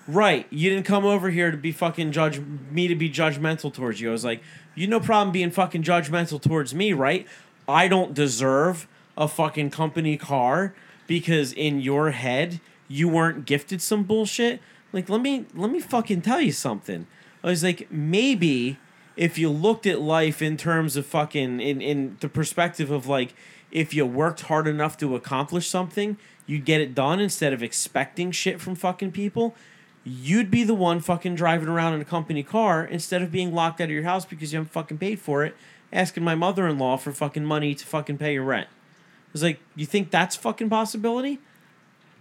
right, 0.08 0.46
you 0.50 0.70
didn't 0.70 0.86
come 0.86 1.06
over 1.06 1.30
here 1.30 1.52
to 1.52 1.58
be 1.58 1.72
fucking 1.72 2.12
judge 2.12 2.40
me 2.72 2.88
to 2.88 2.96
be 2.96 3.10
judgmental 3.10 3.74
towards 3.74 4.02
you. 4.02 4.10
I 4.10 4.12
was 4.12 4.26
like, 4.26 4.42
you 4.76 4.88
no 4.88 5.00
problem 5.00 5.32
being 5.32 5.52
fucking 5.52 5.84
judgmental 5.84 6.42
towards 6.42 6.74
me, 6.74 6.94
right? 6.94 7.28
I 7.68 7.88
don't 7.88 8.14
deserve 8.14 8.88
a 9.18 9.28
fucking 9.28 9.72
company 9.72 10.18
car 10.18 10.74
because 11.08 11.54
in 11.54 11.82
your 11.82 12.12
head 12.12 12.60
you 12.88 13.08
weren't 13.08 13.46
gifted 13.46 13.82
some 13.82 14.04
bullshit. 14.04 14.62
Like 14.92 15.10
let 15.10 15.22
me 15.22 15.46
let 15.54 15.72
me 15.72 15.80
fucking 15.80 16.22
tell 16.22 16.42
you 16.42 16.52
something. 16.52 17.08
I 17.44 17.48
was 17.48 17.64
like, 17.64 17.90
maybe 17.92 18.78
if 19.20 19.38
you 19.38 19.50
looked 19.50 19.86
at 19.86 20.00
life 20.00 20.42
in 20.42 20.56
terms 20.56 20.96
of 20.96 21.06
fucking 21.06 21.60
in 21.60 21.82
in 21.82 22.16
the 22.22 22.30
perspective 22.30 22.90
of 22.90 23.06
like 23.06 23.34
if 23.70 23.94
you 23.94 24.06
worked 24.06 24.42
hard 24.44 24.66
enough 24.68 24.98
to 24.98 25.14
accomplish 25.16 25.68
something, 25.68 26.18
you'd 26.48 26.64
get 26.66 26.80
it 26.82 26.96
done 26.96 27.20
instead 27.20 27.52
of 27.54 27.62
expecting 27.62 28.32
shit 28.32 28.60
from 28.62 28.74
fucking 28.76 29.12
people. 29.12 29.54
You'd 30.06 30.50
be 30.50 30.64
the 30.64 30.74
one 30.74 31.02
fucking 31.02 31.36
driving 31.36 31.68
around 31.68 31.94
in 31.96 32.02
a 32.02 32.06
company 32.06 32.42
car 32.44 32.84
instead 32.86 33.22
of 33.22 33.30
being 33.32 33.54
locked 33.54 33.82
out 33.82 33.86
of 33.86 33.92
your 33.92 34.04
house 34.04 34.26
because 34.26 34.52
you 34.54 34.58
haven't 34.58 34.72
fucking 34.72 34.98
paid 34.98 35.20
for 35.20 35.44
it, 35.44 35.56
asking 35.92 36.24
my 36.24 36.34
mother 36.34 36.66
in 36.68 36.80
law 36.80 36.96
for 36.98 37.12
fucking 37.12 37.44
money 37.46 37.76
to 37.76 37.86
fucking 37.86 38.18
pay 38.18 38.34
your 38.34 38.44
rent. 38.46 38.68
I 38.72 39.32
was 39.34 39.44
like, 39.44 39.60
you 39.76 39.86
think 39.86 40.10
that's 40.10 40.36
fucking 40.38 40.70
possibility? 40.70 41.40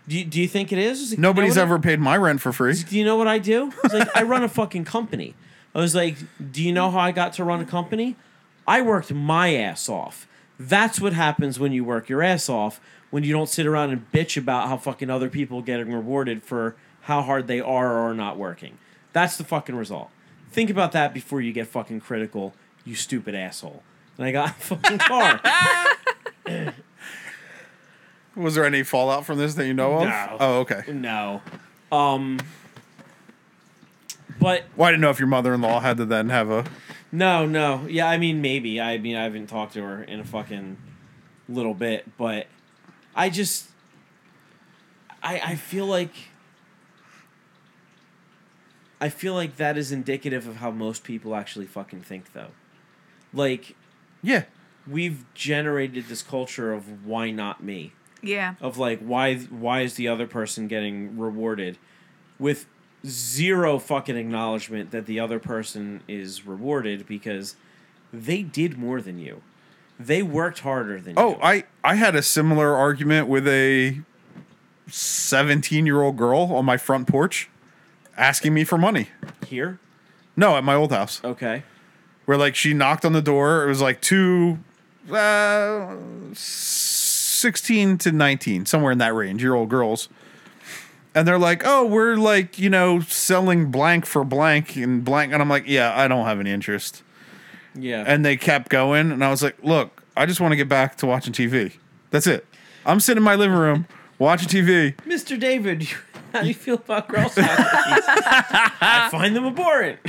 Do 0.09 0.19
you, 0.19 0.25
do 0.25 0.41
you 0.41 0.49
think 0.49 0.73
it 0.73 0.79
is? 0.79 1.01
Like, 1.01 1.11
you 1.19 1.23
know 1.23 1.29
Nobody's 1.29 1.57
I- 1.57 1.63
ever 1.63 1.79
paid 1.79 2.01
my 2.01 2.17
rent 2.17 2.41
for 2.41 2.53
free. 2.53 2.75
do 2.75 2.99
you 2.99 3.05
know 3.05 3.17
what 3.17 3.29
I 3.29 3.39
do? 3.39 3.73
I 3.73 3.81
was 3.85 3.93
like, 3.95 4.17
I 4.17 4.23
run 4.25 4.43
a 4.43 4.49
fucking 4.49 4.85
company. 4.85 5.35
I 5.79 5.81
was 5.81 5.95
like, 5.95 6.17
do 6.51 6.61
you 6.61 6.73
know 6.73 6.91
how 6.91 6.99
I 6.99 7.13
got 7.13 7.35
to 7.35 7.45
run 7.45 7.61
a 7.61 7.65
company? 7.65 8.17
I 8.67 8.83
worked 8.83 9.15
my 9.15 9.55
ass 9.55 9.89
off. 9.89 10.27
That's 10.59 11.01
what 11.01 11.13
happens 11.13 11.61
when 11.61 11.71
you 11.71 11.85
work 11.85 12.09
your 12.09 12.21
ass 12.21 12.49
off, 12.49 12.81
when 13.11 13.23
you 13.23 13.33
don't 13.33 13.49
sit 13.49 13.65
around 13.65 13.91
and 13.91 14.11
bitch 14.11 14.37
about 14.37 14.67
how 14.67 14.77
fucking 14.77 15.09
other 15.09 15.29
people 15.29 15.63
getting 15.63 15.93
rewarded 15.93 16.43
for 16.43 16.75
how 17.03 17.23
hard 17.23 17.47
they 17.47 17.61
are 17.61 17.93
or 17.93 18.11
are 18.11 18.15
not 18.15 18.37
working. 18.37 18.77
That's 19.13 19.37
the 19.37 19.45
fucking 19.45 19.77
result. 19.77 20.11
Think 20.51 20.69
about 20.69 20.91
that 20.93 21.15
before 21.15 21.41
you 21.41 21.53
get 21.53 21.69
fucking 21.69 22.01
critical, 22.01 22.55
you 22.85 22.97
stupid 22.97 23.37
asshole. 23.37 23.85
And 24.17 24.27
I 24.27 24.33
got 24.33 24.51
a 24.51 24.53
fucking 24.59 24.99
car. 24.99 25.41
Was 28.35 28.57
there 28.57 28.65
any 28.65 28.83
fallout 28.83 29.25
from 29.25 29.39
this 29.39 29.55
that 29.55 29.67
you 29.69 29.75
know 29.75 29.99
of? 30.01 30.09
No. 30.09 30.37
Oh, 30.41 30.59
okay. 30.63 30.93
no. 30.93 31.41
Um 31.93 32.41
but 34.49 34.65
Well, 34.77 34.89
I 34.89 34.91
didn't 34.93 35.01
know 35.03 35.11
if 35.11 35.19
your 35.19 35.29
mother-in-law 35.29 35.81
had 35.81 35.97
to 35.99 36.05
then 36.05 36.29
have 36.31 36.51
a. 36.51 36.65
No, 37.11 37.47
no. 37.47 37.87
Yeah, 37.89 38.09
I 38.09 38.19
mean 38.19 38.41
maybe. 38.43 38.81
I 38.81 38.99
mean 38.99 39.17
I 39.17 39.23
haven't 39.25 39.47
talked 39.49 39.75
to 39.75 39.83
her 39.83 40.03
in 40.03 40.21
a 40.21 40.25
fucking 40.25 40.77
little 41.49 41.75
bit, 41.75 42.17
but 42.19 42.47
I 43.15 43.31
just 43.31 43.71
I 45.23 45.41
I 45.41 45.55
feel 45.57 45.87
like 45.87 46.13
I 49.01 49.09
feel 49.09 49.35
like 49.35 49.57
that 49.57 49.79
is 49.79 49.93
indicative 49.93 50.47
of 50.47 50.57
how 50.57 50.71
most 50.71 51.05
people 51.05 51.35
actually 51.35 51.67
fucking 51.67 52.01
think 52.03 52.33
though. 52.33 52.51
Like 53.33 53.77
Yeah. 54.23 54.45
we've 54.87 55.25
generated 55.35 56.07
this 56.09 56.23
culture 56.23 56.73
of 56.73 57.05
why 57.07 57.31
not 57.31 57.63
me? 57.63 57.93
Yeah. 58.23 58.55
Of 58.61 58.77
like 58.79 59.01
why 59.01 59.37
why 59.37 59.81
is 59.83 59.95
the 59.95 60.09
other 60.09 60.27
person 60.27 60.67
getting 60.69 61.17
rewarded 61.17 61.79
with 62.39 62.67
zero 63.07 63.79
fucking 63.79 64.17
acknowledgement 64.17 64.91
that 64.91 65.07
the 65.07 65.21
other 65.21 65.39
person 65.39 66.03
is 66.09 66.47
rewarded 66.47 67.07
because 67.07 67.57
they 68.13 68.43
did 68.43 68.79
more 68.79 69.01
than 69.01 69.19
you. 69.19 69.43
They 70.01 70.23
worked 70.23 70.61
harder 70.61 71.01
than 71.01 71.15
Oh, 71.17 71.31
you. 71.31 71.39
I 71.43 71.65
I 71.85 71.95
had 71.97 72.15
a 72.15 72.23
similar 72.23 72.75
argument 72.77 73.29
with 73.29 73.47
a 73.49 74.01
17-year-old 74.89 76.17
girl 76.17 76.53
on 76.55 76.65
my 76.65 76.77
front 76.77 77.09
porch 77.09 77.49
asking 78.17 78.55
me 78.55 78.65
for 78.65 78.79
money. 78.79 79.09
Here? 79.47 79.79
No, 80.37 80.57
at 80.57 80.65
my 80.65 80.75
old 80.75 80.93
house. 80.93 81.21
Okay. 81.25 81.63
Where 82.27 82.37
like 82.39 82.55
she 82.55 82.75
knocked 82.75 83.05
on 83.05 83.13
the 83.13 83.23
door. 83.23 83.65
It 83.65 83.69
was 83.69 83.81
like 83.83 84.01
two 84.01 84.59
uh 85.11 85.97
16 86.33 87.99
to 87.99 88.13
19, 88.13 88.67
somewhere 88.67 88.93
in 88.93 88.99
that 88.99 89.15
range, 89.15 89.43
year 89.43 89.55
old 89.55 89.69
girls. 89.69 90.09
And 91.19 91.27
they're 91.27 91.39
like, 91.39 91.63
"Oh, 91.65 91.85
we're 91.85 92.15
like, 92.17 92.59
you 92.59 92.71
know, 92.71 93.01
selling 93.01 93.71
blank 93.73 94.07
for 94.07 94.23
blank 94.25 94.77
and 94.77 95.05
blank." 95.05 95.33
And 95.33 95.43
I'm 95.43 95.49
like, 95.49 95.65
"Yeah, 95.67 95.93
I 95.99 96.07
don't 96.07 96.25
have 96.27 96.39
any 96.39 96.53
interest." 96.53 97.03
Yeah. 97.75 98.05
and 98.07 98.25
they 98.25 98.37
kept 98.37 98.71
going 98.71 99.13
and 99.13 99.23
i 99.25 99.31
was 99.31 99.41
like 99.41 99.57
look 99.63 100.03
i 100.17 100.27
just 100.27 100.41
want 100.41 100.51
to 100.51 100.57
get 100.57 100.69
back 100.69 100.97
to 100.97 101.07
watching 101.07 101.33
tv 101.33 101.75
that's 102.11 102.27
it 102.27 102.45
i'm 102.85 102.99
sitting 102.99 103.19
in 103.19 103.23
my 103.23 103.37
living 103.37 103.57
room 103.57 103.87
watching 104.19 104.49
tv 104.49 104.97
Mr. 105.07 105.39
David, 105.39 105.85
how 106.33 106.41
do 106.43 106.49
you 106.49 106.55
feel 106.55 106.75
about 106.77 107.07
girl? 107.09 107.31
I 107.37 109.09
find 109.13 109.37
them 109.37 109.45
abhorrent. 109.47 110.01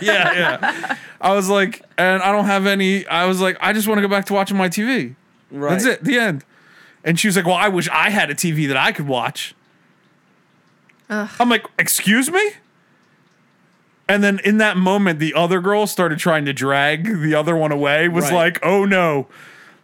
yeah 0.00 0.32
yeah 0.32 0.96
i 1.20 1.34
was 1.34 1.50
like 1.50 1.82
and 1.98 2.22
i 2.22 2.32
don't 2.32 2.46
have 2.46 2.64
any 2.66 3.06
i 3.08 3.26
was 3.26 3.40
like 3.42 3.58
i 3.60 3.74
just 3.74 3.86
want 3.88 3.98
to 3.98 4.02
go 4.02 4.08
back 4.08 4.24
to 4.26 4.32
watching 4.32 4.56
my 4.56 4.68
tv 4.70 5.14
Right. 5.50 5.70
that's 5.72 5.84
it 5.84 6.04
the 6.04 6.18
end 6.18 6.44
and 7.04 7.18
she 7.20 7.28
was 7.28 7.36
like 7.36 7.44
well 7.46 7.56
i 7.56 7.68
wish 7.68 7.88
i 7.90 8.08
had 8.08 8.30
a 8.30 8.34
tv 8.34 8.68
that 8.68 8.76
i 8.78 8.92
could 8.92 9.06
watch 9.08 9.54
i'm 11.10 11.48
like 11.48 11.64
excuse 11.78 12.30
me 12.30 12.50
and 14.08 14.22
then 14.24 14.38
in 14.44 14.58
that 14.58 14.76
moment 14.76 15.18
the 15.18 15.34
other 15.34 15.60
girl 15.60 15.86
started 15.86 16.18
trying 16.18 16.44
to 16.44 16.52
drag 16.52 17.04
the 17.20 17.34
other 17.34 17.56
one 17.56 17.72
away 17.72 18.08
was 18.08 18.24
Right. 18.26 18.34
like 18.34 18.58
oh 18.62 18.84
no 18.84 19.26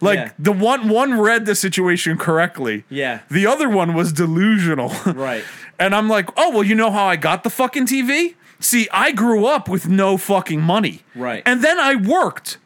like 0.01 0.19
Yeah. 0.19 0.31
the 0.39 0.53
one 0.53 0.89
one 0.89 1.19
read 1.21 1.47
the 1.47 1.55
situation 1.55 2.19
correctly 2.19 2.85
Yeah. 2.89 3.21
The 3.31 3.47
other 3.47 3.69
one 3.69 3.95
was 3.95 4.13
delusional. 4.13 4.93
Right. 5.07 5.45
and 5.79 5.95
I'm 5.95 6.09
like, 6.09 6.29
oh, 6.37 6.51
well, 6.51 6.63
you 6.65 6.75
know 6.75 6.91
how 6.91 7.07
I 7.07 7.17
got 7.17 7.43
the 7.43 7.49
fucking 7.51 7.87
TV? 7.87 8.35
See, 8.61 8.87
I 8.93 9.13
grew 9.13 9.47
up 9.47 9.69
with 9.69 9.89
no 9.89 10.17
fucking 10.17 10.61
money. 10.61 11.03
Right. 11.15 11.43
And 11.47 11.63
then 11.63 11.79
I 11.79 11.95
worked 11.95 12.59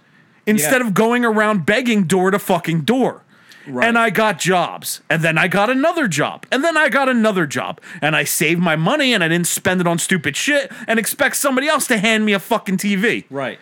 instead 0.47 0.81
Yeah. 0.81 0.87
of 0.89 0.95
going 0.95 1.25
around 1.25 1.65
begging 1.65 2.05
door 2.05 2.31
to 2.31 2.39
fucking 2.39 2.81
door. 2.83 3.23
Right. 3.69 3.87
And 3.89 3.99
I 3.99 4.11
got 4.11 4.39
jobs. 4.39 5.01
And 5.11 5.23
then 5.23 5.37
I 5.39 5.49
got 5.49 5.69
another 5.71 6.09
job. 6.09 6.47
And 6.51 6.65
then 6.65 6.77
I 6.77 6.89
got 6.89 7.09
another 7.09 7.47
job. 7.47 7.81
And 8.01 8.17
I 8.17 8.25
saved 8.25 8.61
my 8.61 8.77
money 8.77 9.13
and 9.15 9.23
I 9.23 9.29
didn't 9.29 9.47
spend 9.47 9.81
it 9.81 9.87
on 9.87 9.99
stupid 9.99 10.37
shit 10.37 10.73
and 10.87 10.99
expect 10.99 11.37
somebody 11.37 11.69
else 11.69 11.87
to 11.89 11.99
hand 11.99 12.25
me 12.25 12.33
a 12.33 12.39
fucking 12.39 12.79
TV. 12.79 13.25
Right. 13.31 13.59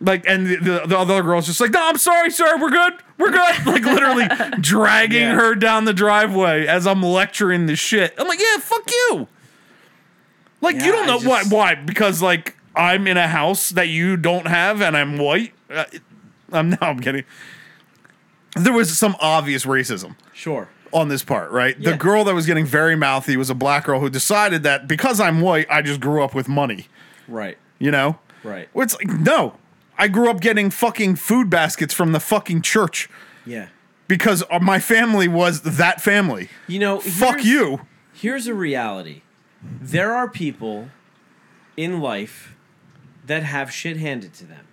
Like, 0.00 0.26
and 0.26 0.46
the, 0.46 0.56
the, 0.56 0.86
the 0.88 0.98
other 0.98 1.22
girl's 1.22 1.46
just 1.46 1.60
like, 1.60 1.70
no, 1.70 1.80
I'm 1.88 1.96
sorry, 1.98 2.30
sir. 2.30 2.58
We're 2.60 2.70
good. 2.70 2.94
We're 3.18 3.30
good. 3.30 3.54
Like, 3.66 3.84
literally 3.84 4.26
dragging 4.60 5.20
Yeah. 5.22 5.34
her 5.36 5.54
down 5.54 5.84
the 5.84 5.94
driveway 5.94 6.66
as 6.66 6.86
I'm 6.86 7.02
lecturing 7.02 7.66
the 7.66 7.76
shit. 7.76 8.12
I'm 8.18 8.26
like, 8.28 8.40
yeah, 8.40 8.58
fuck 8.58 8.90
you. 8.90 9.28
Like, 10.60 10.76
Yeah, 10.76 10.86
you 10.86 10.92
don't 10.92 11.06
know 11.06 11.20
why? 11.28 11.40
just- 11.40 11.52
Why? 11.52 11.74
Because, 11.74 12.20
like, 12.22 12.56
I'm 12.76 13.06
in 13.06 13.16
a 13.16 13.28
house 13.28 13.70
that 13.70 13.88
you 13.88 14.16
don't 14.16 14.46
have 14.48 14.80
and 14.82 14.96
I'm 14.96 15.16
white. 15.18 15.52
Uh, 15.70 15.84
I'm 16.52 16.70
now 16.70 16.78
I'm 16.82 17.00
kidding. 17.00 17.24
There 18.54 18.72
was 18.72 18.96
some 18.96 19.16
obvious 19.20 19.64
racism 19.66 20.16
Sure. 20.32 20.68
on 20.92 21.08
this 21.08 21.24
part, 21.24 21.50
right? 21.50 21.76
Yeah. 21.78 21.90
The 21.92 21.96
girl 21.96 22.24
that 22.24 22.34
was 22.34 22.46
getting 22.46 22.64
very 22.66 22.94
mouthy 22.96 23.36
was 23.36 23.50
a 23.50 23.54
black 23.54 23.84
girl 23.84 24.00
who 24.00 24.08
decided 24.10 24.62
that 24.62 24.86
because 24.86 25.20
I'm 25.20 25.40
white, 25.40 25.66
I 25.70 25.82
just 25.82 26.00
grew 26.00 26.22
up 26.22 26.34
with 26.34 26.48
money, 26.48 26.86
Right. 27.26 27.58
you 27.78 27.90
know? 27.90 28.18
Right. 28.42 28.68
Well, 28.74 28.84
It's 28.84 28.94
like, 28.96 29.08
no. 29.08 29.56
I 29.98 30.08
grew 30.08 30.28
up 30.30 30.40
getting 30.40 30.70
fucking 30.70 31.16
food 31.16 31.48
baskets 31.50 31.94
from 31.94 32.12
the 32.12 32.20
fucking 32.20 32.62
church 32.62 33.08
Yeah. 33.46 33.68
because 34.08 34.42
uh, 34.50 34.58
my 34.60 34.78
family 34.78 35.28
was 35.28 35.62
that 35.62 36.00
family. 36.00 36.48
You 36.66 36.78
know, 36.80 37.00
Fuck 37.00 37.44
you. 37.44 37.80
Here's 38.12 38.46
a 38.46 38.54
reality. 38.54 39.22
There 39.62 40.14
are 40.14 40.28
people 40.28 40.90
in 41.76 42.00
life 42.00 42.54
that 43.26 43.42
have 43.42 43.72
shit 43.72 43.96
handed 43.96 44.34
to 44.34 44.44
them 44.44 44.66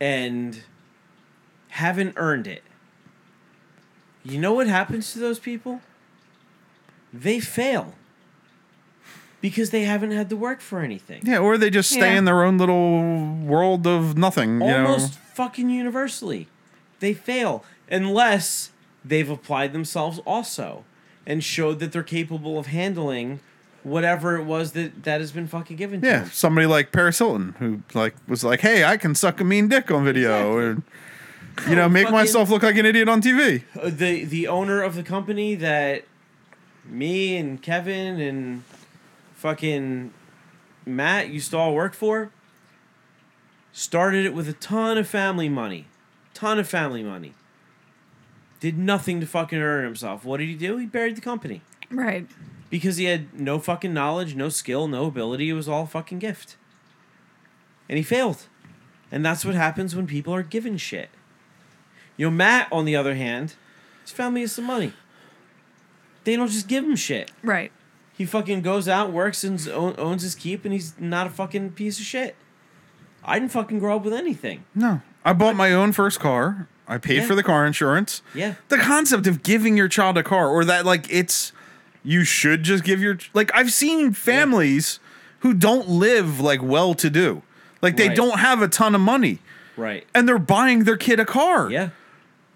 and 0.00 0.62
haven't 1.70 2.14
earned 2.16 2.46
it. 2.46 2.62
You 4.28 4.38
know 4.38 4.52
what 4.52 4.66
happens 4.66 5.12
to 5.12 5.18
those 5.18 5.38
people? 5.38 5.80
They 7.12 7.40
fail. 7.40 7.94
Because 9.40 9.70
they 9.70 9.84
haven't 9.84 10.10
had 10.10 10.28
to 10.30 10.36
work 10.36 10.60
for 10.60 10.80
anything. 10.80 11.22
Yeah, 11.24 11.38
or 11.38 11.56
they 11.56 11.70
just 11.70 11.90
stay 11.90 12.12
Yeah. 12.12 12.18
in 12.18 12.24
their 12.24 12.42
own 12.42 12.58
little 12.58 13.34
world 13.36 13.86
of 13.86 14.18
nothing, 14.18 14.60
you 14.60 14.66
Almost 14.66 15.12
know? 15.14 15.18
fucking 15.34 15.70
universally. 15.70 16.48
They 17.00 17.14
fail 17.14 17.64
unless 17.90 18.70
they've 19.04 19.30
applied 19.30 19.72
themselves 19.72 20.18
also 20.26 20.84
and 21.26 21.42
showed 21.44 21.78
that 21.78 21.92
they're 21.92 22.02
capable 22.02 22.58
of 22.58 22.66
handling 22.66 23.38
whatever 23.84 24.36
it 24.36 24.42
was 24.42 24.72
that 24.72 25.04
that 25.04 25.20
has 25.20 25.30
been 25.30 25.46
fucking 25.46 25.76
given 25.76 26.00
to 26.00 26.06
them. 26.06 26.12
Yeah, 26.14 26.20
them. 26.22 26.30
somebody 26.32 26.66
like 26.66 26.90
Paris 26.90 27.18
Hilton 27.18 27.54
who 27.60 27.82
like 27.94 28.16
was 28.26 28.42
like, 28.42 28.60
"Hey, 28.60 28.84
I 28.84 28.96
can 28.96 29.14
suck 29.14 29.40
a 29.40 29.44
mean 29.44 29.68
dick 29.68 29.90
on 29.92 30.04
video," 30.04 30.58
and 30.58 30.82
you 31.68 31.76
know, 31.76 31.88
make 31.88 32.04
fucking- 32.04 32.16
myself 32.16 32.50
look 32.50 32.62
like 32.62 32.76
an 32.76 32.86
idiot 32.86 33.08
on 33.08 33.20
TV. 33.22 33.62
Uh, 33.80 33.90
the 33.90 34.24
the 34.24 34.46
owner 34.46 34.82
of 34.82 34.94
the 34.94 35.02
company 35.02 35.54
that 35.56 36.04
me 36.84 37.36
and 37.36 37.62
Kevin 37.62 38.20
and 38.20 38.64
fucking 39.34 40.12
Matt 40.86 41.30
used 41.30 41.50
to 41.50 41.56
all 41.58 41.74
work 41.74 41.94
for 41.94 42.30
started 43.72 44.26
it 44.26 44.34
with 44.34 44.48
a 44.48 44.52
ton 44.54 44.98
of 44.98 45.08
family 45.08 45.48
money. 45.48 45.86
Ton 46.34 46.58
of 46.58 46.68
family 46.68 47.02
money. 47.02 47.34
Did 48.60 48.76
nothing 48.76 49.20
to 49.20 49.26
fucking 49.26 49.58
earn 49.58 49.84
himself. 49.84 50.24
What 50.24 50.38
did 50.38 50.48
he 50.48 50.54
do? 50.54 50.78
He 50.78 50.86
buried 50.86 51.16
the 51.16 51.20
company. 51.20 51.62
Right. 51.90 52.26
Because 52.70 52.96
he 52.96 53.04
had 53.04 53.38
no 53.38 53.58
fucking 53.58 53.94
knowledge, 53.94 54.34
no 54.34 54.48
skill, 54.48 54.88
no 54.88 55.06
ability. 55.06 55.48
It 55.48 55.54
was 55.54 55.68
all 55.68 55.84
a 55.84 55.86
fucking 55.86 56.18
gift. 56.18 56.56
And 57.88 57.96
he 57.96 58.02
failed. 58.02 58.46
And 59.10 59.24
that's 59.24 59.44
what 59.44 59.54
happens 59.54 59.94
when 59.94 60.06
people 60.06 60.34
are 60.34 60.42
given 60.42 60.76
shit. 60.76 61.08
You 62.18 62.26
know, 62.26 62.30
Matt, 62.36 62.68
on 62.70 62.84
the 62.84 62.94
other 62.94 63.14
hand, 63.14 63.54
his 64.02 64.12
family 64.12 64.42
has 64.42 64.52
some 64.52 64.64
money. 64.66 64.92
They 66.24 66.36
don't 66.36 66.50
just 66.50 66.68
give 66.68 66.84
him 66.84 66.96
shit. 66.96 67.30
Right. 67.42 67.72
He 68.12 68.26
fucking 68.26 68.60
goes 68.62 68.88
out, 68.88 69.12
works, 69.12 69.44
and 69.44 69.66
owns 69.68 70.22
his 70.22 70.34
keep, 70.34 70.64
and 70.64 70.74
he's 70.74 70.94
not 70.98 71.26
a 71.26 71.30
fucking 71.30 71.70
piece 71.72 71.98
of 71.98 72.04
shit. 72.04 72.36
I 73.24 73.38
didn't 73.38 73.52
fucking 73.52 73.78
grow 73.78 73.96
up 73.96 74.04
with 74.04 74.12
anything. 74.14 74.64
No. 74.74 75.00
I 75.24 75.32
bought 75.32 75.56
my 75.56 75.72
own 75.72 75.92
first 75.92 76.18
car. 76.20 76.68
I 76.88 76.98
paid 76.98 77.18
Yeah. 77.18 77.26
for 77.26 77.34
the 77.34 77.42
car 77.42 77.66
insurance. 77.66 78.22
Yeah. 78.34 78.54
The 78.68 78.78
concept 78.78 79.26
of 79.26 79.42
giving 79.42 79.76
your 79.76 79.88
child 79.88 80.16
a 80.18 80.22
car 80.22 80.48
or 80.48 80.64
that 80.64 80.84
like 80.86 81.06
it's 81.10 81.52
you 82.02 82.24
should 82.24 82.62
just 82.62 82.82
give 82.82 83.00
your 83.00 83.18
like 83.34 83.50
I've 83.54 83.70
seen 83.72 84.12
families 84.12 84.98
who 85.40 85.52
don't 85.52 85.86
live 85.88 86.40
like 86.40 86.62
well 86.62 86.94
to 86.94 87.10
do. 87.10 87.42
Like 87.82 87.96
they 87.98 88.08
Right. 88.08 88.16
don't 88.16 88.38
have 88.38 88.62
a 88.62 88.68
ton 88.68 88.94
of 88.94 89.02
money 89.02 89.38
Right. 89.76 90.06
and 90.14 90.26
they're 90.26 90.38
buying 90.38 90.84
their 90.84 90.96
kid 90.96 91.20
a 91.20 91.26
car. 91.26 91.70
Yeah. 91.70 91.90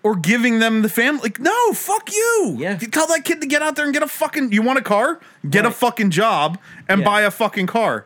Or 0.04 0.16
giving 0.16 0.58
them 0.58 0.82
the 0.82 0.88
family 0.88 1.20
like 1.22 1.38
no, 1.38 1.72
fuck 1.72 2.10
you. 2.12 2.56
Yeah. 2.58 2.76
You 2.80 2.88
tell 2.88 3.06
that 3.06 3.24
kid 3.24 3.40
to 3.40 3.46
get 3.46 3.62
out 3.62 3.76
there 3.76 3.84
and 3.84 3.94
get 3.94 4.02
a 4.02 4.08
fucking 4.08 4.50
you 4.52 4.60
want 4.60 4.78
a 4.80 4.82
car? 4.82 5.20
Get 5.48 5.64
a 5.64 5.70
fucking 5.70 6.10
job 6.10 6.58
and 6.88 7.00
Yeah. 7.00 7.04
buy 7.06 7.20
a 7.22 7.30
fucking 7.30 7.68
car. 7.68 8.04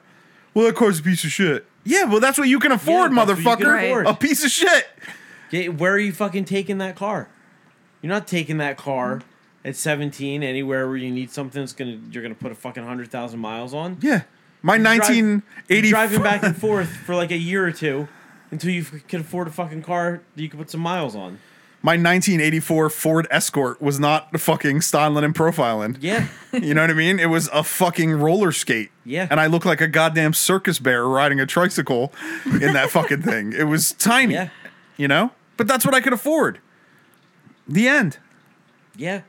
Well, 0.53 0.67
that 0.67 0.75
car's 0.77 0.99
a 0.99 1.03
piece 1.03 1.25
of 1.25 1.31
shit. 1.33 1.65
Yeah, 1.85 2.05
well 2.05 2.21
that's 2.21 2.37
what 2.37 2.49
you 2.49 2.59
can 2.61 2.71
afford, 2.73 3.15
what 3.15 3.29
you 3.29 3.35
can 3.35 3.45
motherfucker. 3.45 3.85
afford. 3.87 4.07
A 4.09 4.13
piece 4.15 4.45
of 4.45 4.51
shit. 4.51 4.89
Yeah, 5.51 5.69
where 5.69 5.93
are 5.95 5.99
you 5.99 6.13
fucking 6.13 6.45
taking 6.45 6.77
that 6.79 6.97
car? 6.97 7.29
You're 8.03 8.11
not 8.13 8.27
taking 8.27 8.59
that 8.59 8.77
car 8.77 9.23
at 9.65 9.75
17 9.75 10.43
anywhere 10.43 10.87
where 10.87 10.97
you 10.99 11.11
need 11.11 11.31
something 11.31 11.63
that's 11.63 11.73
gonna 11.73 11.99
you're 12.11 12.23
gonna 12.23 12.35
put 12.35 12.53
a 12.53 12.55
fucking 12.57 12.85
hundred 12.85 13.11
thousand 13.11 13.41
miles 13.41 13.73
on. 13.73 13.97
Yeah. 14.03 14.23
My 14.61 14.77
You 14.77 14.83
drive- 14.83 14.99
1980 14.99 15.89
you're 15.89 15.91
driving 15.91 16.23
back 16.23 16.43
and 16.43 16.55
forth 16.61 16.89
for 16.91 17.15
like 17.15 17.31
a 17.31 17.39
year 17.39 17.65
or 17.65 17.73
two 17.73 18.07
until 18.51 18.71
you 18.71 18.85
can 18.85 19.23
afford 19.23 19.49
a 19.49 19.51
fucking 19.51 19.83
car 19.83 20.21
that 20.35 20.43
you 20.43 20.49
can 20.51 20.59
put 20.59 20.69
some 20.71 20.81
miles 20.83 21.17
on. 21.17 21.39
My 21.87 21.93
1984 21.93 22.91
Ford 22.91 23.29
Escort 23.31 23.81
was 23.81 24.01
not 24.01 24.41
fucking 24.41 24.81
styling 24.81 25.23
and 25.23 25.33
profiling. 25.33 25.97
Yeah, 26.01 26.27
You 26.53 26.75
know 26.75 26.81
what 26.81 26.91
I 26.91 26.95
mean? 26.95 27.21
It 27.21 27.27
was 27.31 27.49
a 27.53 27.63
fucking 27.63 28.11
roller 28.15 28.51
skate. 28.51 28.91
Yeah. 29.05 29.29
And 29.31 29.39
I 29.39 29.47
looked 29.47 29.67
like 29.67 29.81
a 29.81 29.87
goddamn 29.87 30.33
circus 30.35 30.81
bear 30.81 31.07
riding 31.07 31.39
a 31.39 31.47
tricycle 31.47 32.13
in 32.47 32.73
that 32.73 32.91
fucking 32.91 33.23
thing. 33.31 33.53
It 33.53 33.65
was 33.69 33.93
tiny. 33.93 34.35
yeah, 34.35 34.49
You 34.97 35.07
know? 35.07 35.31
But 35.57 35.69
that's 35.69 35.87
what 35.87 35.95
I 35.95 36.01
could 36.01 36.13
afford. 36.13 36.59
The 37.69 37.87
end. 37.87 38.19
yeah. 38.97 39.21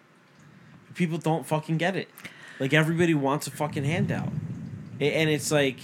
People 0.96 1.20
don't 1.20 1.46
fucking 1.46 1.78
get 1.78 1.96
it. 1.96 2.10
Like 2.60 2.74
everybody 2.74 3.14
wants 3.14 3.46
a 3.46 3.52
fucking 3.52 3.84
handout, 3.84 4.32
and 5.00 5.30
it's 5.30 5.52
like, 5.52 5.78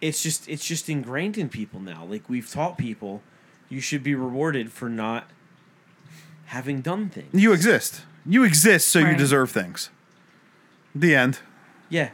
it's 0.00 0.22
just 0.22 0.48
it's 0.48 0.64
just 0.64 0.88
ingrained 0.88 1.36
in 1.36 1.48
people 1.48 1.80
now. 1.80 2.04
Like 2.04 2.28
we've 2.28 2.48
taught 2.48 2.78
people, 2.78 3.20
you 3.68 3.80
should 3.80 4.04
be 4.04 4.14
rewarded 4.14 4.70
for 4.72 4.88
not 4.88 5.28
having 6.46 6.80
done 6.80 7.08
things. 7.08 7.28
You 7.32 7.52
exist. 7.52 8.02
You 8.24 8.44
exist, 8.44 8.88
so 8.88 8.98
you 8.98 9.06
Right. 9.06 9.18
deserve 9.18 9.50
things. 9.50 9.90
The 10.94 11.14
end. 11.14 11.38
Yeah. 11.88 12.10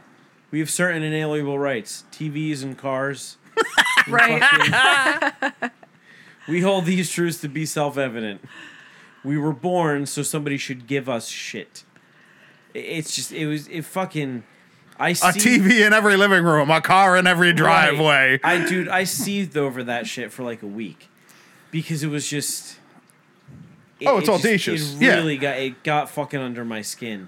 We 0.51 0.59
have 0.59 0.69
certain 0.69 1.01
inalienable 1.03 1.57
rights. 1.57 2.03
TVs 2.11 2.61
and 2.63 2.77
cars. 2.77 3.37
Right. 4.07 4.41
Fucking- 4.43 5.69
we 6.49 6.59
hold 6.61 6.85
these 6.85 7.09
truths 7.09 7.39
to 7.41 7.47
be 7.47 7.65
self 7.65 7.97
evident. 7.97 8.41
We 9.23 9.37
were 9.37 9.53
born 9.53 10.05
so 10.05 10.21
somebody 10.23 10.57
should 10.57 10.87
give 10.87 11.07
us 11.07 11.29
shit. 11.29 11.85
I- 12.75 12.79
It's 12.79 13.15
just 13.15 13.31
it 13.31 13.47
was 13.47 13.67
it 13.69 13.83
fucking 13.85 14.43
I 14.99 15.13
see 15.13 15.27
A 15.27 15.31
TV 15.31 15.85
in 15.87 15.93
every 15.93 16.17
living 16.17 16.43
room, 16.43 16.69
a 16.69 16.81
car 16.81 17.15
in 17.17 17.25
every 17.27 17.47
Right. 17.49 17.55
driveway. 17.57 18.39
I 18.43 18.65
dude, 18.67 18.89
I 18.89 19.05
seethed 19.05 19.55
over 19.57 19.83
that 19.85 20.05
shit 20.05 20.31
for 20.33 20.43
like 20.43 20.61
a 20.61 20.67
week. 20.67 21.07
Because 21.71 22.03
it 22.03 22.09
was 22.09 22.27
just 22.29 22.77
Oh, 24.05 24.11
it- 24.11 24.13
Oh, 24.13 24.17
it's 24.19 24.27
it 24.27 24.31
just- 24.31 24.45
audacious. 24.45 24.93
It 24.95 25.01
Yeah. 25.01 25.15
really 25.15 25.37
got 25.37 25.57
it 25.57 25.83
got 25.83 26.09
fucking 26.09 26.39
under 26.39 26.63
my 26.65 26.81
skin. 26.81 27.27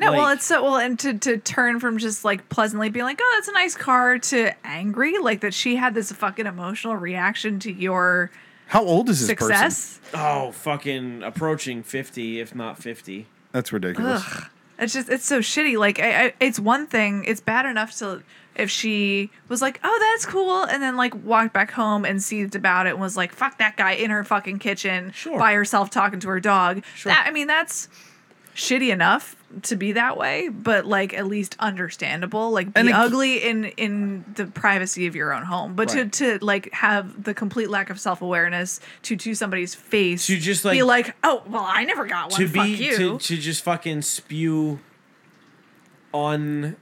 No, 0.00 0.10
well, 0.10 0.28
it's 0.30 0.44
so 0.44 0.64
well, 0.64 0.78
and 0.78 0.98
to 1.00 1.14
to 1.14 1.36
turn 1.38 1.78
from 1.78 1.98
just 1.98 2.24
like 2.24 2.48
pleasantly 2.48 2.88
being 2.88 3.04
like, 3.04 3.20
"Oh, 3.22 3.32
that's 3.36 3.46
a 3.46 3.52
nice 3.52 3.76
car," 3.76 4.18
to 4.18 4.50
angry, 4.66 5.18
like 5.18 5.40
that 5.42 5.54
she 5.54 5.76
had 5.76 5.94
this 5.94 6.10
fucking 6.10 6.46
emotional 6.46 6.96
reaction 6.96 7.60
to 7.60 7.72
your 7.72 8.32
How 8.66 8.82
old 8.84 9.08
is 9.08 9.24
this 9.28 9.38
person? 9.38 9.54
success. 9.70 10.00
Oh, 10.12 10.50
fucking 10.50 11.22
approaching 11.22 11.84
50 11.84 12.40
if 12.40 12.52
not 12.52 12.82
50. 12.82 13.28
That's 13.52 13.72
ridiculous. 13.72 14.24
Ugh. 14.26 14.44
It's 14.80 14.92
just 14.94 15.08
it's 15.08 15.24
so 15.26 15.38
shitty. 15.38 15.78
Like 15.78 16.00
I, 16.00 16.24
I, 16.24 16.32
it's 16.40 16.58
one 16.58 16.88
thing. 16.88 17.24
It's 17.24 17.40
bad 17.40 17.64
enough 17.66 17.96
to 17.98 18.22
if 18.54 18.70
she 18.70 19.30
was 19.48 19.62
like, 19.62 19.80
"Oh, 19.82 19.98
that's 20.12 20.26
cool," 20.26 20.64
and 20.64 20.82
then 20.82 20.96
like 20.96 21.14
walked 21.24 21.52
back 21.52 21.70
home 21.70 22.04
and 22.04 22.22
seethed 22.22 22.54
about 22.54 22.86
it 22.86 22.90
and 22.90 23.00
was 23.00 23.16
like, 23.16 23.32
"Fuck 23.32 23.58
that 23.58 23.76
guy" 23.76 23.92
in 23.92 24.10
her 24.10 24.24
fucking 24.24 24.58
kitchen 24.58 25.12
Sure. 25.12 25.38
by 25.38 25.54
herself 25.54 25.90
talking 25.90 26.20
to 26.20 26.28
her 26.28 26.40
dog. 26.40 26.82
Sure. 26.94 27.12
That, 27.12 27.26
I 27.26 27.30
mean, 27.30 27.46
that's 27.46 27.88
shitty 28.54 28.92
enough 28.92 29.34
to 29.62 29.76
be 29.76 29.92
that 29.92 30.18
way, 30.18 30.48
but 30.50 30.84
like 30.84 31.14
at 31.14 31.26
least 31.26 31.56
understandable. 31.58 32.50
Like 32.50 32.74
be 32.74 32.80
And 32.80 32.90
ugly 32.90 33.38
in 33.42 33.64
in 33.64 34.24
the 34.34 34.44
privacy 34.46 35.06
of 35.06 35.16
your 35.16 35.32
own 35.32 35.44
home, 35.44 35.74
but 35.74 35.88
Right. 35.94 36.12
to 36.12 36.38
to 36.38 36.44
like 36.44 36.70
have 36.74 37.24
the 37.24 37.32
complete 37.32 37.70
lack 37.70 37.88
of 37.88 37.98
self 37.98 38.20
awareness 38.20 38.80
to 39.04 39.16
to 39.16 39.34
somebody's 39.34 39.74
face 39.74 40.26
To 40.26 40.36
just, 40.38 40.64
be 40.64 40.82
like- 40.82 41.06
like, 41.06 41.16
"Oh, 41.24 41.42
well, 41.46 41.64
I 41.66 41.84
never 41.84 42.04
got 42.04 42.30
one." 42.30 42.40
to 42.40 42.46
Fuck 42.48 42.64
be 42.66 42.70
you. 42.72 42.96
to, 42.98 43.18
to 43.18 43.36
just 43.38 43.64
fucking 43.64 44.02
spew 44.02 44.80
un 46.14 46.76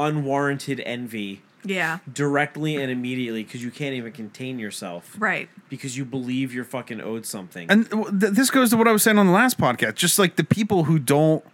unwarranted 0.00 0.80
envy 0.86 1.42
yeah. 1.64 1.98
directly 2.12 2.76
and 2.76 2.90
immediately 2.90 3.42
because 3.44 3.62
you 3.62 3.70
can't 3.70 3.94
even 3.94 4.12
contain 4.12 4.58
yourself 4.58 5.14
Right. 5.18 5.48
because 5.68 5.96
you 5.96 6.04
believe 6.04 6.52
you're 6.54 6.64
fucking 6.64 7.00
owed 7.00 7.26
something. 7.26 7.70
And 7.70 7.88
th- 7.90 8.32
this 8.32 8.50
goes 8.50 8.70
to 8.70 8.76
what 8.76 8.88
I 8.88 8.92
was 8.92 9.02
saying 9.02 9.18
on 9.18 9.26
the 9.26 9.32
last 9.32 9.58
podcast. 9.58 9.94
Just 9.96 10.18
like 10.18 10.36
the 10.36 10.44
people 10.44 10.84
who 10.84 10.98
don't 10.98 11.44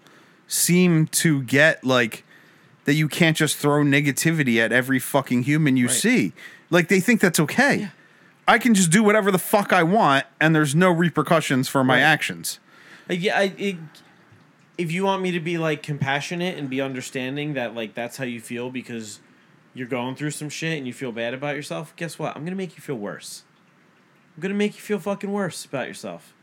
seem 0.48 1.06
to 1.08 1.42
get 1.42 1.82
like 1.84 2.24
that 2.84 2.94
you 2.94 3.08
can't 3.08 3.36
just 3.36 3.56
throw 3.56 3.82
negativity 3.82 4.58
at 4.58 4.70
every 4.72 4.98
fucking 5.00 5.42
human 5.42 5.76
you 5.76 5.86
Right. 5.88 5.96
see. 5.96 6.32
Like 6.70 6.88
they 6.88 7.00
think 7.00 7.20
that's 7.20 7.40
okay. 7.40 7.88
I 8.46 8.58
can 8.58 8.74
just 8.74 8.90
do 8.92 9.02
whatever 9.02 9.32
the 9.32 9.38
fuck 9.40 9.72
I 9.72 9.82
want 9.82 10.24
and 10.40 10.54
there's 10.54 10.74
no 10.74 10.90
repercussions 10.92 11.68
for 11.68 11.82
my 11.82 11.94
Right. 11.96 12.02
actions. 12.02 12.60
Yeah, 13.08 13.38
I, 13.38 13.52
it, 13.58 13.76
if 14.78 14.92
you 14.92 15.04
want 15.04 15.22
me 15.22 15.30
to 15.32 15.40
be 15.40 15.58
like 15.58 15.82
compassionate 15.82 16.58
and 16.58 16.68
be 16.68 16.80
understanding 16.80 17.54
that 17.54 17.74
like 17.74 17.94
that's 17.94 18.16
how 18.16 18.24
you 18.24 18.40
feel 18.40 18.70
because 18.70 19.20
you're 19.74 19.86
going 19.86 20.14
through 20.14 20.30
some 20.30 20.48
shit 20.48 20.78
and 20.78 20.86
you 20.86 20.92
feel 20.92 21.12
bad 21.12 21.34
about 21.34 21.56
yourself, 21.56 21.94
guess 21.96 22.18
what? 22.18 22.36
I'm 22.36 22.44
gonna 22.44 22.56
make 22.56 22.76
you 22.76 22.82
feel 22.82 22.96
worse. 22.96 23.44
I'm 24.34 24.42
gonna 24.42 24.54
make 24.54 24.74
you 24.74 24.80
feel 24.80 24.98
fucking 24.98 25.32
worse 25.32 25.64
about 25.64 25.88
yourself 25.88 26.34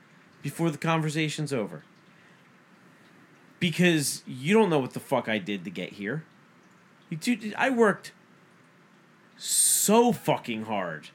before 0.41 0.71
the 0.71 0.77
conversation's 0.77 1.53
over. 1.53 1.83
Because 3.59 4.23
you 4.27 4.53
don't 4.53 4.69
know 4.69 4.79
what 4.79 4.93
the 4.93 4.99
fuck 4.99 5.29
I 5.29 5.37
did 5.37 5.63
to 5.63 5.69
get 5.69 5.93
here. 5.93 6.25
Dude, 7.17 7.53
I 7.57 7.69
worked 7.69 8.11
so 9.37 10.11
fucking 10.11 10.65
hard 10.65 11.09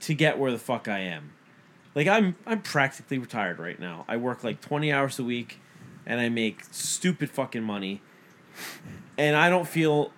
to 0.00 0.14
get 0.14 0.38
where 0.38 0.50
the 0.50 0.58
fuck 0.58 0.88
I 0.88 1.00
am. 1.00 1.32
Like 1.94 2.08
I'm 2.08 2.36
I'm 2.46 2.62
practically 2.62 3.18
retired 3.18 3.58
right 3.58 3.78
now. 3.78 4.04
I 4.08 4.16
work 4.16 4.42
like 4.42 4.60
20 4.60 4.92
hours 4.92 5.18
a 5.18 5.24
week 5.24 5.60
and 6.08 6.20
I 6.20 6.28
make 6.30 6.64
stupid 6.72 7.30
fucking 7.30 7.62
money. 7.62 8.00
And 9.16 9.36
I 9.36 9.50
don't 9.50 9.68
feel 9.68 10.10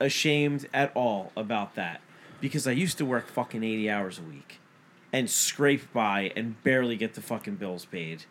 ashamed 0.00 0.68
at 0.72 0.92
all 0.94 1.32
about 1.36 1.74
that 1.74 2.00
because 2.40 2.66
I 2.66 2.72
used 2.72 2.96
to 2.98 3.04
work 3.04 3.28
fucking 3.28 3.62
80 3.62 3.90
hours 3.90 4.18
a 4.18 4.22
week 4.22 4.60
and 5.12 5.28
scrape 5.28 5.92
by 5.92 6.32
and 6.36 6.62
barely 6.62 6.96
get 6.96 7.14
the 7.14 7.20
fucking 7.20 7.56
bills 7.56 7.84
paid. 7.84 8.24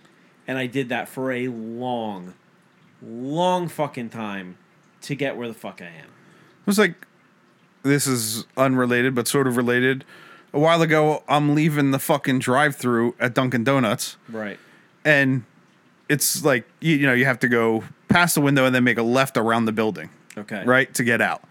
And 0.48 0.58
I 0.58 0.66
did 0.66 0.90
that 0.90 1.08
for 1.08 1.32
a 1.32 1.50
long 1.50 2.34
long 3.06 3.68
fucking 3.68 4.10
time 4.10 4.58
to 5.02 5.14
get 5.14 5.36
where 5.36 5.48
the 5.48 5.54
fuck 5.54 5.82
I 5.82 5.88
am. 5.88 6.06
It 6.06 6.68
was 6.68 6.80
like 6.80 7.06
this 7.84 8.08
is 8.08 8.46
unrelated 8.56 9.14
but 9.14 9.28
sort 9.28 9.46
of 9.46 9.58
related. 9.58 10.06
A 10.54 10.60
while 10.60 10.82
ago, 10.82 11.24
I'm 11.28 11.56
leaving 11.56 11.92
the 11.92 12.00
fucking 12.00 12.40
drive-through 12.40 13.16
at 13.20 13.34
Dunkin' 13.34 13.64
Donuts. 13.64 14.18
Right. 14.30 14.60
and 15.04 15.44
it's 16.10 16.44
like 16.44 16.66
you, 16.80 16.96
you 16.96 17.06
know 17.08 17.14
you 17.14 17.26
have 17.26 17.40
to 17.40 17.48
go 17.48 17.84
past 18.10 18.36
the 18.36 18.42
window 18.42 18.66
and 18.66 18.74
then 18.76 18.84
make 18.84 18.98
a 18.98 19.04
left 19.04 19.38
around 19.38 19.66
the 19.66 19.72
building 19.72 20.10
Okay. 20.38 20.64
right 20.66 20.94
to 20.96 21.04
get 21.04 21.22
out 21.22 21.44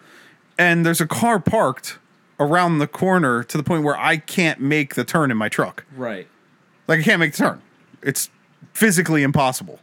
and 0.59 0.85
there's 0.85 1.01
a 1.01 1.07
car 1.07 1.39
parked 1.41 1.99
around 2.41 2.79
the 2.79 2.87
corner 2.87 3.45
to 3.45 3.57
the 3.57 3.63
point 3.63 3.85
where 3.85 3.97
i 3.99 4.17
can't 4.17 4.61
make 4.61 4.95
the 4.95 5.05
turn 5.05 5.31
in 5.31 5.37
my 5.37 5.49
truck 5.49 5.85
Right. 5.97 6.27
like 6.89 6.99
i 7.01 7.03
can't 7.03 7.21
make 7.21 7.33
the 7.33 7.39
turn 7.39 7.63
it's 8.03 8.29
physically 8.75 9.23
impossible 9.23 9.79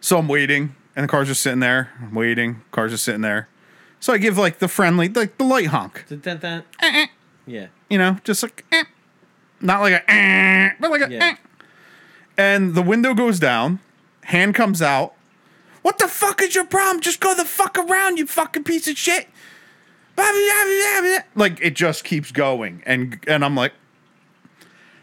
so 0.00 0.18
i'm 0.18 0.28
waiting 0.28 0.74
and 0.96 1.04
the 1.04 1.08
car's 1.08 1.28
just 1.28 1.42
sitting 1.42 1.60
there 1.60 1.90
i'm 2.00 2.14
waiting 2.14 2.62
car's 2.72 2.90
just 2.92 3.04
sitting 3.04 3.22
there 3.22 3.48
so 4.00 4.12
i 4.12 4.18
give 4.18 4.36
like 4.38 4.58
the 4.58 4.68
friendly 4.68 5.08
like 5.08 5.38
the 5.38 5.44
light 5.44 5.66
honk 5.68 6.04
Dun, 6.08 6.18
dun, 6.20 6.38
dun. 6.38 6.64
Eh, 6.82 7.06
Yeah. 7.46 7.66
you 7.88 7.98
know 7.98 8.18
just 8.24 8.42
like 8.42 8.64
eh. 8.72 8.84
not 9.60 9.80
like 9.80 9.94
a 9.94 10.10
eh, 10.10 10.70
but 10.78 10.90
like 10.90 11.02
a 11.02 11.10
Yeah. 11.10 11.24
eh. 11.24 11.34
And 12.36 12.74
the 12.74 12.82
window 12.82 13.14
goes 13.14 13.38
down, 13.38 13.80
hand 14.22 14.54
comes 14.54 14.82
out. 14.82 15.14
What 15.82 15.98
the 15.98 16.08
fuck 16.08 16.40
is 16.40 16.54
your 16.54 16.64
problem? 16.64 17.00
Just 17.00 17.20
go 17.20 17.34
the 17.34 17.44
fuck 17.44 17.76
around, 17.76 18.16
you 18.18 18.26
fucking 18.26 18.64
piece 18.64 18.88
of 18.88 18.96
shit. 18.96 19.28
Like 21.34 21.60
it 21.60 21.74
just 21.74 22.04
keeps 22.04 22.30
going, 22.32 22.82
and 22.86 23.18
and 23.26 23.44
I'm 23.44 23.54
like, 23.54 23.72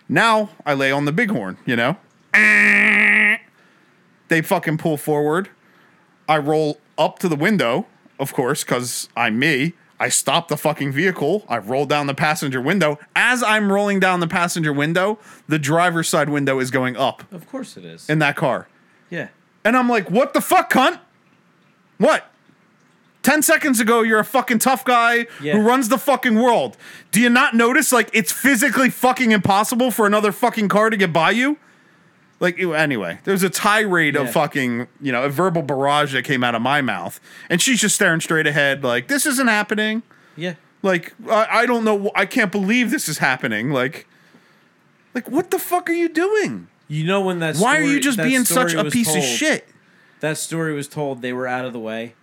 now 0.08 0.50
I 0.66 0.74
lay 0.74 0.92
on 0.92 1.06
the 1.06 1.12
bighorn, 1.12 1.58
you 1.66 1.76
know. 1.76 1.98
They 4.30 4.42
fucking 4.42 4.78
pull 4.78 4.98
forward. 4.98 5.50
I 6.30 6.38
roll 6.38 6.80
up 6.98 7.20
to 7.20 7.28
the 7.28 7.36
window, 7.36 7.88
of 8.20 8.34
course, 8.34 8.64
because 8.64 9.10
I'm 9.18 9.38
me. 9.38 9.74
I 10.02 10.10
stop 10.10 10.48
the 10.48 10.58
fucking 10.58 10.92
vehicle. 10.92 11.46
I 11.48 11.60
roll 11.60 11.86
down 11.86 12.08
the 12.08 12.16
passenger 12.16 12.60
window. 12.60 12.98
As 13.16 13.44
I'm 13.44 13.72
rolling 13.72 14.00
down 14.00 14.20
the 14.20 14.28
passenger 14.28 14.74
window, 14.74 15.20
the 15.48 15.60
driver's 15.60 16.10
side 16.10 16.28
window 16.28 16.60
is 16.60 16.72
going 16.72 16.98
up 16.98 17.24
Of 17.32 17.48
course 17.48 17.78
it 17.78 17.86
is. 17.86 18.10
in 18.10 18.18
that 18.20 18.36
car. 18.36 18.68
yeah. 19.12 19.28
And 19.64 19.78
I'm 19.78 19.88
like, 19.88 20.10
what 20.10 20.34
the 20.34 20.42
fuck, 20.42 20.74
cunt? 20.74 21.00
What? 22.00 22.26
10 23.22 23.44
seconds 23.44 23.80
ago, 23.80 24.02
you're 24.02 24.18
a 24.18 24.26
fucking 24.26 24.58
tough 24.58 24.84
guy 24.84 25.28
Yeah. 25.40 25.54
who 25.56 25.62
runs 25.62 25.90
the 25.90 26.00
fucking 26.00 26.34
world. 26.34 26.78
Do 27.12 27.22
you 27.22 27.30
not 27.30 27.54
notice, 27.54 27.92
like, 27.92 28.10
it's 28.12 28.32
physically 28.32 28.90
fucking 28.90 29.30
impossible 29.30 29.92
for 29.92 30.08
another 30.08 30.32
fucking 30.32 30.68
car 30.68 30.90
to 30.90 30.98
get 30.98 31.14
by 31.14 31.30
you? 31.30 31.58
Like, 32.42 32.58
ew, 32.58 32.74
anyway, 32.74 33.20
there's 33.24 33.44
a 33.44 33.50
tirade 33.52 34.16
of 34.16 34.32
fucking, 34.32 34.88
you 35.00 35.12
know, 35.12 35.24
a 35.24 35.30
verbal 35.30 35.62
barrage 35.62 36.12
that 36.14 36.24
came 36.26 36.44
out 36.44 36.56
of 36.56 36.62
my 36.64 36.82
mouth. 36.82 37.20
And 37.52 37.62
she's 37.62 37.80
just 37.80 37.94
staring 37.96 38.20
straight 38.20 38.48
ahead, 38.48 38.84
like, 38.84 39.08
this 39.08 39.26
isn't 39.28 39.48
happening. 39.48 40.02
Yeah. 40.36 40.56
Like, 40.82 41.14
I, 41.30 41.48
I 41.52 41.66
don't 41.68 41.84
know. 41.86 42.10
I 42.16 42.26
can't 42.26 42.52
believe 42.52 42.90
this 42.90 43.08
is 43.08 43.20
happening. 43.20 43.70
Like, 43.70 44.08
like, 45.14 45.30
what 45.30 45.52
the 45.52 45.60
fuck 45.60 45.88
are 45.88 45.94
you 45.94 46.10
doing? 46.10 46.68
You 46.88 47.06
know 47.06 47.22
when 47.22 47.40
that 47.40 47.58
Why 47.58 47.78
are 47.78 47.84
you 47.84 48.00
just 48.00 48.18
being 48.18 48.44
such 48.44 48.74
a 48.74 48.84
was 48.84 48.92
piece 48.92 49.16
of 49.16 49.22
shit? 49.22 49.68
That 50.20 50.38
story 50.38 50.74
was 50.74 50.88
told 50.88 51.22
they 51.22 51.34
were 51.34 51.48
out 51.48 51.66
of 51.66 51.74
the 51.74 51.80
way 51.80 52.16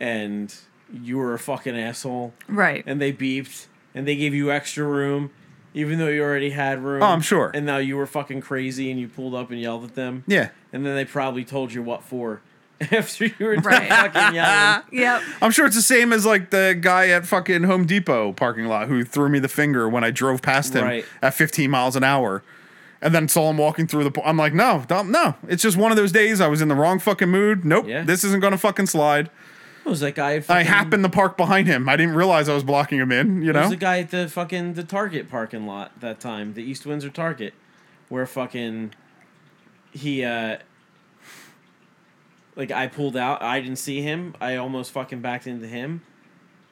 and 0.00 0.54
you 0.92 1.18
were 1.18 1.34
a 1.34 1.38
fucking 1.38 1.76
asshole 1.76 2.32
Right. 2.46 2.84
and 2.86 3.00
they 3.02 3.12
beeped 3.12 3.66
and 3.94 4.06
they 4.08 4.16
gave 4.16 4.34
you 4.34 4.50
extra 4.50 4.84
room 4.84 5.30
even 5.78 5.98
though 5.98 6.08
you 6.08 6.22
already 6.22 6.50
had 6.50 6.82
room. 6.82 7.02
Oh, 7.02 7.06
I'm 7.06 7.20
sure. 7.20 7.50
And 7.54 7.64
now 7.64 7.78
you 7.78 7.96
were 7.96 8.06
fucking 8.06 8.40
crazy 8.40 8.90
and 8.90 8.98
you 9.00 9.08
pulled 9.08 9.34
up 9.34 9.50
and 9.50 9.60
yelled 9.60 9.84
at 9.84 9.94
them. 9.94 10.24
Yeah. 10.26 10.48
And 10.72 10.84
then 10.84 10.94
they 10.96 11.04
probably 11.04 11.44
told 11.44 11.72
you 11.72 11.82
what 11.82 12.02
for 12.02 12.40
after 12.92 13.26
you 13.26 13.32
were 13.40 13.56
done 13.56 13.64
Right. 13.64 13.88
fucking 13.88 14.34
yelling. 14.34 14.82
Yep. 14.92 15.22
I'm 15.40 15.50
sure 15.50 15.66
it's 15.66 15.76
the 15.76 15.82
same 15.82 16.12
as 16.12 16.26
like 16.26 16.50
the 16.50 16.76
guy 16.80 17.08
at 17.08 17.26
fucking 17.26 17.62
Home 17.62 17.86
Depot 17.86 18.32
parking 18.32 18.66
lot 18.66 18.88
who 18.88 19.04
threw 19.04 19.28
me 19.28 19.38
the 19.38 19.48
finger 19.48 19.88
when 19.88 20.02
I 20.04 20.10
drove 20.10 20.42
past 20.42 20.74
him 20.74 20.84
Right. 20.84 21.04
at 21.22 21.34
15 21.34 21.70
miles 21.70 21.94
an 21.96 22.04
hour. 22.04 22.42
And 23.00 23.14
then 23.14 23.28
saw 23.28 23.48
him 23.48 23.58
walking 23.58 23.86
through 23.86 24.02
the. 24.02 24.10
po- 24.10 24.22
I'm 24.24 24.36
like, 24.36 24.52
no, 24.52 24.84
don't, 24.88 25.12
no. 25.12 25.36
It's 25.46 25.62
just 25.62 25.76
one 25.76 25.92
of 25.92 25.96
those 25.96 26.10
days. 26.10 26.40
I 26.40 26.48
was 26.48 26.60
in 26.60 26.66
the 26.66 26.74
wrong 26.74 26.98
fucking 26.98 27.28
mood. 27.28 27.64
Nope, 27.64 27.86
Yeah. 27.86 28.02
this 28.02 28.24
isn't 28.24 28.40
gonna 28.40 28.58
fucking 28.58 28.86
slide. 28.86 29.30
Was 29.88 30.00
that 30.00 30.14
guy? 30.14 30.42
I 30.48 30.62
happened 30.62 31.02
to 31.04 31.08
park 31.10 31.36
behind 31.36 31.66
him. 31.66 31.88
I 31.88 31.96
didn't 31.96 32.14
realize 32.14 32.48
I 32.48 32.54
was 32.54 32.64
blocking 32.64 32.98
him 32.98 33.10
in. 33.12 33.42
You 33.42 33.52
There 33.52 33.62
was 33.62 33.70
know, 33.70 33.76
the 33.76 33.80
guy 33.80 33.98
at 34.00 34.10
the 34.10 34.28
fucking 34.28 34.74
the 34.74 34.84
Target 34.84 35.28
parking 35.30 35.66
lot 35.66 35.98
that 36.00 36.20
time, 36.20 36.54
the 36.54 36.62
East 36.62 36.84
Windsor 36.86 37.10
Target, 37.10 37.54
where 38.08 38.26
fucking 38.26 38.92
he 39.92 40.24
uh 40.24 40.58
like 42.56 42.70
I 42.70 42.86
pulled 42.88 43.16
out, 43.16 43.40
I 43.42 43.60
didn't 43.60 43.78
see 43.78 44.02
him. 44.02 44.34
I 44.40 44.56
almost 44.56 44.90
fucking 44.90 45.20
backed 45.20 45.46
into 45.46 45.66
him. 45.66 46.02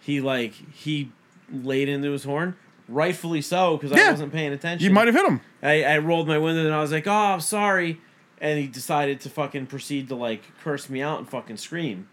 He 0.01 0.21
like 0.21 0.53
he 0.53 1.13
laid 1.53 1.89
into 1.89 2.11
his 2.11 2.25
horn, 2.25 2.57
rightfully 2.89 3.41
so 3.43 3.77
because 3.77 3.97
Yeah. 3.97 4.09
I 4.09 4.11
wasn't 4.13 4.33
paying 4.33 4.53
attention. 4.53 4.85
you 4.85 4.93
might 4.93 5.07
have 5.07 5.15
hit 5.15 5.27
him. 5.27 5.41
I, 5.63 5.83
I 5.85 5.99
rolled 5.99 6.29
my 6.29 6.39
window 6.39 6.65
and 6.65 6.75
I 6.75 6.81
was 6.81 6.93
like, 6.93 7.07
"Oh, 7.07 7.11
I'm 7.13 7.41
sorry," 7.41 8.01
and 8.41 8.59
he 8.59 8.67
decided 8.67 9.21
to 9.23 9.31
fucking 9.31 9.67
proceed 9.67 10.09
to 10.09 10.15
like 10.17 10.43
curse 10.63 10.89
me 10.91 11.03
out 11.03 11.19
and 11.19 11.29
fucking 11.29 11.57
scream, 11.57 12.09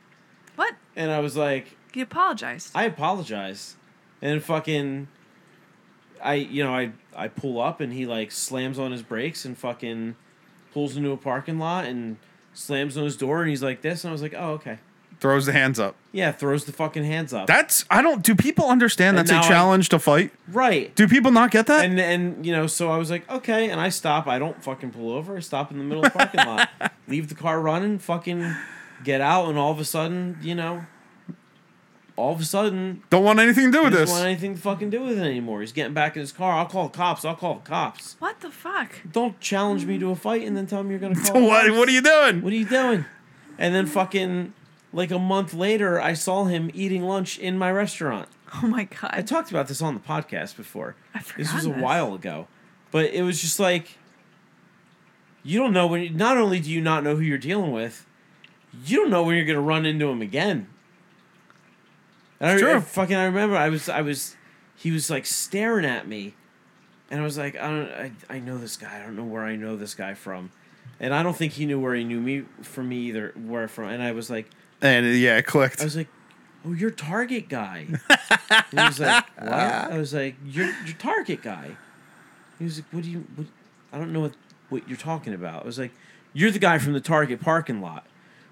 What? 0.55 0.75
and 0.95 1.11
I 1.11 1.19
was 1.19 1.35
like, 1.35 1.75
You 1.93 2.03
apologized. 2.03 2.71
I 2.75 2.83
apologize. 2.85 3.75
And 4.21 4.41
fucking 4.43 5.07
I 6.23 6.35
you 6.35 6.63
know, 6.63 6.73
I 6.73 6.91
I 7.15 7.27
pull 7.27 7.59
up 7.61 7.81
and 7.81 7.91
he 7.93 8.05
like 8.05 8.31
slams 8.31 8.79
on 8.79 8.91
his 8.91 9.01
brakes 9.01 9.45
and 9.45 9.57
fucking 9.57 10.15
pulls 10.73 10.95
into 10.97 11.11
a 11.11 11.17
parking 11.17 11.59
lot 11.59 11.85
and 11.85 12.17
slams 12.53 12.97
on 12.97 13.03
his 13.03 13.17
door 13.17 13.41
and 13.41 13.49
he's 13.49 13.61
like 13.63 13.81
this 13.81 14.03
and 14.03 14.09
I 14.09 14.13
was 14.13 14.21
like, 14.21 14.33
"Oh, 14.37 14.51
okay." 14.53 14.79
Throws 15.19 15.45
the 15.45 15.53
hands 15.53 15.79
up. 15.79 15.95
Yeah, 16.11 16.31
throws 16.33 16.65
the 16.65 16.73
fucking 16.73 17.05
hands 17.05 17.33
up. 17.33 17.47
That's 17.47 17.85
I 17.89 18.01
don't. 18.01 18.21
Do 18.23 18.35
people 18.35 18.67
understand 18.69 19.17
And 19.17 19.27
that's 19.27 19.31
a 19.31 19.35
now 19.35 19.43
I- 19.43 19.47
challenge 19.47 19.89
to 19.89 19.99
fight? 19.99 20.31
right. 20.49 20.93
Do 20.95 21.07
people 21.07 21.31
not 21.31 21.51
get 21.51 21.67
that? 21.67 21.85
And 21.85 21.99
and 21.99 22.45
you 22.45 22.51
know, 22.51 22.67
so 22.67 22.89
I 22.91 22.97
was 22.97 23.09
like, 23.11 23.29
"Okay." 23.29 23.69
And 23.69 23.79
I 23.79 23.89
stop. 23.89 24.27
I 24.27 24.39
don't 24.39 24.61
fucking 24.63 24.91
pull 24.91 25.11
over. 25.11 25.37
I 25.37 25.39
stop 25.39 25.71
in 25.71 25.77
the 25.77 25.83
middle 25.83 26.05
of 26.05 26.11
the 26.13 26.17
parking 26.17 26.45
lot. 26.45 26.69
Leave 27.07 27.29
the 27.29 27.35
car 27.35 27.59
running, 27.61 27.99
fucking 27.99 28.53
get 29.03 29.21
out 29.21 29.49
and 29.49 29.57
all 29.57 29.71
of 29.71 29.79
a 29.79 29.85
sudden, 29.85 30.37
you 30.41 30.55
know, 30.55 30.85
all 32.15 32.31
of 32.33 32.39
a 32.39 32.45
sudden 32.45 33.01
don't 33.09 33.23
want 33.23 33.39
anything 33.39 33.71
to 33.71 33.71
do 33.71 33.79
He 33.79 33.83
with 33.85 33.93
doesn't 33.93 34.05
this. 34.05 34.11
want 34.11 34.25
anything 34.25 34.55
to 34.55 34.61
fucking 34.61 34.89
do 34.91 35.01
with 35.01 35.17
it 35.17 35.21
anymore. 35.23 35.61
He's 35.61 35.71
getting 35.71 35.93
back 35.93 36.15
in 36.15 36.19
his 36.21 36.31
car. 36.31 36.53
I'll 36.57 36.65
call 36.67 36.87
the 36.89 36.95
cops. 36.97 37.25
I'll 37.25 37.35
call 37.35 37.55
the 37.55 37.61
cops. 37.69 38.15
what 38.19 38.39
the 38.41 38.51
fuck? 38.51 38.91
Don't 39.11 39.39
challenge 39.39 39.85
me 39.85 39.97
to 39.99 40.11
a 40.11 40.15
fight 40.15 40.43
and 40.43 40.55
then 40.55 40.67
tell 40.67 40.83
me 40.83 40.91
you're 40.91 40.99
gonna 40.99 41.15
call. 41.15 41.41
what? 41.47 41.65
cops. 41.65 41.77
What 41.77 41.89
are 41.89 41.91
you 41.91 42.01
doing? 42.01 42.41
What 42.41 42.53
are 42.53 42.55
you 42.55 42.65
doing? 42.65 43.05
And 43.57 43.73
then 43.73 43.85
fucking 43.87 44.53
like 44.91 45.09
a 45.11 45.17
month 45.19 45.53
later, 45.55 45.99
I 45.99 46.13
saw 46.13 46.45
him 46.45 46.69
eating 46.73 47.03
lunch 47.03 47.39
in 47.39 47.57
my 47.57 47.71
restaurant. 47.71 48.29
Oh 48.61 48.67
my 48.67 48.83
god. 48.83 49.09
I 49.11 49.23
talked 49.23 49.49
about 49.49 49.67
this 49.67 49.81
on 49.81 49.95
the 49.95 49.99
podcast 49.99 50.55
before. 50.55 50.95
I 51.15 51.19
This 51.19 51.27
forgot 51.31 51.53
was 51.55 51.65
a 51.65 51.69
this. 51.69 51.81
while 51.81 52.13
ago, 52.13 52.47
but 52.91 53.05
it 53.11 53.23
was 53.23 53.41
just 53.41 53.59
like 53.59 53.97
you 55.41 55.59
don't 55.59 55.73
know 55.73 55.87
when. 55.87 56.15
Not 56.15 56.37
only 56.37 56.59
do 56.59 56.69
you 56.71 56.79
not 56.79 57.03
know 57.03 57.15
who 57.15 57.21
you're 57.23 57.37
dealing 57.39 57.71
with, 57.71 58.05
you 58.85 58.97
don't 58.97 59.09
know 59.09 59.23
when 59.23 59.35
you're 59.35 59.45
gonna 59.45 59.61
run 59.61 59.85
into 59.85 60.07
him 60.09 60.21
again. 60.21 60.67
And 62.39 62.51
I, 62.51 62.57
true. 62.57 62.75
I 62.75 62.79
fucking 62.79 63.15
I 63.15 63.25
remember 63.25 63.55
I 63.55 63.69
was 63.69 63.87
I 63.89 64.01
was 64.01 64.35
he 64.75 64.91
was 64.91 65.09
like 65.09 65.25
staring 65.25 65.85
at 65.85 66.07
me, 66.07 66.33
and 67.09 67.21
I 67.21 67.23
was 67.23 67.37
like 67.37 67.55
I 67.55 67.69
don't 67.69 67.89
I, 67.89 68.11
I 68.29 68.39
know 68.39 68.57
this 68.57 68.77
guy 68.77 68.99
I 68.99 69.03
don't 69.03 69.15
know 69.15 69.23
where 69.23 69.43
I 69.43 69.55
know 69.55 69.75
this 69.75 69.95
guy 69.95 70.13
from, 70.13 70.51
and 70.99 71.13
I 71.13 71.23
don't 71.23 71.35
think 71.35 71.53
he 71.53 71.65
knew 71.65 71.79
where 71.79 71.95
he 71.95 72.03
knew 72.03 72.19
me 72.19 72.43
from 72.61 72.89
me 72.89 72.97
either 72.97 73.33
where 73.45 73.67
from 73.67 73.89
and 73.89 74.01
I 74.03 74.11
was 74.11 74.29
like 74.29 74.49
And 74.81 75.05
uh, 75.05 75.09
yeah, 75.09 75.37
it 75.37 75.45
clicked. 75.45 75.79
I 75.81 75.85
was 75.85 75.95
like, 75.95 76.09
"Oh, 76.65 76.73
you're 76.73 76.91
Target 76.91 77.47
guy." 77.47 77.87
and 78.49 78.65
he 78.71 78.77
was 78.77 78.99
like, 78.99 79.25
"What?" 79.39 79.51
I 79.51 79.97
was 79.97 80.13
like, 80.13 80.35
"You're 80.45 80.73
you're 80.85 80.97
Target 80.97 81.41
guy." 81.41 81.77
He 82.59 82.65
was 82.65 82.79
like, 82.79 82.85
"What 82.91 83.03
do 83.03 83.09
you? 83.09 83.25
What, 83.35 83.47
I 83.93 83.97
don't 83.97 84.11
know 84.11 84.19
what 84.21 84.33
what 84.69 84.87
you're 84.89 84.97
talking 84.97 85.33
about." 85.33 85.63
I 85.63 85.65
was 85.65 85.79
like, 85.79 85.91
"You're 86.33 86.51
the 86.51 86.59
guy 86.59 86.77
from 86.79 86.91
the 86.93 86.99
Target 87.01 87.39
parking 87.39 87.81
lot, 87.81 88.05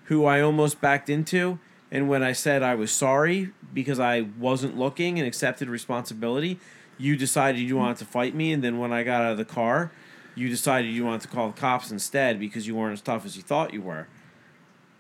who 0.06 0.26
I 0.26 0.42
almost 0.42 0.82
backed 0.82 1.10
into." 1.10 1.60
And 1.92 2.08
when 2.08 2.24
I 2.24 2.32
said 2.32 2.64
I 2.64 2.76
was 2.76 2.92
sorry 2.92 3.52
because 3.74 4.00
I 4.00 4.22
wasn't 4.40 4.78
looking 4.78 5.20
and 5.20 5.28
accepted 5.28 5.68
responsibility, 5.68 6.60
you 6.98 7.18
decided 7.18 7.60
you 7.62 7.76
wanted 7.76 7.98
to 7.98 8.06
fight 8.06 8.34
me. 8.34 8.54
And 8.54 8.64
then 8.64 8.80
when 8.80 8.94
I 8.94 9.04
got 9.04 9.22
out 9.22 9.34
of 9.34 9.38
the 9.38 9.46
car, 9.46 9.92
you 10.36 10.48
decided 10.48 10.92
you 10.92 11.06
wanted 11.06 11.22
to 11.22 11.28
call 11.28 11.48
the 11.50 11.60
cops 11.60 11.92
instead 11.92 12.40
because 12.40 12.66
you 12.66 12.76
weren't 12.76 12.94
as 12.94 13.02
tough 13.02 13.26
as 13.26 13.36
you 13.36 13.44
thought 13.44 13.74
you 13.74 13.82
were. 13.82 14.08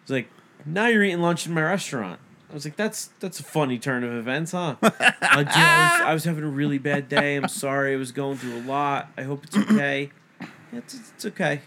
It's 0.01 0.11
like 0.11 0.27
now 0.65 0.87
you're 0.87 1.03
eating 1.03 1.21
lunch 1.21 1.47
in 1.47 1.53
my 1.53 1.63
restaurant. 1.63 2.19
I 2.49 2.53
was 2.53 2.65
like, 2.65 2.75
that's 2.75 3.11
that's 3.21 3.39
a 3.39 3.43
funny 3.43 3.79
turn 3.79 4.03
of 4.03 4.11
events, 4.11 4.51
huh? 4.51 4.75
uh, 4.83 4.91
I, 4.99 5.43
was, 5.43 5.47
I 5.55 6.13
was 6.13 6.23
having 6.25 6.43
a 6.43 6.49
really 6.49 6.79
bad 6.79 7.07
day. 7.07 7.37
I'm 7.37 7.47
sorry. 7.47 7.93
I 7.93 7.95
was 7.95 8.11
going 8.11 8.37
through 8.37 8.57
a 8.57 8.65
lot. 8.65 9.09
I 9.17 9.23
hope 9.23 9.45
it's 9.45 9.55
okay. 9.55 10.11
It's, 10.73 10.93
it's 10.93 11.25
okay. 11.25 11.61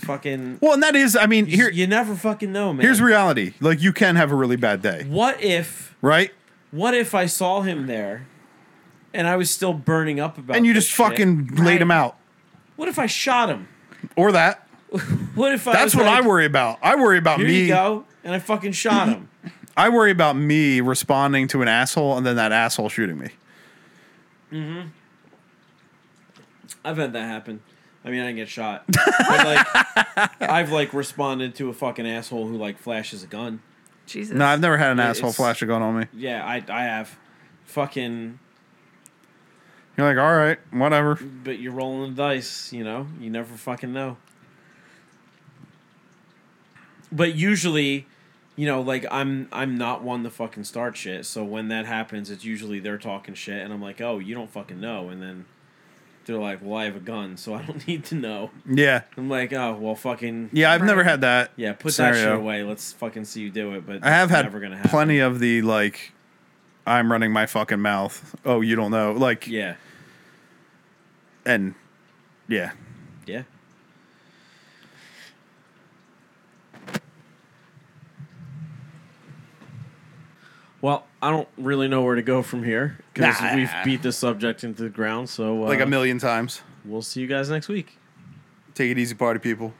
Fucking. 0.00 0.58
well, 0.60 0.72
and 0.74 0.82
that 0.82 0.96
is, 0.96 1.14
I 1.16 1.26
mean, 1.26 1.46
You, 1.46 1.56
here 1.56 1.70
you 1.70 1.86
never 1.86 2.14
fucking 2.16 2.52
know, 2.52 2.72
man. 2.72 2.82
here's 2.82 3.00
reality. 3.00 3.54
Like 3.60 3.80
you 3.80 3.92
can 3.92 4.16
have 4.16 4.32
a 4.32 4.34
really 4.34 4.56
bad 4.56 4.82
day, 4.82 5.04
what 5.08 5.40
if 5.42 5.94
right? 6.02 6.32
what 6.72 6.92
if 6.94 7.14
I 7.14 7.26
saw 7.26 7.60
him 7.62 7.86
there, 7.86 8.26
and 9.14 9.26
I 9.28 9.36
was 9.36 9.50
still 9.50 9.72
burning 9.72 10.18
up 10.20 10.38
about. 10.38 10.56
And 10.56 10.66
you 10.66 10.72
this 10.74 10.84
just 10.86 10.96
shit? 10.96 11.06
fucking 11.06 11.46
laid 11.56 11.60
Right. 11.74 11.82
him 11.82 11.90
out, 11.90 12.16
What 12.76 12.88
if 12.88 12.98
I 12.98 13.06
shot 13.06 13.48
him? 13.48 13.68
or 14.16 14.32
that. 14.32 14.66
What 15.34 15.52
if 15.52 15.68
I? 15.68 15.72
That's 15.74 15.94
was 15.94 16.04
what 16.04 16.06
I 16.06 16.20
worry 16.26 16.46
about. 16.46 16.78
I 16.82 16.96
worry 16.96 17.18
about 17.18 17.38
Here 17.40 17.48
me. 17.48 17.62
you 17.62 17.68
go, 17.68 18.04
and 18.24 18.34
I 18.34 18.38
fucking 18.38 18.72
shot 18.72 19.08
him. 19.08 19.28
I 19.76 19.90
worry 19.90 20.10
about 20.10 20.34
me 20.36 20.80
responding 20.80 21.48
to 21.48 21.60
an 21.62 21.68
asshole 21.68 22.16
and 22.16 22.24
then 22.26 22.36
that 22.36 22.50
asshole 22.52 22.88
shooting 22.88 23.18
me. 23.18 23.28
Mm-hmm. 24.50 24.88
I've 26.84 26.96
had 26.96 27.12
that 27.12 27.22
happen. 27.26 27.60
I 28.06 28.10
mean, 28.10 28.20
I 28.20 28.26
didn't 28.26 28.36
get 28.36 28.48
shot. 28.48 28.84
but 28.86 29.04
like, 29.28 30.40
I've 30.40 30.70
like 30.70 30.94
responded 30.94 31.56
to 31.56 31.68
a 31.68 31.72
fucking 31.72 32.06
asshole 32.06 32.46
who 32.46 32.56
like 32.56 32.78
flashes 32.78 33.24
a 33.24 33.26
gun. 33.26 33.60
Jesus. 34.06 34.34
No, 34.36 34.46
I've 34.46 34.60
never 34.60 34.78
had 34.78 34.92
an 34.92 34.98
Yeah, 34.98 35.08
asshole 35.08 35.30
it's- 35.30 35.36
flash 35.36 35.60
a 35.62 35.66
gun 35.66 35.82
on 35.82 35.98
me. 35.98 36.06
Yeah, 36.14 36.44
I 36.46 36.62
I 36.68 36.84
have. 36.84 37.18
Fucking, 37.64 38.38
You're 39.98 40.06
like, 40.06 40.22
all 40.24 40.36
right, 40.36 40.58
whatever. 40.70 41.16
but 41.16 41.58
you're 41.58 41.72
rolling 41.72 42.14
the 42.14 42.16
dice. 42.22 42.72
You 42.72 42.84
know, 42.84 43.08
you 43.20 43.28
never 43.28 43.56
fucking 43.56 43.92
know. 43.92 44.18
But 47.10 47.34
usually, 47.34 48.06
you 48.56 48.66
know, 48.66 48.80
like 48.80 49.04
I'm 49.10 49.48
I'm 49.52 49.76
not 49.76 50.02
one 50.02 50.22
to 50.24 50.30
fucking 50.30 50.64
start 50.64 50.96
shit. 50.96 51.26
So 51.26 51.44
when 51.44 51.68
that 51.68 51.86
happens, 51.86 52.30
it's 52.30 52.44
usually 52.44 52.78
they're 52.80 52.98
talking 52.98 53.34
shit, 53.34 53.62
and 53.62 53.72
I'm 53.72 53.82
like, 53.82 54.00
oh, 54.00 54.18
you 54.20 54.34
don't 54.34 54.50
fucking 54.50 54.80
know, 54.80 55.08
and 55.08 55.20
then. 55.22 55.44
They're 56.26 56.36
like, 56.38 56.58
well, 56.60 56.76
I 56.76 56.84
have 56.86 56.96
a 56.96 57.00
gun, 57.00 57.36
so 57.36 57.54
I 57.54 57.62
don't 57.62 57.86
need 57.88 58.04
to 58.06 58.16
know. 58.16 58.50
Yeah, 58.68 59.02
I'm 59.16 59.30
like, 59.30 59.52
oh, 59.52 59.76
well, 59.80 59.94
fucking 59.94 60.50
yeah. 60.52 60.72
I've 60.72 60.82
never 60.82 61.04
had 61.04 61.20
that. 61.22 61.52
Yeah, 61.56 61.72
put 61.72 61.94
that 61.96 62.14
shit 62.16 62.32
away. 62.32 62.62
Let's 62.64 62.92
fucking 62.92 63.24
see 63.24 63.42
you 63.42 63.50
do 63.50 63.72
it. 63.74 63.86
But 63.86 64.04
I 64.04 64.10
have 64.10 64.30
had 64.30 64.44
never 64.44 64.60
gonna 64.60 64.82
plenty 64.86 65.20
of 65.20 65.38
the 65.38 65.62
like, 65.62 66.12
I'm 66.86 67.10
running 67.10 67.32
my 67.32 67.46
fucking 67.46 67.80
mouth. 67.80 68.34
Oh, 68.44 68.60
you 68.60 68.74
don't 68.76 68.90
know, 68.90 69.12
like, 69.12 69.46
Yeah, 69.46 69.76
and 71.44 71.74
yeah. 72.48 72.72
Well, 80.86 81.04
I 81.20 81.32
don't 81.32 81.48
really 81.58 81.88
know 81.88 82.02
where 82.02 82.14
to 82.14 82.22
go 82.22 82.42
from 82.44 82.62
here 82.62 82.96
because 83.12 83.40
Nah. 83.40 83.56
we've 83.56 83.72
beat 83.84 84.02
this 84.02 84.16
subject 84.16 84.62
into 84.62 84.84
the 84.84 84.88
ground. 84.88 85.28
So 85.28 85.64
uh, 85.64 85.66
Like 85.66 85.80
a 85.80 85.86
million 85.86 86.20
times. 86.20 86.62
We'll 86.84 87.02
see 87.02 87.20
you 87.20 87.26
guys 87.26 87.50
next 87.50 87.66
week. 87.66 87.98
Take 88.72 88.92
it 88.92 88.98
easy, 88.98 89.16
party 89.16 89.40
people. 89.40 89.74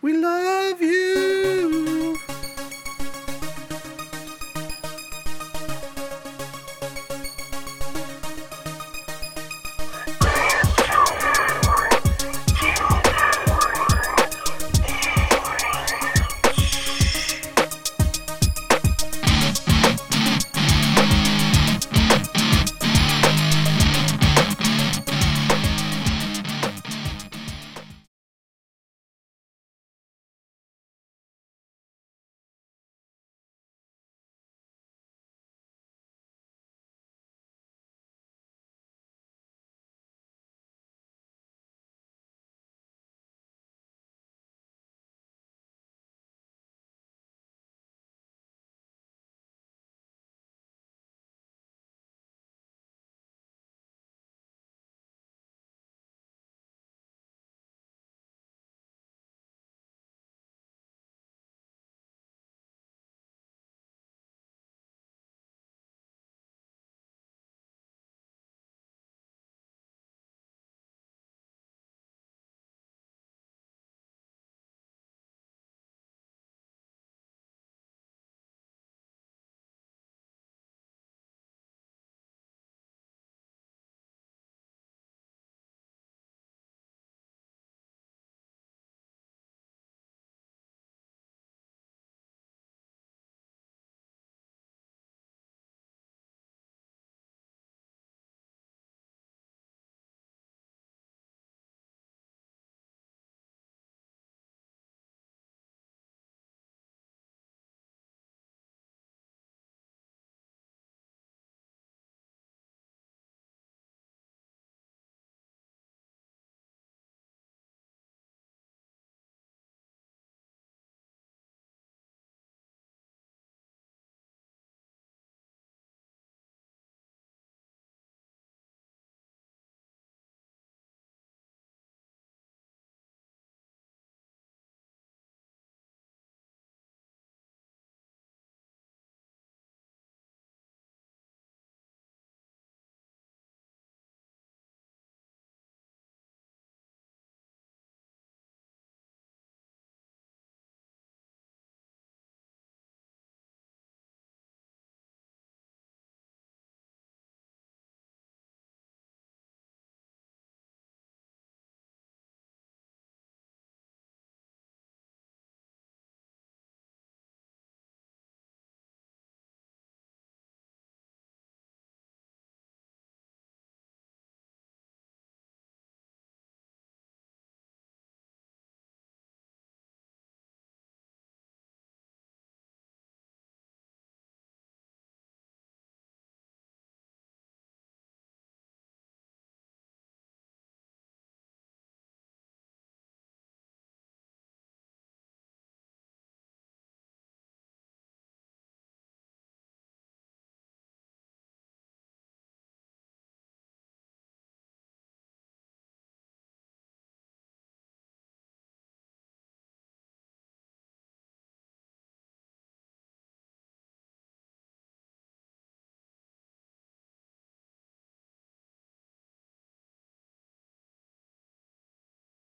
We 0.00 0.16
love 0.16 0.80
you. 0.80 2.18